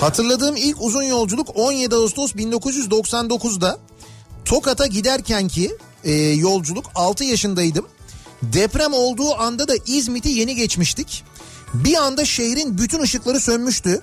[0.00, 3.78] Hatırladığım ilk uzun yolculuk 17 Ağustos 1999'da
[4.44, 7.86] Tokat'a giderken ki e, yolculuk 6 yaşındaydım.
[8.42, 11.24] Deprem olduğu anda da İzmit'i yeni geçmiştik.
[11.74, 14.02] Bir anda şehrin bütün ışıkları sönmüştü.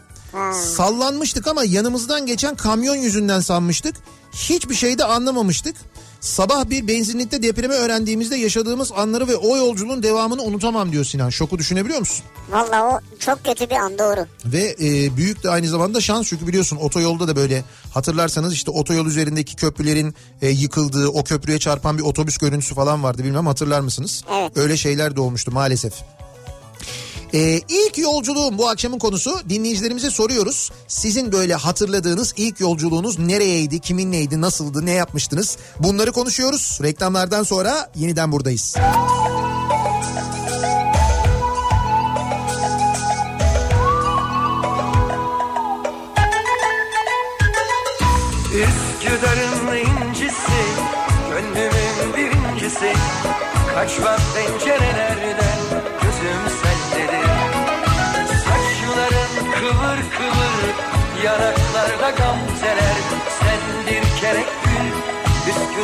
[0.53, 3.95] Sallanmıştık ama yanımızdan geçen kamyon yüzünden sanmıştık.
[4.33, 5.75] Hiçbir şey de anlamamıştık.
[6.21, 11.29] Sabah bir benzinlikte depremi öğrendiğimizde yaşadığımız anları ve o yolculuğun devamını unutamam diyor Sinan.
[11.29, 12.25] Şoku düşünebiliyor musun?
[12.51, 14.25] Valla o çok kötü bir an doğru.
[14.45, 17.63] Ve e, büyük de aynı zamanda şans çünkü biliyorsun otoyolda da böyle
[17.93, 23.23] hatırlarsanız işte otoyol üzerindeki köprülerin e, yıkıldığı o köprüye çarpan bir otobüs görüntüsü falan vardı
[23.23, 24.23] bilmem hatırlar mısınız?
[24.33, 24.57] Evet.
[24.57, 25.93] Öyle şeyler de olmuştu maalesef.
[27.33, 30.71] Ee, ilk yolculuğum bu akşamın konusu dinleyicilerimize soruyoruz.
[30.87, 35.57] Sizin böyle hatırladığınız ilk yolculuğunuz nereyeydi, kiminleydi, nasıldı, ne yapmıştınız?
[35.79, 36.79] Bunları konuşuyoruz.
[36.83, 38.75] Reklamlardan sonra yeniden buradayız.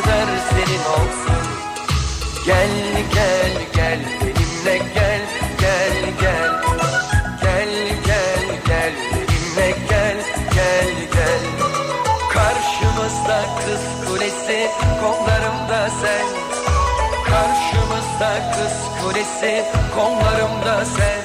[0.04, 1.42] Senin olsun.
[2.46, 2.70] Gel
[3.14, 5.20] gel gel benimle gel
[5.60, 6.62] gel gel.
[7.42, 7.68] Gel
[8.06, 10.16] gel gel benimle gel
[10.54, 11.42] gel gel.
[12.32, 14.70] Karşımızda kız kulesi
[15.00, 16.26] kollarımda sen.
[17.24, 21.22] Karşımızda kız kulesi kollarımda sen.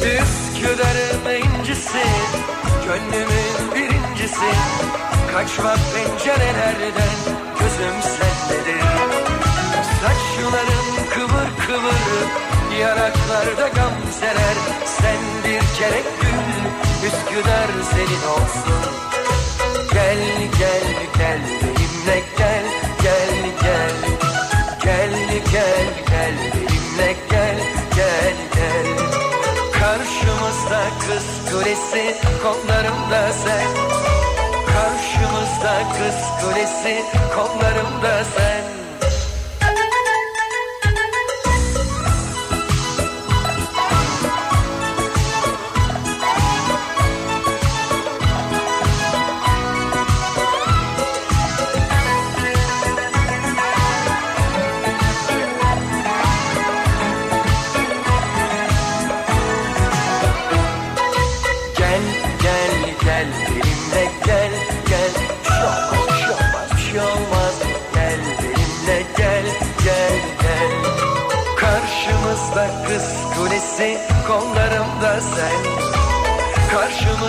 [0.00, 2.04] Üsküdar'ın incisi
[2.84, 4.50] Gönlümün birincisi
[5.34, 7.14] Kaçma pencerelerden
[7.58, 8.82] Gözüm sendedir
[10.00, 12.26] Saçların kıvır kıvır
[12.80, 14.56] Yanaklarda gamzeler.
[14.84, 18.92] Sendir gerek gül Üsküdar senin olsun.
[19.92, 20.18] Gel
[20.58, 20.84] gel
[21.18, 22.64] gel benimle gel
[23.02, 23.92] Gel gel.
[24.82, 25.10] Gel
[25.52, 27.56] gel gel benimle gel
[27.96, 28.86] Gel gel.
[29.72, 34.13] Karşımızda kız kulesi kollarımda sen
[35.64, 37.02] Kız kulesi
[37.34, 38.63] kollarımda sen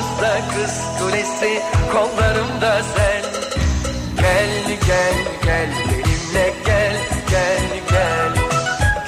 [0.06, 1.62] Karşımızda kız kulesi
[1.92, 3.22] kollarımda sen.
[4.18, 6.96] Gel gel gel benimle gel
[7.30, 8.34] gel gel.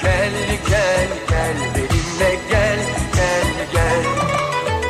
[0.02, 0.32] Gel
[0.70, 2.78] gel gel benimle gel
[3.16, 4.04] gel gel.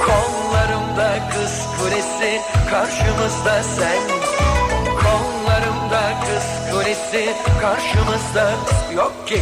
[0.06, 2.40] Kollarımda kız kulesi
[2.70, 4.02] karşımızda sen.
[5.02, 8.51] Kollarımda kız kulesi karşımızda
[8.94, 9.40] yok ki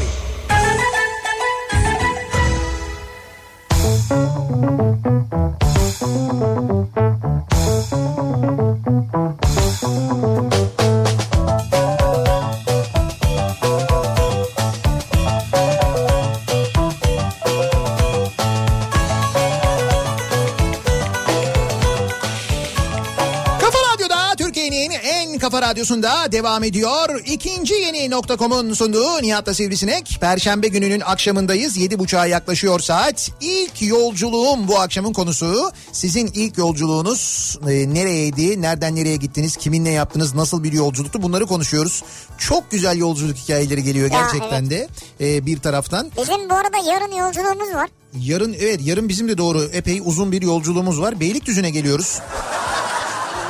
[26.32, 27.22] devam ediyor.
[27.26, 30.18] İkinci yeni nokta.com'un sunduğu Nihat'la Sivrisinek.
[30.20, 31.76] Perşembe gününün akşamındayız.
[31.76, 33.30] Yedi buçuğa yaklaşıyor saat.
[33.40, 35.70] İlk yolculuğum bu akşamın konusu.
[35.92, 38.62] Sizin ilk yolculuğunuz e, nereyeydi?
[38.62, 39.56] Nereden nereye gittiniz?
[39.56, 40.34] Kiminle yaptınız?
[40.34, 41.22] Nasıl bir yolculuktu?
[41.22, 42.02] Bunları konuşuyoruz.
[42.38, 44.88] Çok güzel yolculuk hikayeleri geliyor Ya, gerçekten de
[45.20, 46.10] e, bir taraftan.
[46.18, 47.88] Bizim bu arada yarın yolculuğumuz var.
[48.20, 51.20] Yarın evet yarın bizim de doğru epey uzun bir yolculuğumuz var.
[51.20, 52.18] Beylikdüzü'ne geliyoruz.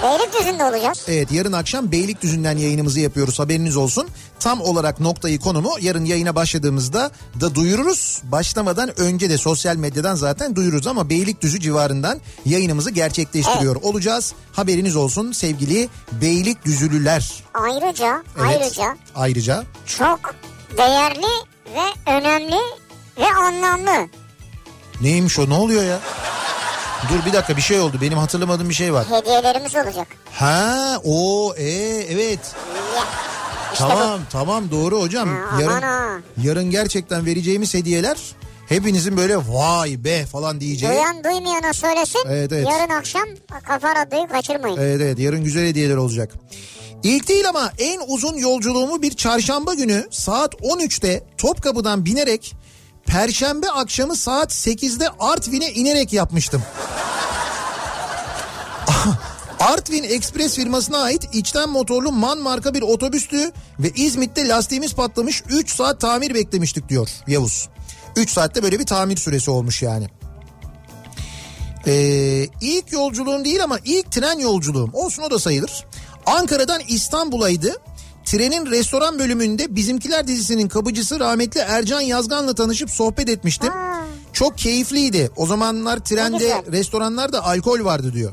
[0.03, 1.05] Beylikdüzü'nde olacağız.
[1.09, 4.09] Evet yarın akşam Beylikdüzü'nden yayınımızı yapıyoruz haberiniz olsun.
[4.41, 7.11] Tam olarak noktayı konumu yarın yayına başladığımızda
[7.41, 8.23] da duyururuz.
[8.25, 14.35] Başlamadan önce de sosyal medyadan zaten duyururuz ama Beylikdüzü civarından yayınımızı gerçekleştiriyor olacağız.
[14.53, 17.45] Haberiniz olsun sevgili Beylikdüzülüler.
[17.55, 18.47] Ayrıca, Evet.
[18.63, 20.21] ayrıca Ayrıca çok
[20.79, 21.27] değerli
[21.75, 22.57] ve önemli
[23.19, 24.09] ve anlamlı
[25.01, 25.99] neymiş o ne oluyor ya?
[27.11, 29.07] Dur bir dakika bir şey oldu benim hatırlamadığım bir şey var.
[29.11, 30.07] hediyelerimiz olacak.
[30.33, 31.71] Ha o e
[32.11, 32.41] evet.
[33.73, 35.29] İşte Tamam tamam doğru hocam.
[35.29, 36.09] Ha, yarın ha.
[36.43, 38.17] yarın gerçekten vereceğimiz hediyeler
[38.69, 40.93] hepinizin böyle vay be falan diyeceği.
[40.93, 42.21] Duyan duymayana söylesin.
[42.29, 42.69] Evet, evet.
[42.71, 43.29] Yarın akşam
[43.69, 44.77] Kafa Radyo'yu kaçırmayın.
[44.77, 46.35] Evet evet yarın güzel hediyeler olacak.
[47.03, 52.55] İlk değil ama en uzun yolculuğumu bir çarşamba günü saat 13'te Topkapı'dan binerek
[53.07, 56.63] Perşembe akşamı saat 8'de Artvin'e inerek yapmıştım.
[59.61, 65.71] Artvin Express firmasına ait içten motorlu MAN marka bir otobüstü ve İzmit'te lastiğimiz patlamış 3
[65.71, 67.69] saat tamir beklemiştik diyor Yavuz.
[68.17, 70.09] 3 saatte böyle bir tamir süresi olmuş yani.
[71.87, 75.85] Ee, ilk yolculuğum değil ama ilk tren yolculuğum olsun o da sayılır.
[76.27, 77.77] Ankara'dan İstanbul'aydı.
[78.27, 83.73] Trenin restoran bölümünde Bizimkiler dizisinin kapıcısı rahmetli Ercan Yazgan'la tanışıp sohbet etmiştim.
[84.33, 85.31] Çok keyifliydi.
[85.37, 88.33] O zamanlar trende restoranlarda alkol vardı diyor.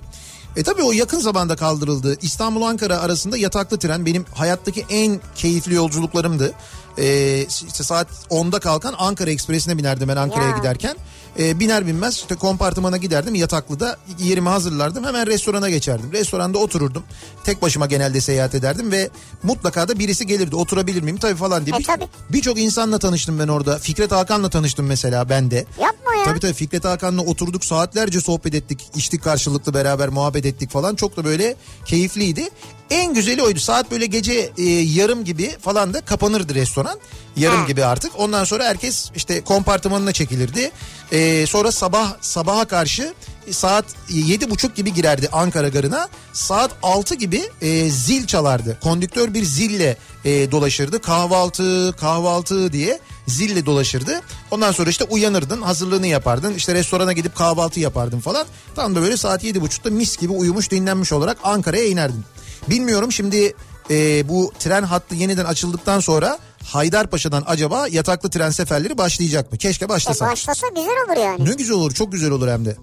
[0.56, 2.18] E tabii o yakın zamanda kaldırıldı.
[2.22, 6.53] İstanbul-Ankara arasında yataklı tren benim hayattaki en keyifli yolculuklarımdı.
[6.98, 10.57] Ee, işte saat 10'da kalkan Ankara Ekspresi'ne binerdim ben Ankara'ya Ya.
[10.57, 10.95] giderken.
[11.39, 16.11] Ee, biner binmez işte kompartımana giderdim yataklıda yerimi hazırlardım hemen restorana geçerdim.
[16.11, 17.03] Restoranda otururdum.
[17.43, 19.10] Tek başıma genelde seyahat ederdim ve
[19.43, 21.76] mutlaka da birisi gelirdi oturabilir miyim tabii falan diye.
[21.76, 22.07] E, Bir- tabii.
[22.30, 23.80] Birçok insanla tanıştım ben orada.
[23.80, 25.65] Fikret Hakan'la tanıştım mesela ben de.
[25.81, 26.23] Yapma ya.
[26.26, 28.81] Tabii tabii Fikret Hakan'la oturduk saatlerce sohbet ettik.
[28.95, 30.95] içtik karşılıklı beraber muhabbet ettik falan.
[30.95, 31.55] Çok da böyle
[31.85, 32.49] keyifliydi.
[32.94, 33.60] En güzeli oydu.
[33.60, 36.99] Saat böyle gece e, yarım gibi falan da kapanırdı restoran.
[37.36, 37.68] Yarım Ha.
[37.68, 38.11] gibi artık.
[38.20, 40.72] Ondan sonra herkes işte kompartımanına çekilirdi.
[41.11, 43.14] E, sonra sabah sabaha karşı
[43.52, 46.10] saat yedi buçuk gibi girerdi Ankara garına.
[46.34, 48.78] Saat 6 gibi e, zil çalardı.
[48.84, 51.02] Kondüktör bir zille e, dolaşırdı.
[51.02, 54.22] Kahvaltı, kahvaltı diye zille dolaşırdı.
[54.52, 56.53] Ondan sonra işte uyanırdın, hazırlığını yapardın.
[56.53, 58.45] İşte restorana gidip kahvaltı yapardın falan.
[58.76, 62.26] Tam da böyle saat yedi buçukta mis gibi uyumuş, dinlenmiş olarak Ankara'ya inerdin.
[62.69, 63.53] Bilmiyorum şimdi
[63.90, 69.57] e, bu tren hattı yeniden açıldıktan sonra Haydarpaşa'dan acaba yataklı tren seferleri başlayacak mı?
[69.57, 70.26] Keşke E, başlasa.
[70.27, 71.49] başlasa güzel olur yani.
[71.49, 72.76] Ne güzel olur çok güzel olur hem de.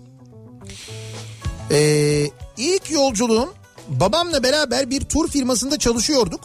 [1.70, 3.55] Ee, ilk yolculuğum
[3.89, 6.40] babamla beraber bir tur firmasında çalışıyorduk.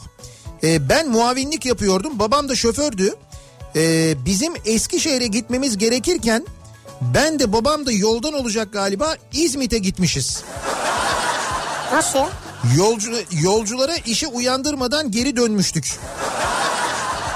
[0.63, 3.15] Ee, ben muavinlik yapıyordum babam da şofördü.
[3.75, 6.45] Ee, bizim Eskişehir'e gitmemiz gerekirken
[7.01, 10.43] ben de babam da yoldan olacak galiba İzmit'e gitmişiz.
[11.93, 12.19] Nasıl?
[12.77, 15.99] Yolcu, yolculara işi uyandırmadan geri dönmüştük.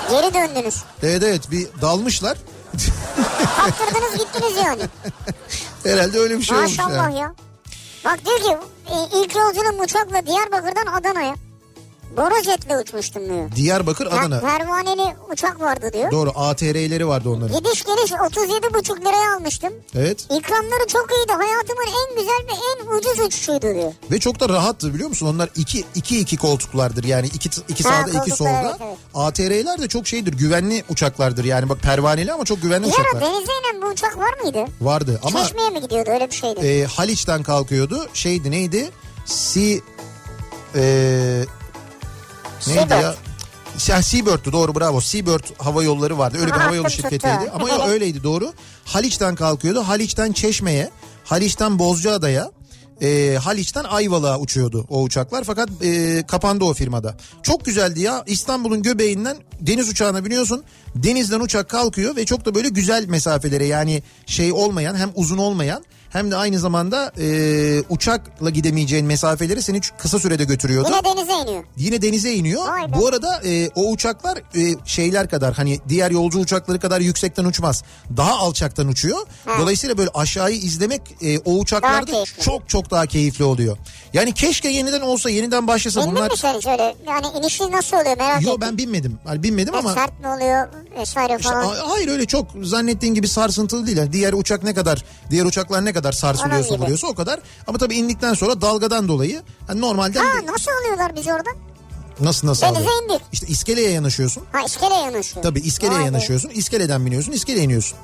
[0.09, 0.75] Geri döndünüz.
[1.03, 2.37] Evet evet bir dalmışlar.
[3.57, 4.81] Kaptırdınız gittiniz yani.
[5.83, 6.77] Herhalde öyle bir şey olmuş.
[6.77, 7.19] Maşallah yani.
[7.19, 7.33] ya.
[8.05, 8.57] Bak diyor ki
[9.13, 11.35] ilk yolculuğum uçakla Diyarbakır'dan Adana'ya.
[12.17, 13.51] Borojet'le uçmuştum diyor.
[13.55, 14.39] Diyarbakır Ha, Adana.
[14.39, 16.11] pervaneli uçak vardı diyor.
[16.11, 17.57] Doğru ATR'leri vardı onların.
[17.57, 19.73] Gidiş geliş 37,5 liraya almıştım.
[19.95, 20.19] Evet.
[20.23, 21.31] İkramları çok iyiydi.
[21.33, 23.93] Hayatımın en güzel ve en ucuz uçuşuydu diyor.
[24.11, 25.27] Ve çok da rahattı biliyor musun?
[25.35, 28.69] Onlar iki, iki, iki koltuklardır yani iki, iki Ha, sağda iki koltuklar, solda.
[28.69, 28.97] evet, evet.
[29.15, 33.21] ATR'ler de çok şeydir güvenli uçaklardır yani bak pervaneli ama çok güvenli uçaklar.
[33.21, 34.65] denize inen bu uçak var mıydı?
[34.81, 36.59] Vardı ama Çeşme'ye mi gidiyordu öyle bir şeydi.
[36.67, 38.89] e, Haliç'ten kalkıyordu şeydi neydi?
[39.25, 39.77] Sea
[40.75, 41.45] e,
[42.67, 43.03] neydi Seabird.
[43.03, 43.15] ya?
[43.87, 45.01] Ya Seabird'tü doğru bravo.
[45.01, 46.37] Seabird hava yolları vardı.
[46.39, 47.51] Öyle bir hava yolu şirketiydi.
[47.53, 48.53] Ama yok öyleydi doğru.
[48.85, 49.79] Haliç'ten kalkıyordu.
[49.81, 50.89] Haliç'ten Çeşme'ye,
[51.25, 52.51] Haliç'ten Bozcaada'ya,
[53.01, 55.43] e, Haliç'ten Ayvalık'a uçuyordu o uçaklar.
[55.43, 57.17] Fakat e, kapandı o firmada.
[57.43, 58.23] Çok güzeldi ya.
[58.27, 60.63] İstanbul'un göbeğinden deniz uçağına biniyorsun.
[60.95, 65.83] Denizden uçak kalkıyor ve çok da böyle güzel mesafelere yani şey olmayan hem uzun olmayan
[66.09, 70.89] hem de aynı zamanda e, uçakla gidemeyeceğin mesafeleri seni kısa sürede götürüyordu.
[70.89, 71.63] Yine denize iniyor.
[71.77, 72.67] Yine denize iniyor.
[72.67, 72.93] Vay.
[72.93, 77.83] Bu arada e, o uçaklar e, şeyler kadar hani diğer yolcu uçakları kadar yüksekten uçmaz.
[78.17, 79.17] Daha alçaktan uçuyor.
[79.59, 82.43] Dolayısıyla böyle aşağıyı izlemek e, o uçaklarda Daha keyifli.
[82.43, 83.77] çok çok daha keyifli oluyor.
[84.13, 86.31] Yani keşke yeniden olsa yeniden başlasa Bindin bunlar.
[86.31, 86.95] mi sen hiç öyle?
[87.07, 88.61] Yani inişi nasıl oluyor merak Yo ettim.
[88.61, 89.19] ben binmedim.
[89.27, 90.67] Yani binmedim Ya ama Sert mi oluyor
[90.99, 91.63] vesaire işte, falan.
[91.75, 93.97] a- hayır öyle çok zannettiğin gibi sarsıntılı değil.
[93.97, 96.83] Yani diğer uçak ne kadar diğer uçaklar ne kadar Onun sarsılıyorsa gibi.
[96.83, 97.39] vuruyorsa o kadar.
[97.67, 101.55] Ama tabii indikten sonra dalgadan dolayı hani normalde Ha nasıl alıyorlar bizi oradan?
[102.19, 103.03] nasıl nasıl Denize alıyor?
[103.03, 103.21] indik.
[103.31, 104.43] İşte iskeleye yanaşıyorsun.
[104.51, 105.43] Ha iskeleye yanaşıyor.
[105.43, 106.05] Tabii iskeleye Vay be.
[106.05, 106.49] yanaşıyorsun.
[106.49, 107.97] İskeleden biniyorsun, iskeleye iniyorsun.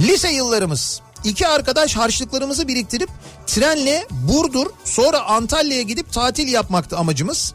[0.00, 1.00] Lise yıllarımız.
[1.24, 3.08] İki arkadaş harçlıklarımızı biriktirip
[3.46, 7.54] trenle Burdur sonra Antalya'ya gidip tatil yapmaktı amacımız.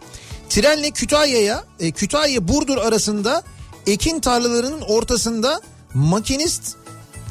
[0.49, 3.43] Trenle Kütahya'ya, e, Kütahya Burdur arasında
[3.87, 5.61] ekin tarlalarının ortasında
[5.93, 6.75] makinist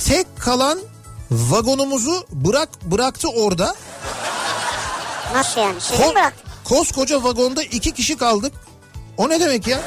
[0.09, 0.79] tek kalan
[1.31, 3.75] vagonumuzu bırak bıraktı orada.
[5.35, 5.81] Nasıl yani?
[5.81, 6.33] Sizi Ko- bırak.
[6.65, 8.53] koskoca vagonda iki kişi kaldık.
[9.17, 9.81] O ne demek ya?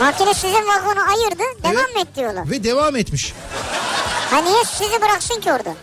[0.00, 1.42] Makine sizin vagonu ayırdı.
[1.62, 1.96] Devam Evet.
[2.08, 2.50] et diyorlar.
[2.50, 3.32] Ve devam etmiş.
[4.30, 5.74] Ha niye sizi bıraksın ki orada?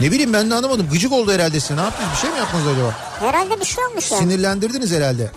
[0.00, 0.88] Ne bileyim ben de anlamadım.
[0.92, 1.76] Gıcık oldu herhalde size.
[1.76, 2.10] Ne yaptınız?
[2.12, 2.94] Bir şey mi yaptınız acaba?
[3.20, 4.22] Herhalde bir şey olmuş yani.
[4.22, 5.32] Sinirlendirdiniz herhalde.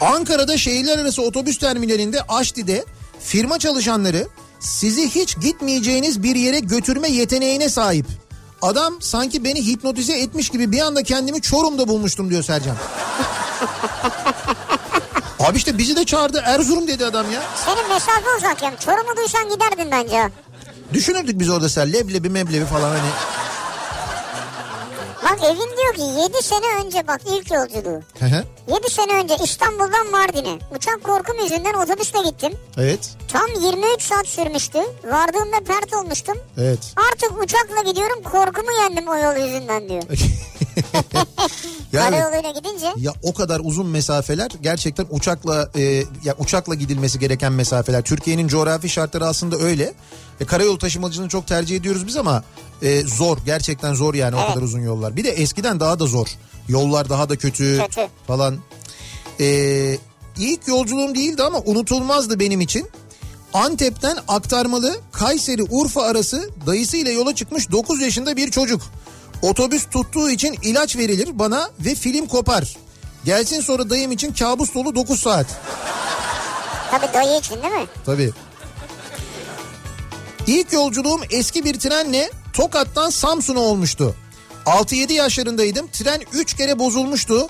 [0.00, 2.84] Ankara'da şehirler arası otobüs terminalinde Aşti'de
[3.20, 4.28] firma çalışanları
[4.62, 8.06] sizi hiç gitmeyeceğiniz bir yere götürme yeteneğine sahip.
[8.62, 12.76] Adam sanki beni hipnotize etmiş gibi bir anda kendimi Çorum'da bulmuştum diyor Sercan.
[15.40, 17.42] Abi işte bizi de çağırdı Erzurum dedi adam ya.
[17.64, 18.74] Senin mesafe uzak yani.
[18.84, 20.30] Çorum'u duysan giderdin bence.
[20.92, 23.08] Düşünürdük biz orada sen leblebi meblebi falan hani.
[25.22, 28.00] Bak evin diyor ki 7 sene önce bak ilk yolculuğu.
[28.18, 28.44] Hı hı.
[28.74, 30.58] 7 sene önce İstanbul'dan Mardin'e.
[30.76, 32.52] Uçak korkum yüzünden otobüsle gittim.
[32.78, 33.10] evet.
[33.28, 34.78] Tam 23 saat sürmüştü.
[35.04, 36.38] Vardığımda pert olmuştum.
[36.58, 36.78] Evet.
[37.12, 40.02] Artık uçakla gidiyorum korkumu yendim o yol yüzünden diyor.
[41.92, 45.82] Yani Karayoluyla gidince ya o kadar uzun mesafeler gerçekten uçakla e,
[46.24, 48.02] ya uçakla gidilmesi gereken mesafeler.
[48.02, 49.94] Türkiye'nin coğrafi şartları aslında öyle.
[50.42, 52.44] E, karayolu taşımacılığını çok tercih ediyoruz biz ama
[52.82, 54.48] e, zor gerçekten zor yani o Evet.
[54.48, 55.16] kadar uzun yollar.
[55.16, 56.26] Bir de eskiden daha da zor.
[56.68, 58.08] Yollar daha da kötü, Kötü.
[58.26, 58.58] falan.
[59.40, 59.46] E,
[60.36, 62.88] ilk yolculuğum değildi ama unutulmazdı benim için.
[63.54, 68.82] Antep'ten aktarmalı Kayseri Urfa arası dayısıyla yola çıkmış 9 yaşında bir çocuk.
[69.42, 72.76] Otobüs tuttuğu için ilaç verilir bana ve film kopar.
[73.24, 75.46] Gelsin sonra dayım için kabus dolu 9 saat.
[76.90, 77.86] tabii dayı için değil mi?
[78.06, 78.30] Tabii.
[80.46, 84.14] İlk yolculuğum eski bir trenle Tokat'tan Samsun'a olmuştu.
[84.66, 85.88] 6-7 yaşlarındaydım.
[85.92, 87.48] Tren 3 kere bozulmuştu.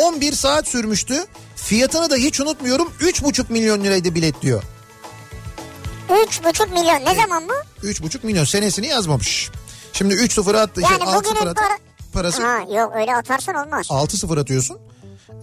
[0.00, 1.24] 11 saat sürmüştü.
[1.56, 2.92] Fiyatını da hiç unutmuyorum.
[3.00, 4.62] 3,5 milyon liraydı bilet diyor.
[6.08, 7.86] 3,5 milyon ne zaman bu?
[7.86, 9.50] 3,5 milyon senesini yazmamış.
[9.92, 10.80] Şimdi 3 0 attı.
[10.80, 11.60] Yani şey, 6 bugünün 0 attı.
[11.62, 11.78] para-
[12.12, 13.86] Parası Ha yok öyle atarsan olmaz.
[13.90, 14.78] 6 0 atıyorsun.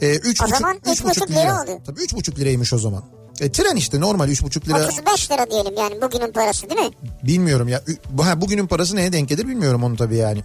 [0.02, 1.80] E, 3 O zaman üç buçuk lira oluyor.
[1.86, 3.04] Tabii 3,5 liraymış o zaman.
[3.40, 4.86] E, tren işte normal 3,5 lira.
[4.88, 6.92] 35 lira diyelim yani bugünün parası değil mi?
[7.24, 7.82] Bilmiyorum ya.
[8.22, 10.44] Ha, bugünün parası neye denk gelir bilmiyorum onu tabii yani.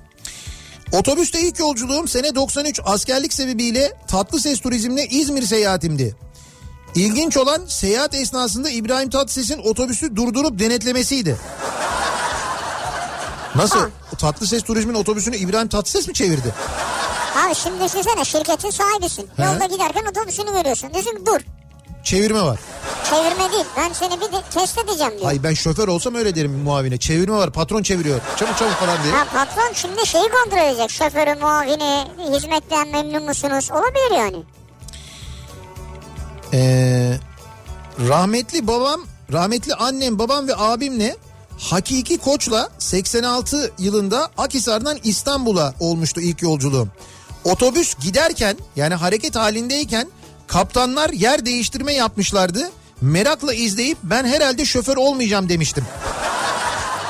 [0.93, 6.17] Otobüste ilk yolculuğum sene 93 askerlik sebebiyle tatlı ses turizmle İzmir seyahatimdi.
[6.95, 11.37] İlginç olan seyahat esnasında İbrahim Tatlıses'in otobüsü durdurup denetlemesiydi.
[13.55, 13.81] Nasıl?
[13.81, 13.89] Ha.
[14.19, 16.55] Tatlı ses turizmin otobüsünü İbrahim Tatlıses mi çevirdi?
[17.47, 19.29] Abi şimdi düşünsene şirketin sahibisin.
[19.37, 19.45] He.
[19.45, 20.91] Yolda giderken otobüsünü görüyorsun.
[20.95, 21.41] Diyorsun dur
[22.05, 22.59] Çevirme var.
[23.11, 25.29] çevirme değil ben seni bir de test edeceğim diyor.
[25.31, 26.99] Ay ben şoför olsam öyle derim muavine.
[26.99, 28.21] Çevirme var patron çeviriyor.
[28.37, 29.13] Çabuk çabuk falan diye.
[29.15, 30.91] Ha patron şimdi şeyi kontrol edecek.
[30.91, 32.05] Şoförü, muavini,
[32.35, 33.69] hizmetten memnun musunuz?
[33.73, 34.37] Olabilir yani.
[36.53, 37.19] Ee,
[38.09, 39.01] rahmetli babam,
[39.33, 41.17] rahmetli annem, babam ve abimle
[41.59, 46.89] Hakiki Koç'la 86 yılında Akhisar'dan İstanbul'a olmuştu ilk yolculuğum.
[47.45, 50.09] Otobüs giderken yani hareket halindeyken
[50.51, 52.71] kaptanlar yer değiştirme yapmışlardı.
[53.01, 55.85] Merakla izleyip ben herhalde şoför olmayacağım demiştim.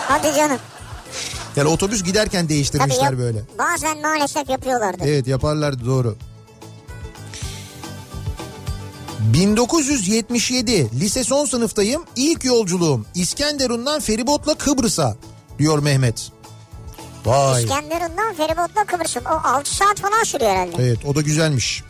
[0.08, 0.58] Hadi canım.
[1.56, 3.42] Yani otobüs giderken Tabii değiştirmişler yap- böyle.
[3.58, 5.04] bazen maalesef yapıyorlardı.
[5.06, 6.16] Evet yaparlardı doğru.
[9.18, 12.04] 1977 lise son sınıftayım.
[12.16, 15.16] İlk yolculuğum İskenderun'dan feribotla Kıbrıs'a
[15.58, 16.32] diyor Mehmet.
[17.26, 17.62] Vay.
[17.64, 19.24] İskenderun'dan feribotla Kıbrıs'ın.
[19.24, 20.76] O 6 saat falan sürüyor herhalde.
[20.82, 21.82] Evet o da güzelmiş.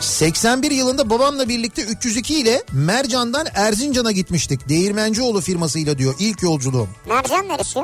[0.00, 4.68] 81 yılında babamla birlikte 302 ile Mercan'dan Erzincan'a gitmiştik.
[4.68, 6.88] Değirmencioğlu firmasıyla diyor ilk yolculuğum.
[7.08, 7.80] Mercan neresi?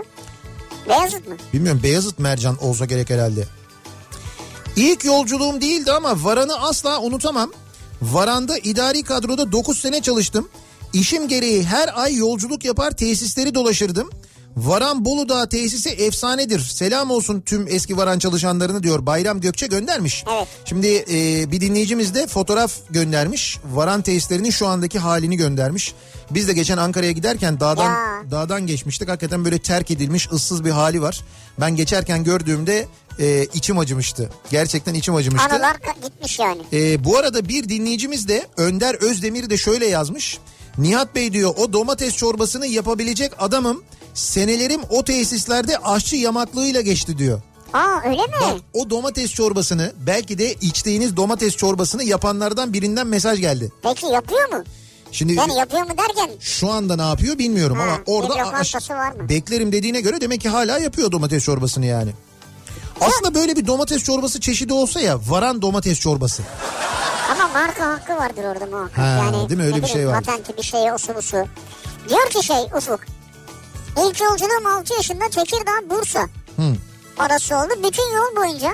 [0.88, 1.36] Beyazıt mı?
[1.52, 3.44] Bilmiyorum Beyazıt Mercan olsa gerek herhalde.
[4.76, 7.52] İlk yolculuğum değildi ama Varan'ı asla unutamam.
[8.02, 10.48] Varan'da idari kadroda 9 sene çalıştım.
[10.93, 14.10] İşim gereği her ay yolculuk yapar tesisleri dolaşırdım.
[14.57, 16.61] Varan Bolu Dağı tesisi efsanedir.
[16.61, 19.07] Selam olsun tüm eski Varan çalışanlarını diyor.
[19.07, 20.24] Bayram Gökçe göndermiş.
[20.37, 20.49] Evet.
[20.65, 23.59] Şimdi e, bir dinleyicimiz de fotoğraf göndermiş.
[23.73, 25.95] Varan tesislerinin şu andaki halini göndermiş.
[26.31, 28.31] Biz de geçen Ankara'ya giderken dağdan Ya.
[28.31, 29.09] dağdan geçmiştik.
[29.09, 31.20] Hakikaten böyle terk edilmiş ıssız bir hali var.
[31.61, 32.87] Ben geçerken gördüğümde
[33.19, 34.31] e, içim acımıştı.
[34.51, 35.55] Gerçekten içim acımıştı.
[35.55, 36.62] Anılar gitmiş yani.
[36.73, 40.39] E, bu arada bir dinleyicimiz de Önder Özdemir de şöyle yazmış.
[40.78, 43.83] Nihat Bey diyor o domates çorbasını yapabilecek adamım.
[44.16, 47.40] Senelerim o tesislerde aşçı yamaklığıyla geçti diyor.
[47.72, 48.32] Aa öyle mi?
[48.40, 53.72] Bak o domates çorbasını belki de içtiğiniz domates çorbasını yapanlardan birinden mesaj geldi.
[53.82, 54.64] Peki yapıyor mu?
[55.12, 59.12] Şimdi Yani yapıyor mu derken şu anda ne yapıyor bilmiyorum Ha, ama orada lokantası var
[59.12, 59.28] mı?
[59.28, 62.10] beklerim dediğine göre demek ki hala yapıyor domates çorbasını yani.
[63.01, 66.43] Aslında böyle bir domates çorbası çeşidi olsa ya varan domates çorbası.
[67.32, 68.98] ama marka hakkı vardır orada muhakkak.
[68.98, 69.66] Ha, yani, değil mi?
[69.66, 70.24] Öyle bir şey var.
[70.24, 71.36] Patenti bir şey osu busu.
[72.09, 73.01] Diyor ki şey Ufuk.
[73.97, 76.28] İlk yolculuğum 6 yaşında Tekirdağ Bursa.
[77.18, 77.73] Arası oldu.
[77.78, 78.70] Bütün yol boyunca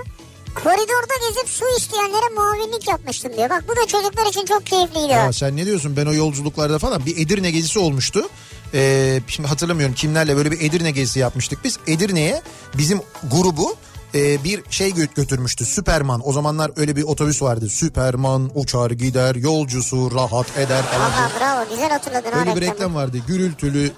[0.54, 3.50] koridorda gezip su isteyenlere muavinlik yapmıştım diyor.
[3.50, 5.12] Bak bu da çocuklar için çok keyifliydi.
[5.12, 8.28] Ya sen ne diyorsun ben o yolculuklarda falan bir Edirne gezisi olmuştu.
[8.74, 11.78] Ee, şimdi hatırlamıyorum kimlerle böyle bir Edirne gezisi yapmıştık biz.
[11.86, 12.42] Edirne'ye
[12.74, 13.00] bizim
[13.30, 13.76] grubu
[14.14, 15.64] e, bir şey gö- götürmüştü.
[15.64, 16.20] Süperman.
[16.24, 17.68] O zamanlar öyle bir otobüs vardı.
[17.68, 21.10] Süperman uçar gider yolcusu rahat eder falan.
[21.10, 23.18] Aha bravo güzel hatırladın ha Öyle bir reklam vardı.
[23.26, 23.90] Gürültülü,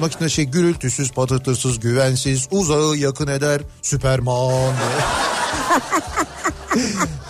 [0.00, 4.74] makine şey gürültüsüz, patırtısız, güvensiz, uzağı yakın eder, Süperman.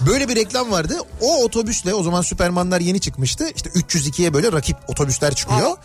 [0.06, 0.94] Böyle bir reklam vardı.
[1.20, 3.44] O otobüsle o zaman Süpermanlar yeni çıkmıştı.
[3.56, 5.76] İşte 302'ye böyle rakip otobüsler çıkıyor.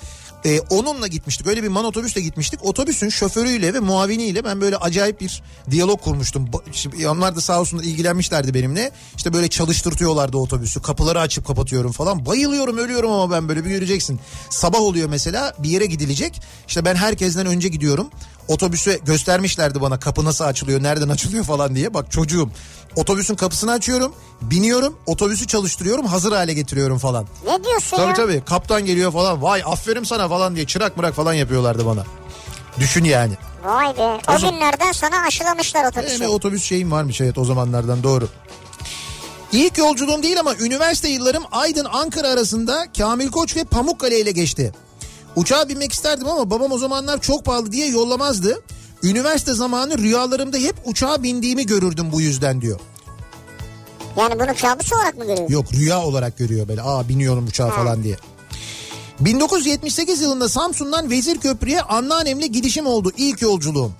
[0.46, 1.48] Ee, onunla gitmiştik.
[1.48, 2.66] Öyle bir man otobüsle gitmiştik.
[2.66, 6.50] Otobüsün şoförüyle ve muaviniyle ben böyle acayip bir diyalog kurmuştum.
[6.72, 8.92] Şimdi onlar da sağ olsunlar ilgilenmişlerdi benimle.
[9.18, 10.82] İşte böyle çalıştırtıyorlardı otobüsü.
[10.82, 12.26] Kapıları açıp kapatıyorum falan.
[12.26, 14.20] Bayılıyorum ölüyorum ama ben böyle bir göreceksin.
[14.50, 16.42] Sabah oluyor mesela bir yere gidilecek.
[16.68, 18.10] İşte ben herkesten önce gidiyorum.
[18.48, 21.94] Otobüsü göstermişlerdi bana kapı nasıl açılıyor, nereden açılıyor falan diye.
[21.94, 22.50] Bak çocuğum
[22.96, 27.26] otobüsün kapısını açıyorum, biniyorum, otobüsü çalıştırıyorum, hazır hale getiriyorum falan.
[27.48, 28.14] Ne diyorsun Tabii ya?
[28.14, 32.04] tabii kaptan geliyor falan vay aferin sana falan diye çırak mırak falan yapıyorlardı bana.
[32.80, 33.34] Düşün yani.
[33.66, 34.02] Vay be.
[34.02, 36.20] O O zaman- günlerden sana aşılamışlar Benim otobüsü.
[36.22, 38.28] bir otobüs şeyim varmış evet o zamanlardan doğru.
[39.52, 44.74] İlk yolculuğum değil ama üniversite yıllarım Aydın Ankara arasında Kamil Koç ve Pamukkale ile geçti.
[45.36, 48.62] Uçağa binmek isterdim ama babam o zamanlar çok pahalı diye yollamazdı.
[49.04, 52.80] Üniversite zamanı rüyalarımda hep uçağa bindiğimi görürdüm bu yüzden diyor.
[54.18, 55.54] Yani bunu kabus olarak mı görüyorsun?
[55.54, 58.18] Yok rüya olarak görüyor böyle aa biniyorum uçağa falan diye.
[59.20, 63.92] 1978 yılında Samsun'dan Vezirköprü'ye anneannemle gidişim oldu ilk yolculuğum.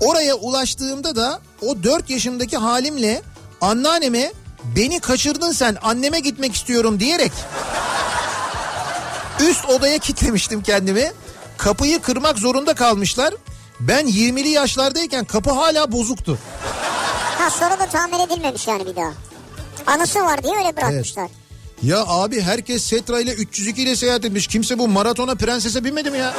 [0.00, 3.22] Oraya ulaştığımda da o 4 yaşımdaki halimle
[3.60, 4.32] anneanneme
[4.76, 7.32] beni kaçırdın sen anneme gitmek istiyorum diyerek
[9.40, 11.12] üst odaya kilitlemiştim kendimi.
[11.58, 13.34] Kapıyı kırmak zorunda kalmışlar.
[13.80, 16.38] Ben 20'li yaşlardayken kapı hala bozuktu.
[17.38, 19.12] Ha sonra da tamir edilmemiş yani bir daha.
[19.86, 21.30] Anısı var diye öyle bırakmışlar.
[21.82, 24.46] Ya abi herkes Setra ile 302 ile seyahat etmiş.
[24.46, 26.34] Kimse bu maratona prensese binmedi mi ya?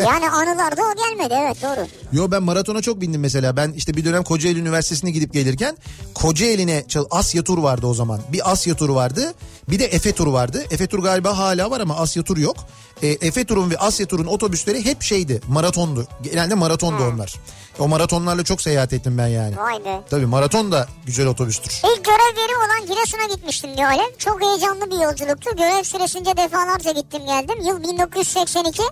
[0.00, 1.86] Yani anılarda o gelmedi evet doğru.
[2.12, 3.56] Yo ben maratona çok bindim mesela.
[3.56, 5.76] Ben işte bir dönem Kocaeli Üniversitesi'ne gidip gelirken
[6.14, 8.20] Kocaeli'ne Asya tur vardı o zaman.
[8.32, 9.34] Bir Asya turu vardı.
[9.70, 10.64] Bir de Efe turu vardı.
[10.70, 12.56] Efe tur galiba hala var ama Asya tur yok.
[13.02, 15.40] E, Efe turun ve Asya turun otobüsleri hep şeydi.
[15.48, 16.06] Maratondu.
[16.22, 17.34] Genelde maratondu onlar.
[17.78, 19.56] O maratonlarla çok seyahat ettim ben yani.
[19.56, 20.00] Vay be.
[20.10, 21.72] Tabii maraton da güzel otobüstür.
[21.72, 24.16] İlk görev yeri olan Giresun'a gitmiştim diyor Alev.
[24.18, 25.56] Çok heyecanlı bir yolculuktu.
[25.56, 27.60] Görev süresince defalarca gittim geldim.
[27.66, 28.82] Yıl 1982.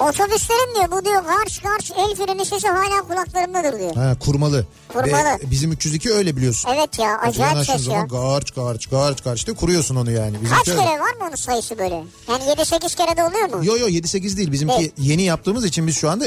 [0.00, 3.94] Otobüslerin diyor bu diyor garç garç el freni sesi hala kulaklarımdadır diyor.
[3.96, 4.66] Ha kurmalı.
[4.88, 5.38] Kurmalı.
[5.44, 6.70] Ve bizim 302 öyle biliyorsun.
[6.74, 7.78] Evet ya acayip ses ya.
[7.78, 10.34] zaman garç garç garç garç diye kuruyorsun onu yani.
[10.42, 10.80] Bizimki Kaç öyle.
[10.80, 11.94] kere var mı onun sayısı böyle?
[12.28, 13.64] Yani 7-8 kere de oluyor mu?
[13.64, 14.92] Yo yo 7-8 değil bizimki Evet.
[14.98, 16.24] yeni yaptığımız için biz şu anda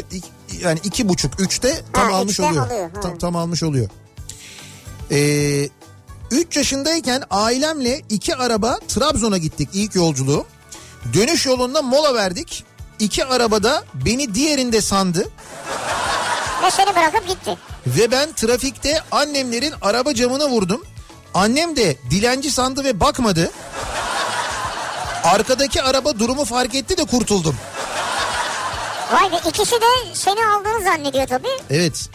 [0.61, 2.67] yani iki buçuk üçte tam Ha, almış oluyor.
[2.67, 3.01] alıyor, ha.
[3.01, 3.89] Tam, tam almış oluyor.
[5.11, 5.69] Ee,
[6.31, 10.45] 3 yaşındayken ailemle iki araba Trabzon'a gittik ilk yolculuğu.
[11.13, 12.63] Dönüş yolunda mola verdik.
[12.99, 15.29] İki arabada beni diğerinde sandı
[16.63, 17.57] Ve seni bırakıp gitti.
[17.87, 20.83] ve ben trafikte annemlerin araba camına vurdum.
[21.33, 23.51] Annem de dilenci sandı ve bakmadı.
[25.23, 27.55] Arkadaki araba durumu fark etti de kurtuldum.
[29.13, 31.47] Vay be ikisi de seni aldığını zannediyor tabii.
[31.69, 32.09] Evet.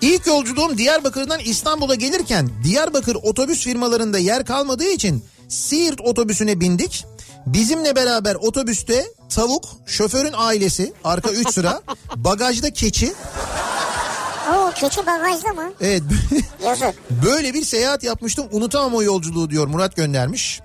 [0.00, 7.04] İlk yolculuğum Diyarbakır'dan İstanbul'a gelirken Diyarbakır otobüs firmalarında yer kalmadığı için Siirt otobüsüne bindik.
[7.46, 11.82] Bizimle beraber otobüste tavuk, şoförün ailesi, arka 3 sıra,
[12.16, 13.12] bagajda keçi.
[14.54, 15.72] Oo keçi bagajda mı?
[15.80, 16.02] Evet
[16.64, 16.94] Yazık.
[17.26, 20.60] böyle bir seyahat yapmıştım unutamam o yolculuğu diyor Murat göndermiş.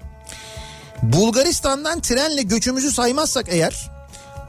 [1.04, 3.92] Bulgaristan'dan trenle göçümüzü saymazsak eğer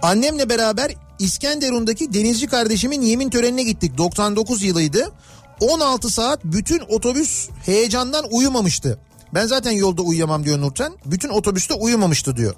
[0.03, 5.12] annemle beraber İskenderun'daki denizci kardeşimin yemin törenine gittik 99 yılıydı.
[5.61, 8.98] 16 saat bütün otobüs heyecandan uyumamıştı.
[9.37, 10.93] Ben zaten yolda uyuyamam diyor Nurten.
[11.05, 12.55] Bütün otobüste uyumamıştı diyor.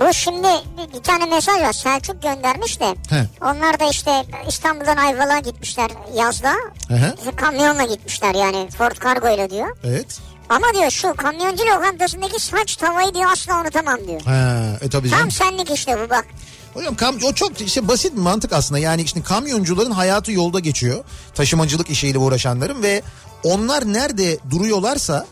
[0.00, 0.48] Bu şimdi
[0.94, 2.94] bir, tane mesaj var Selçuk göndermiş de.
[3.08, 3.26] He.
[3.40, 6.54] Onlar da işte İstanbul'dan Ayvalık'a gitmişler yazda.
[7.18, 9.76] İşte Kamyonla gitmişler yani Ford Cargo ile diyor.
[9.84, 10.18] Evet.
[10.48, 14.20] Ama diyor şu kamyoncu lokantasındaki saç tavayı diyor asla unutamam diyor.
[14.22, 15.22] Ha, e tabii canım.
[15.22, 16.26] Tam senlik işte bu bak.
[16.74, 18.78] Hocam kam o çok işte basit bir mantık aslında.
[18.78, 21.04] Yani işte kamyoncuların hayatı yolda geçiyor.
[21.34, 23.02] Taşımacılık işiyle uğraşanların ve
[23.44, 25.26] onlar nerede duruyorlarsa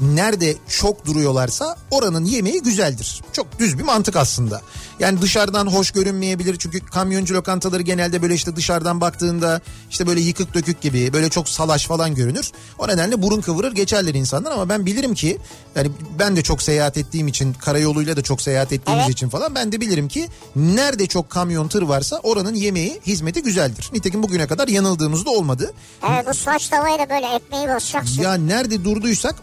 [0.00, 3.22] nerede çok duruyorlarsa oranın yemeği güzeldir.
[3.32, 4.60] Çok düz bir mantık aslında.
[4.98, 9.60] Yani dışarıdan hoş görünmeyebilir çünkü kamyoncu lokantaları genelde böyle işte dışarıdan baktığında
[9.90, 12.52] işte böyle yıkık dökük gibi böyle çok salaş falan görünür.
[12.78, 15.38] O nedenle burun kıvırır geçerler insanlar ama ben bilirim ki
[15.74, 19.14] yani ben de çok seyahat ettiğim için karayoluyla da çok seyahat ettiğimiz Evet.
[19.14, 23.90] için falan ben de bilirim ki nerede çok kamyon tır varsa oranın yemeği hizmeti güzeldir.
[23.92, 25.72] Nitekim bugüne kadar yanıldığımız da olmadı.
[26.10, 28.22] Evet bu saç tavayı da böyle ekmeği basacaksın.
[28.22, 29.34] Ya nerede durduysak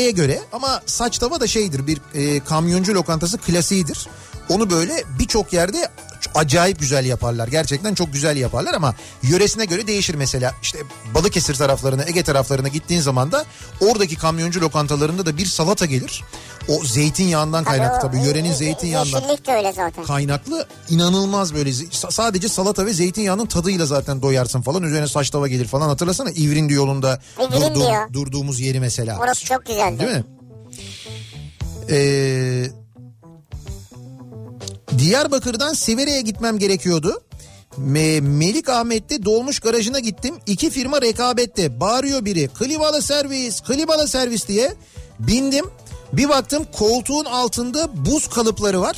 [0.00, 4.08] yöreye göre ama saç tava da şeydir bir e, kamyoncu lokantası klasiğidir.
[4.48, 5.88] Onu böyle birçok yerde
[6.34, 7.48] acayip güzel yaparlar.
[7.48, 10.54] Gerçekten çok güzel yaparlar ama yöresine göre değişir mesela.
[10.62, 10.78] İşte
[11.14, 13.44] Balıkesir taraflarına, Ege taraflarına gittiğin zaman da
[13.80, 16.24] oradaki kamyoncu lokantalarında da bir salata gelir.
[16.68, 18.26] O zeytinyağından kaynaklı o- tabii.
[18.26, 20.04] Yörenin ye- zeytinyağından Yeşillik de öyle zaten.
[20.04, 25.66] kaynaklı inanılmaz böyle sadece salata ve zeytinyağının tadıyla zaten doyarsın falan üzerine saç tava gelir
[25.68, 29.98] falan hatırlasana İvrindi yolunda İvrindi durduğum- durduğumuz yeri mesela Orası çok güzeldi.
[30.00, 30.24] değil mi?
[31.90, 32.66] Ee,
[34.98, 37.22] Diyarbakır'dan Sivere'ye gitmem gerekiyordu.
[37.76, 40.34] Me Melik Ahmet'te dolmuş garajına gittim.
[40.46, 41.80] İki firma rekabette.
[41.80, 42.48] Bağırıyor biri.
[42.48, 44.74] Klimalı servis, klimalı servis diye.
[45.18, 45.66] Bindim.
[46.12, 48.96] Bir baktım koltuğun altında buz kalıpları var.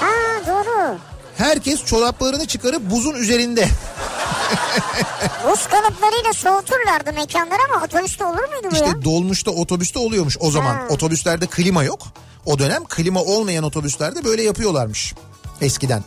[0.00, 0.06] Ha
[0.46, 0.98] doğru.
[1.36, 3.68] Herkes çoraplarını çıkarıp buzun üzerinde.
[5.50, 8.84] Buz kalıplarıyla soğuturlardı mekanları ama otobüste olur muydu bu ya?
[8.86, 10.74] İşte dolmuşta otobüste oluyormuş o zaman.
[10.74, 10.86] Ha.
[10.88, 12.02] Otobüslerde klima yok.
[12.46, 15.14] O dönem klima olmayan otobüslerde böyle yapıyorlarmış
[15.60, 16.04] eskiden.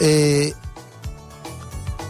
[0.00, 0.52] Ee,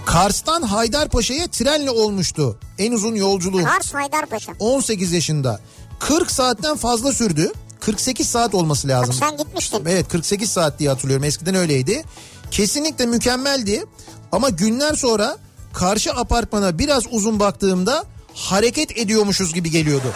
[0.07, 2.59] Kars'tan Haydarpaşa'ya trenle olmuştu.
[2.79, 3.65] En uzun yolculuğum.
[3.65, 4.53] Kars Haydarpaşa.
[4.59, 5.61] 18 yaşında.
[5.99, 7.53] 40 saatten fazla sürdü.
[7.81, 9.15] 48 saat olması lazım.
[9.15, 9.83] Sen gitmiştin.
[9.87, 11.25] Evet 48 saat diye hatırlıyorum.
[11.25, 12.05] Eskiden öyleydi.
[12.51, 13.85] Kesinlikle mükemmeldi.
[14.33, 15.37] Ama günler sonra
[15.73, 18.05] karşı apartmana biraz uzun baktığımda
[18.35, 20.13] hareket ediyormuşuz gibi geliyordu.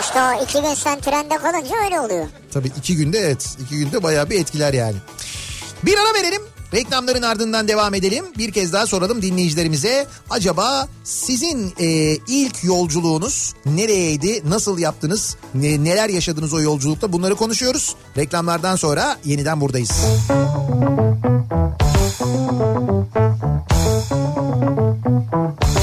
[0.00, 2.26] İşte o iki gün sen trende kalınca öyle oluyor.
[2.52, 3.56] Tabii iki günde evet.
[3.60, 4.96] iki günde bayağı bir etkiler yani.
[5.82, 6.42] Bir ara verelim.
[6.74, 8.24] Reklamların ardından devam edelim.
[8.38, 10.06] Bir kez daha soralım dinleyicilerimize.
[10.30, 14.50] Acaba sizin e, ilk yolculuğunuz nereyeydi?
[14.50, 15.36] Nasıl yaptınız?
[15.54, 17.12] Ne- neler yaşadınız o yolculukta?
[17.12, 17.94] Bunları konuşuyoruz.
[18.16, 19.92] Reklamlardan sonra yeniden buradayız.
[25.60, 25.77] Kafa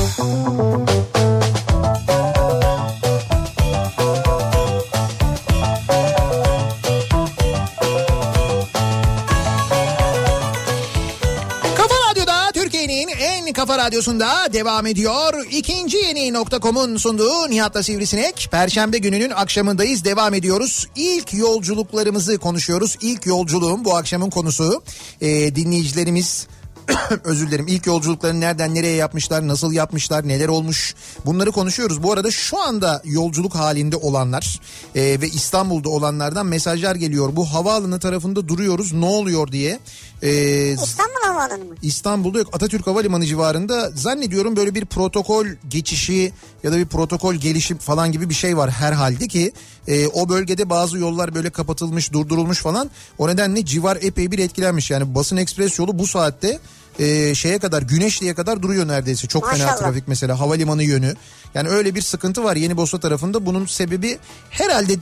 [13.78, 15.46] radyosunda devam ediyor.
[15.52, 18.48] İkinci yeni nokta.com'un sunduğu Nihat'la Sivrisinek.
[18.52, 20.06] Perşembe gününün akşamındayız.
[20.06, 20.88] Devam ediyoruz.
[20.96, 22.98] İlk yolculuklarımızı konuşuyoruz.
[23.02, 24.84] İlk yolculuğum bu akşamın konusu.
[25.22, 26.48] Ee, dinleyicilerimiz
[27.24, 27.68] Özür dilerim.
[27.68, 30.96] İlk yolculuklarını nereden nereye yapmışlar, nasıl yapmışlar, neler olmuş
[31.26, 32.04] bunları konuşuyoruz.
[32.04, 34.60] Bu arada şu anda yolculuk halinde olanlar
[34.96, 37.36] e, ve İstanbul'da olanlardan mesajlar geliyor.
[37.36, 39.80] Bu havaalanı tarafında duruyoruz ne oluyor diye.
[40.26, 41.76] E, İstanbul Havaalanı mı?
[41.82, 42.48] İstanbul'da yok.
[42.54, 43.92] Atatürk Havalimanı civarında.
[43.96, 46.34] Zannediyorum böyle bir protokol geçişi
[46.64, 49.54] ya da bir protokol gelişim falan gibi bir şey var herhalde ki
[49.88, 52.90] e, o bölgede bazı yollar böyle kapatılmış durdurulmuş falan.
[53.18, 54.92] O nedenle civar epey bir etkilenmiş.
[54.92, 56.60] Yani basın ekspres yolu bu saatte
[57.00, 59.28] e, şeye kadar Güneşli'ye kadar duruyor neredeyse.
[59.28, 59.80] Çok fena Maşallah.
[59.80, 61.16] trafik mesela havalimanı yönü.
[61.54, 63.46] Yani öyle bir sıkıntı var Yeni Bosna tarafında.
[63.46, 64.18] Bunun sebebi
[64.50, 64.94] herhalde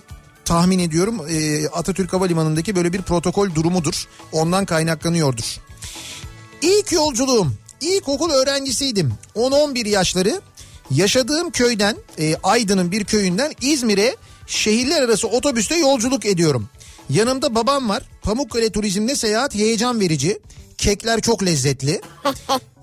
[0.45, 5.60] tahmin ediyorum e, Atatürk Havalimanı'ndaki böyle bir protokol durumudur ondan kaynaklanıyordur.
[6.61, 9.14] İlk yolculuğum ilkokul öğrencisiydim.
[9.36, 10.41] 10-11 yaşları
[10.91, 14.15] yaşadığım köyden e, Aydın'ın bir köyünden İzmir'e
[14.48, 16.70] şehirler arası otobüste yolculuk ediyorum.
[17.10, 18.03] Yanımda babam var.
[18.22, 20.40] Pamukkale turizmde seyahat heyecan verici.
[20.78, 22.02] Kekler çok lezzetli.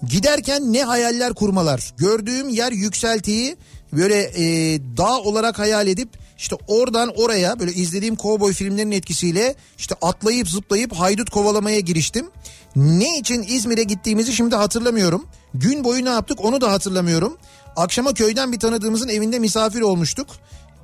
[0.08, 1.94] Giderken ne hayaller kurmalar.
[1.98, 3.56] Gördüğüm yer yükseltiyi
[3.92, 6.08] böyle e, dağ olarak hayal edip
[6.40, 12.30] işte oradan oraya böyle izlediğim kovboy filmlerinin etkisiyle işte atlayıp zıplayıp haydut kovalamaya giriştim.
[12.76, 15.26] Ne için İzmir'e gittiğimizi şimdi hatırlamıyorum.
[15.54, 17.36] Gün boyu ne yaptık onu da hatırlamıyorum.
[17.76, 20.28] Akşama köyden bir tanıdığımızın evinde misafir olmuştuk.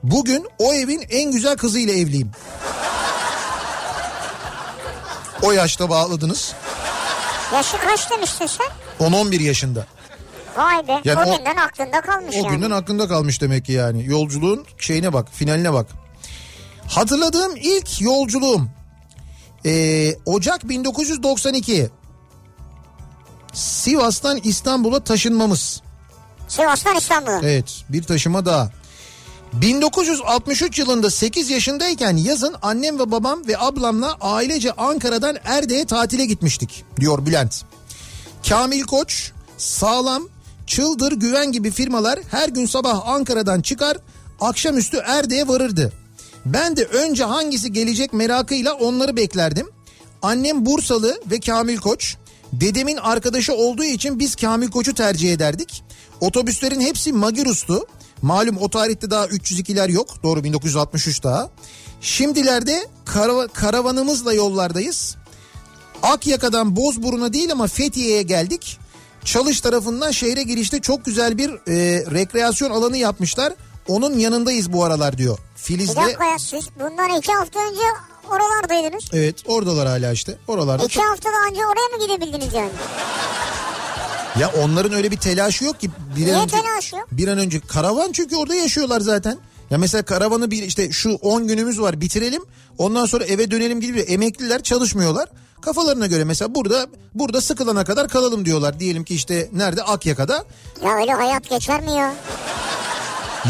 [0.02, 2.30] Bugün o evin en güzel kızıyla evliyim.
[5.42, 6.54] O yaşta bağladınız.
[7.52, 8.66] Yaşı kaç demiştin sen?
[9.06, 9.86] 10-11 yaşında.
[10.56, 11.00] Vay be.
[11.04, 12.48] Yani o o- günden aklında kalmış O yani.
[12.48, 14.06] günden aklında kalmış demek ki yani.
[14.06, 15.86] Yolculuğun şeyine bak, finaline bak.
[16.88, 18.68] Hatırladığım ilk yolculuğum.
[19.66, 21.90] Ee, Ocak 1992.
[23.52, 25.82] Sivas'tan İstanbul'a taşınmamız.
[26.48, 27.40] Sivas'tan İstanbul'a.
[27.42, 28.70] Evet bir taşıma daha.
[29.52, 36.84] 1963 yılında 8 yaşındayken yazın annem ve babam ve ablamla ailece Ankara'dan Erde'ye tatile gitmiştik
[37.00, 37.62] diyor Bülent.
[38.48, 40.28] Kamil Koç, Sağlam,
[40.66, 43.96] Çıldır, Güven gibi firmalar her gün sabah Ankara'dan çıkar,
[44.40, 45.92] akşamüstü Erde'ye varırdı.
[46.46, 49.66] Ben de önce hangisi gelecek merakıyla onları beklerdim.
[50.22, 52.16] Annem Bursalı ve Kamil Koç.
[52.52, 55.82] Dedemin arkadaşı olduğu için biz Kamil Koç'u tercih ederdik.
[56.20, 57.86] Otobüslerin hepsi Magirus'tu.
[58.22, 60.22] Malum o tarihte daha 302'ler yok.
[60.22, 61.50] Doğru 1963 daha.
[62.00, 65.16] Şimdilerde karava- karavanımızla yollardayız.
[66.02, 68.78] Akyaka'dan Bozburun'a değil ama Fethiye'ye geldik.
[69.26, 73.52] Çalış tarafından şehre girişte çok güzel bir e, rekreasyon alanı yapmışlar.
[73.88, 75.38] Onun yanındayız bu aralar diyor.
[75.38, 77.80] Bir Filiz'de dakika ya siz bundan iki hafta önce
[78.30, 79.04] oralardaydınız.
[79.12, 80.38] evet oradalar hala işte.
[80.48, 82.70] Oralarda İki çok- haftada önce oraya mı gidebildiniz yani?
[84.40, 85.90] Ya onların öyle bir telaşı yok ki.
[86.16, 87.08] Bir Niye önce, telaşı yok?
[87.12, 89.38] Bir an önce karavan çünkü orada yaşıyorlar zaten.
[89.70, 92.42] Ya mesela karavanı bir işte şu 10 günümüz var bitirelim.
[92.78, 95.28] Ondan sonra eve dönelim gibi emekliler çalışmıyorlar.
[95.60, 98.80] Kafalarına göre mesela burada burada sıkılana kadar kalalım diyorlar.
[98.80, 100.44] Diyelim ki işte nerede Akyaka'da.
[100.84, 102.14] Ya öyle hayat geçer mi ya?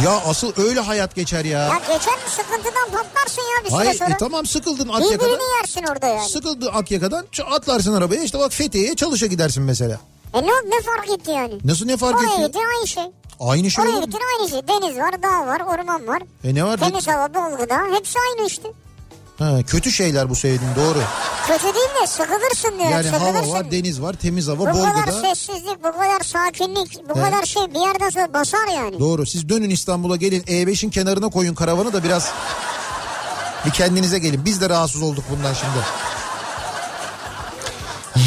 [0.05, 1.59] Ya asıl öyle hayat geçer ya.
[1.61, 4.11] Ya geçer mi sıkıntıdan patlarsın ya bir süre Hayır sonra.
[4.11, 5.19] e tamam sıkıldın Akyaka'dan.
[5.27, 6.29] Birbirini yersin orada yani.
[6.29, 10.01] Sıkıldın Akyaka'dan atlarsın arabaya işte bak Fethiye'ye çalışa gidersin mesela.
[10.35, 11.59] E ne, ne fark etti yani?
[11.65, 12.43] Nasıl ne fark Oraya etti?
[12.47, 13.05] gittin aynı şey.
[13.41, 14.69] Aynı şey Oraya gittin aynı şey.
[14.69, 16.23] Deniz var, dağ var, orman var.
[16.45, 16.77] E ne var?
[16.77, 17.79] Temiz hava, bol gıda.
[17.97, 18.69] Hepsi aynı işte.
[19.39, 20.99] Ha, kötü şeyler bu söylediğin doğru.
[21.47, 22.91] Kötü değil de sıkılırsın diyor.
[22.91, 23.53] Yani hava sıkılırsın.
[23.53, 25.21] var, deniz var, temiz hava, Bu bol kadar gıda.
[25.21, 27.23] sessizlik, bu kadar sakinlik, bu He.
[27.23, 28.99] kadar şey bir yerden sonra basar yani.
[29.01, 29.27] Doğru.
[29.27, 32.31] Siz dönün İstanbul'a gelin E5'in kenarına koyun karavanı da biraz
[33.67, 34.45] bir kendinize gelin.
[34.45, 35.79] Biz de rahatsız olduk bundan şimdi.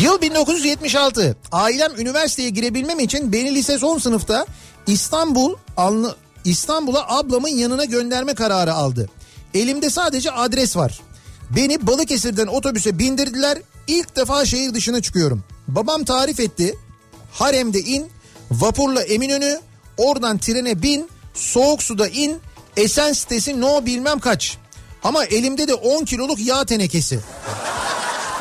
[0.03, 1.37] Yıl 1976.
[1.51, 4.45] Ailem üniversiteye girebilmem için beni lise son sınıfta
[4.87, 5.53] İstanbul
[6.45, 9.09] İstanbul'a ablamın yanına gönderme kararı aldı.
[9.53, 10.99] Elimde sadece adres var.
[11.49, 13.57] Beni Balıkesir'den otobüse bindirdiler.
[13.87, 15.43] İlk defa şehir dışına çıkıyorum.
[15.67, 16.77] Babam tarif etti.
[17.31, 18.07] Harem'de in,
[18.51, 19.59] vapurla Eminönü,
[19.97, 22.39] oradan trene bin, soğuk suda in,
[22.77, 24.57] Esen sitesi no bilmem kaç.
[25.03, 27.19] Ama elimde de 10 kiloluk yağ tenekesi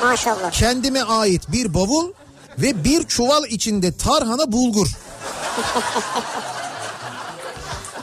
[0.03, 0.51] Maşallah.
[0.53, 2.13] kendime ait bir bavul
[2.59, 4.87] ve bir çuval içinde tarhana bulgur.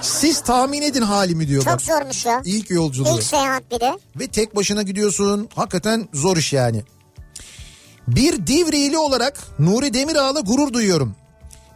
[0.01, 1.81] Siz tahmin edin halimi diyor Çok bak.
[1.81, 2.41] zormuş ya.
[2.45, 3.15] İlk yolculuğu.
[3.17, 3.99] İlk seyahat bir de.
[4.19, 5.49] Ve tek başına gidiyorsun.
[5.55, 6.84] Hakikaten zor iş yani.
[8.07, 11.15] Bir Divrili olarak Nuri Demirağ'la gurur duyuyorum.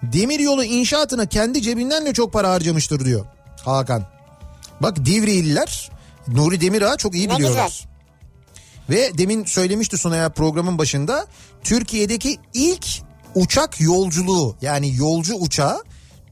[0.04, 3.26] Demiryolu inşaatına kendi cebinden de çok para harcamıştır diyor
[3.66, 4.04] Hakan.
[4.82, 5.92] Bak Divrililer
[6.28, 7.66] Nuri Demirağ çok iyi Ne biliyorlar.
[7.68, 7.90] güzel.
[8.90, 11.28] Ve demin söylemişti Sunay'a programın başında
[11.64, 12.86] Türkiye'deki ilk
[13.36, 15.84] uçak yolculuğu yani yolcu uçağı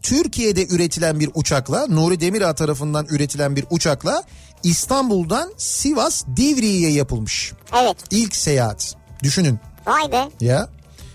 [0.01, 4.23] Türkiye'de üretilen bir uçakla Nuri Demirağ tarafından üretilen bir uçakla
[4.63, 7.53] İstanbul'dan Sivas Divriği'ye yapılmış.
[7.81, 7.97] Evet.
[8.11, 8.95] İlk seyahat.
[9.23, 10.29] Düşünün Vay be.
[10.41, 10.69] ya.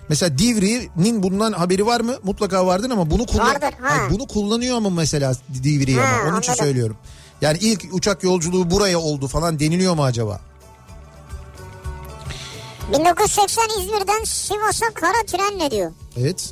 [0.09, 2.15] Mesela Divri'nin bundan haberi var mı?
[2.23, 3.89] Mutlaka vardır ama bunu kullan Vardır, ha.
[3.89, 5.33] Ay, bunu kullanıyor mu mesela
[5.63, 6.65] Divri ama onun için anladım.
[6.67, 6.97] söylüyorum.
[7.41, 10.41] Yani ilk uçak yolculuğu buraya oldu falan deniliyor mu acaba?
[12.93, 15.93] 1980 İzmir'den Sivas'a kara trenle diyor.
[16.17, 16.51] Evet.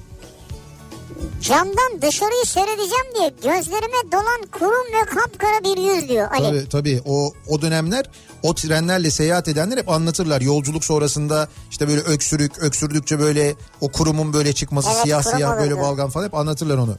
[1.43, 6.43] Camdan dışarıyı seyredeceğim diye gözlerime dolan kurum ve kapkara bir yüz diyor Ali.
[6.45, 8.11] Tabii tabii o o dönemler
[8.43, 10.41] o trenlerle seyahat edenler hep anlatırlar.
[10.41, 15.75] Yolculuk sonrasında işte böyle öksürük, öksürdükçe böyle o kurumun böyle çıkması Evet, siyah siyah böyle
[15.75, 15.85] olurdu.
[15.87, 16.97] balgam falan hep anlatırlar onu.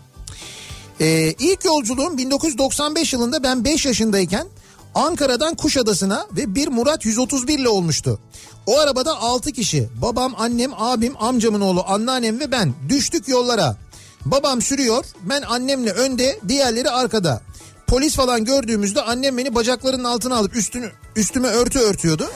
[1.01, 4.47] Ee, ilk yolculuğum 1995 yılında ben 5 yaşındayken
[4.95, 8.19] Ankara'dan Kuşadası'na ve bir Murat 131 ile olmuştu.
[8.65, 13.77] O arabada 6 kişi babam, annem, abim, amcamın oğlu, anneannem ve ben düştük yollara.
[14.25, 17.41] Babam sürüyor ben annemle önde diğerleri arkada.
[17.87, 22.31] Polis falan gördüğümüzde annem beni bacaklarının altına alıp üstünü üstüme örtü örtüyordu.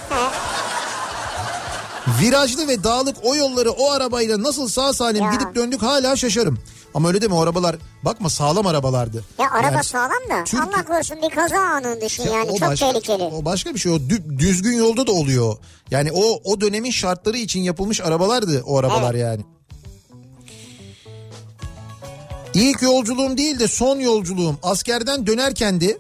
[2.22, 5.32] Virajlı ve dağlık o yolları o arabayla nasıl sağ salim Ya.
[5.32, 6.60] gidip döndük hala şaşarım.
[6.94, 7.76] Ama öyle deme o arabalar
[8.06, 9.24] bakma sağlam arabalardı.
[9.40, 12.62] Ya araba Yani- sağlam da Türk- Allah korusun bir kaza anını düşün Ya yani çok
[12.70, 13.24] başka, tehlikeli.
[13.24, 15.56] O başka bir şey o dü- düzgün yolda da oluyor.
[15.92, 19.46] Yani o o dönemin şartları için yapılmış arabalardı o arabalar yani.
[22.56, 25.98] İlk yolculuğum değil de son yolculuğum askerden dönerken de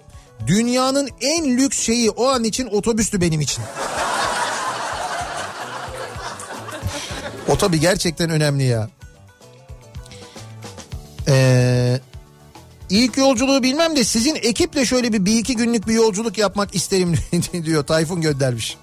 [0.48, 3.64] dünyanın en lüks şeyi o an için otobüstü benim için.
[7.48, 8.90] o tabii gerçekten önemli ya.
[11.28, 12.00] Ee,
[12.90, 17.16] İlk yolculuğu bilmem de sizin ekiple şöyle bir, bir iki günlük bir yolculuk yapmak isterim
[17.66, 18.78] diyor Tayfun göndermiş.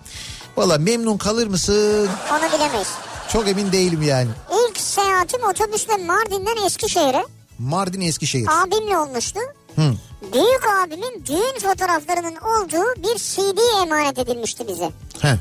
[0.56, 2.08] Valla memnun kalır mısın?
[2.32, 2.88] Onu bilemeyiz.
[3.32, 4.30] Çok emin değilim yani.
[4.68, 7.24] İlk seyahatim otobüsle Mardin'den Eskişehir'e
[7.62, 8.48] Mardin Eskişehir.
[8.62, 9.40] abimle olmuştu.
[9.76, 9.94] Hı.
[10.32, 14.90] Büyük abimin düğün fotoğraflarının olduğu bir CD emanet edilmişti bize.
[15.20, 15.36] Heh,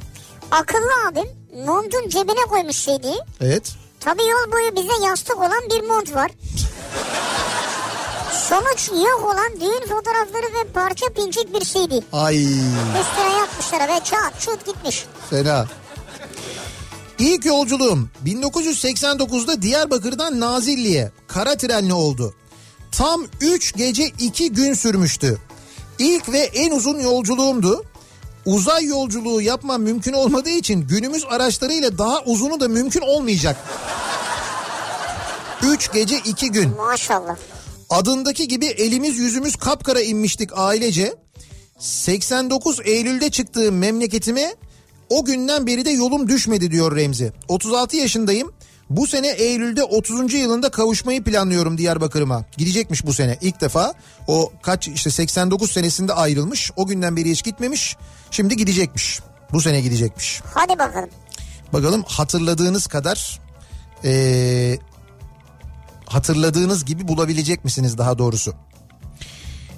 [0.51, 1.27] Akıllı abim
[1.65, 3.19] montun cebine koymuş CD'yi.
[3.41, 3.73] evet.
[3.99, 6.31] Tabii yol boyu bize yastık olan bir mont var.
[8.49, 12.03] Sonuç yok olan düğün fotoğrafları ve parça pinçik bir CD.
[12.13, 12.43] Ay
[13.01, 15.05] Üstüne yapmışlar ve çat çut gitmiş.
[15.29, 15.65] fena.
[17.21, 22.33] İlk yolculuğum 1989'da Diyarbakır'dan Nazilli'ye kara trenli oldu.
[22.91, 25.37] Tam 3 gece 2 gün sürmüştü.
[25.99, 27.83] İlk ve en uzun yolculuğumdu.
[28.45, 33.57] Uzay yolculuğu yapmam mümkün olmadığı için günümüz araçlarıyla daha uzunu da mümkün olmayacak.
[35.63, 36.69] 3 gece 2 gün.
[36.69, 37.35] Maşallah.
[37.89, 41.15] Adındaki gibi elimiz yüzümüz kapkara inmiştik ailece.
[41.79, 44.55] 89 Eylül'de çıktığım memleketime
[45.11, 47.33] o günden beri de yolum düşmedi diyor Remzi.
[47.47, 48.51] 36 yaşındayım.
[48.89, 50.33] Bu sene Eylül'de 30.
[50.33, 52.45] yılında kavuşmayı planlıyorum Diyarbakır'ıma.
[52.57, 53.93] Gidecekmiş bu sene ilk defa.
[54.27, 56.71] O kaç işte 89 senesinde ayrılmış.
[56.75, 57.97] O günden beri hiç gitmemiş.
[58.31, 59.19] Şimdi gidecekmiş.
[59.53, 60.41] Bu sene gidecekmiş.
[60.53, 61.09] Hadi bakalım.
[61.73, 63.39] Bakalım hatırladığınız kadar
[64.03, 64.79] eee,
[66.05, 68.53] hatırladığınız gibi bulabilecek misiniz daha doğrusu?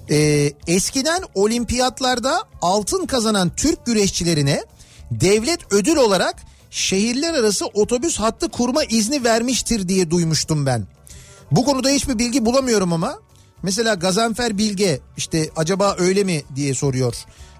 [0.09, 4.63] Eee, eskiden olimpiyatlarda altın kazanan Türk güreşçilerine
[5.11, 6.35] devlet ödül olarak
[6.69, 10.87] şehirler arası otobüs hattı kurma izni vermiştir diye duymuştum ben.
[11.51, 13.19] Bu konuda hiçbir bilgi bulamıyorum ama
[13.63, 17.15] mesela Gazanfer Bilge işte acaba öyle mi diye soruyor.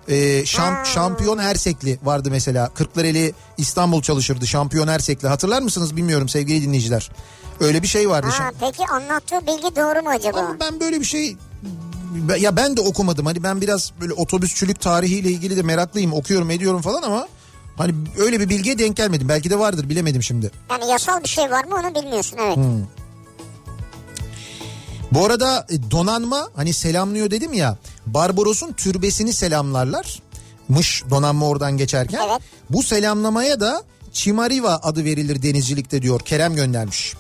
[0.08, 2.70] Ee, şamp- şampiyon Ersekli vardı mesela.
[2.70, 4.48] Kırklareli İstanbul çalışırdı.
[4.48, 5.28] Şampiyon Ersekli.
[5.28, 7.12] Hatırlar mısınız bilmiyorum sevgili dinleyiciler.
[7.60, 8.28] Öyle bir şey vardı.
[8.32, 10.40] Ha, peki anlattığı bilgi doğru mu acaba?
[10.40, 11.36] Ama ben böyle bir şey
[12.40, 13.26] ya ben de okumadım.
[13.26, 16.14] Hani ben biraz böyle otobüsçülük tarihiyle ilgili de meraklıyım.
[16.14, 17.28] Okuyorum ediyorum falan ama
[17.78, 19.30] hani öyle bir bilgiye denk gelmedim.
[19.30, 20.52] Belki de vardır bilemedim şimdi.
[20.72, 22.58] Yani yasal bir şey var mı onu bilmiyorsun evet.
[25.12, 27.78] Bu arada e, donanma hani selamlıyor dedim ya.
[28.06, 30.22] Barbaros'un türbesini selamlarlar.
[30.70, 32.20] Mış donanma oradan geçerken.
[32.30, 32.42] Evet.
[32.70, 33.84] Bu selamlamaya da
[34.14, 36.20] Çimariva adı verilir denizcilikte diyor.
[36.20, 37.14] Kerem göndermiş.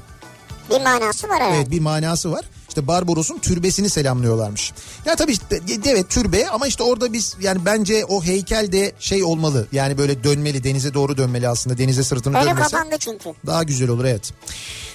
[0.69, 1.53] Bir manası var evet.
[1.55, 2.45] Evet bir manası var.
[2.73, 4.73] İşte Barbaros'un türbesini selamlıyorlarmış.
[5.05, 9.23] Ya tabii işte, evet türbe ama işte orada biz yani bence o heykel de şey
[9.23, 9.67] olmalı.
[9.71, 12.71] Yani böyle dönmeli denize doğru dönmeli aslında denize sırtını Önü dönmesi.
[12.71, 13.29] kapandı çünkü.
[13.45, 14.33] Daha güzel olur evet.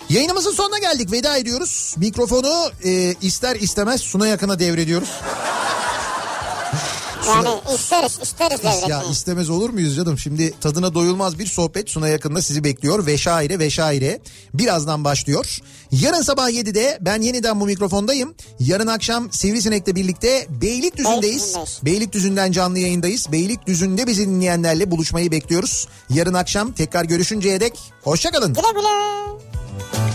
[0.08, 1.94] Yayınımızın sonuna geldik veda ediyoruz.
[1.98, 5.10] Mikrofonu e, ister istemez Suna Yakın'a devrediyoruz.
[7.26, 9.12] Yani isteriz isteriz Ya devretmeyi.
[9.12, 10.18] istemez olur muyuz canım?
[10.18, 13.06] Şimdi tadına doyulmaz bir sohbet Suna yakında sizi bekliyor.
[13.06, 14.20] Veşaire veşaire
[14.54, 15.58] birazdan başlıyor.
[15.92, 18.34] Yarın sabah 7'de ben yeniden bu mikrofondayım.
[18.60, 21.22] Yarın akşam Sivrisinek'le birlikte Beylikdüzü'ndeyiz.
[21.22, 21.78] Beylikdüzü'ndeyiz.
[21.84, 23.32] Beylikdüzü'nden canlı yayındayız.
[23.32, 25.88] Beylikdüzü'nde bizi dinleyenlerle buluşmayı bekliyoruz.
[26.10, 28.54] Yarın akşam tekrar görüşünceye dek hoşçakalın.
[28.54, 30.07] Güle güle.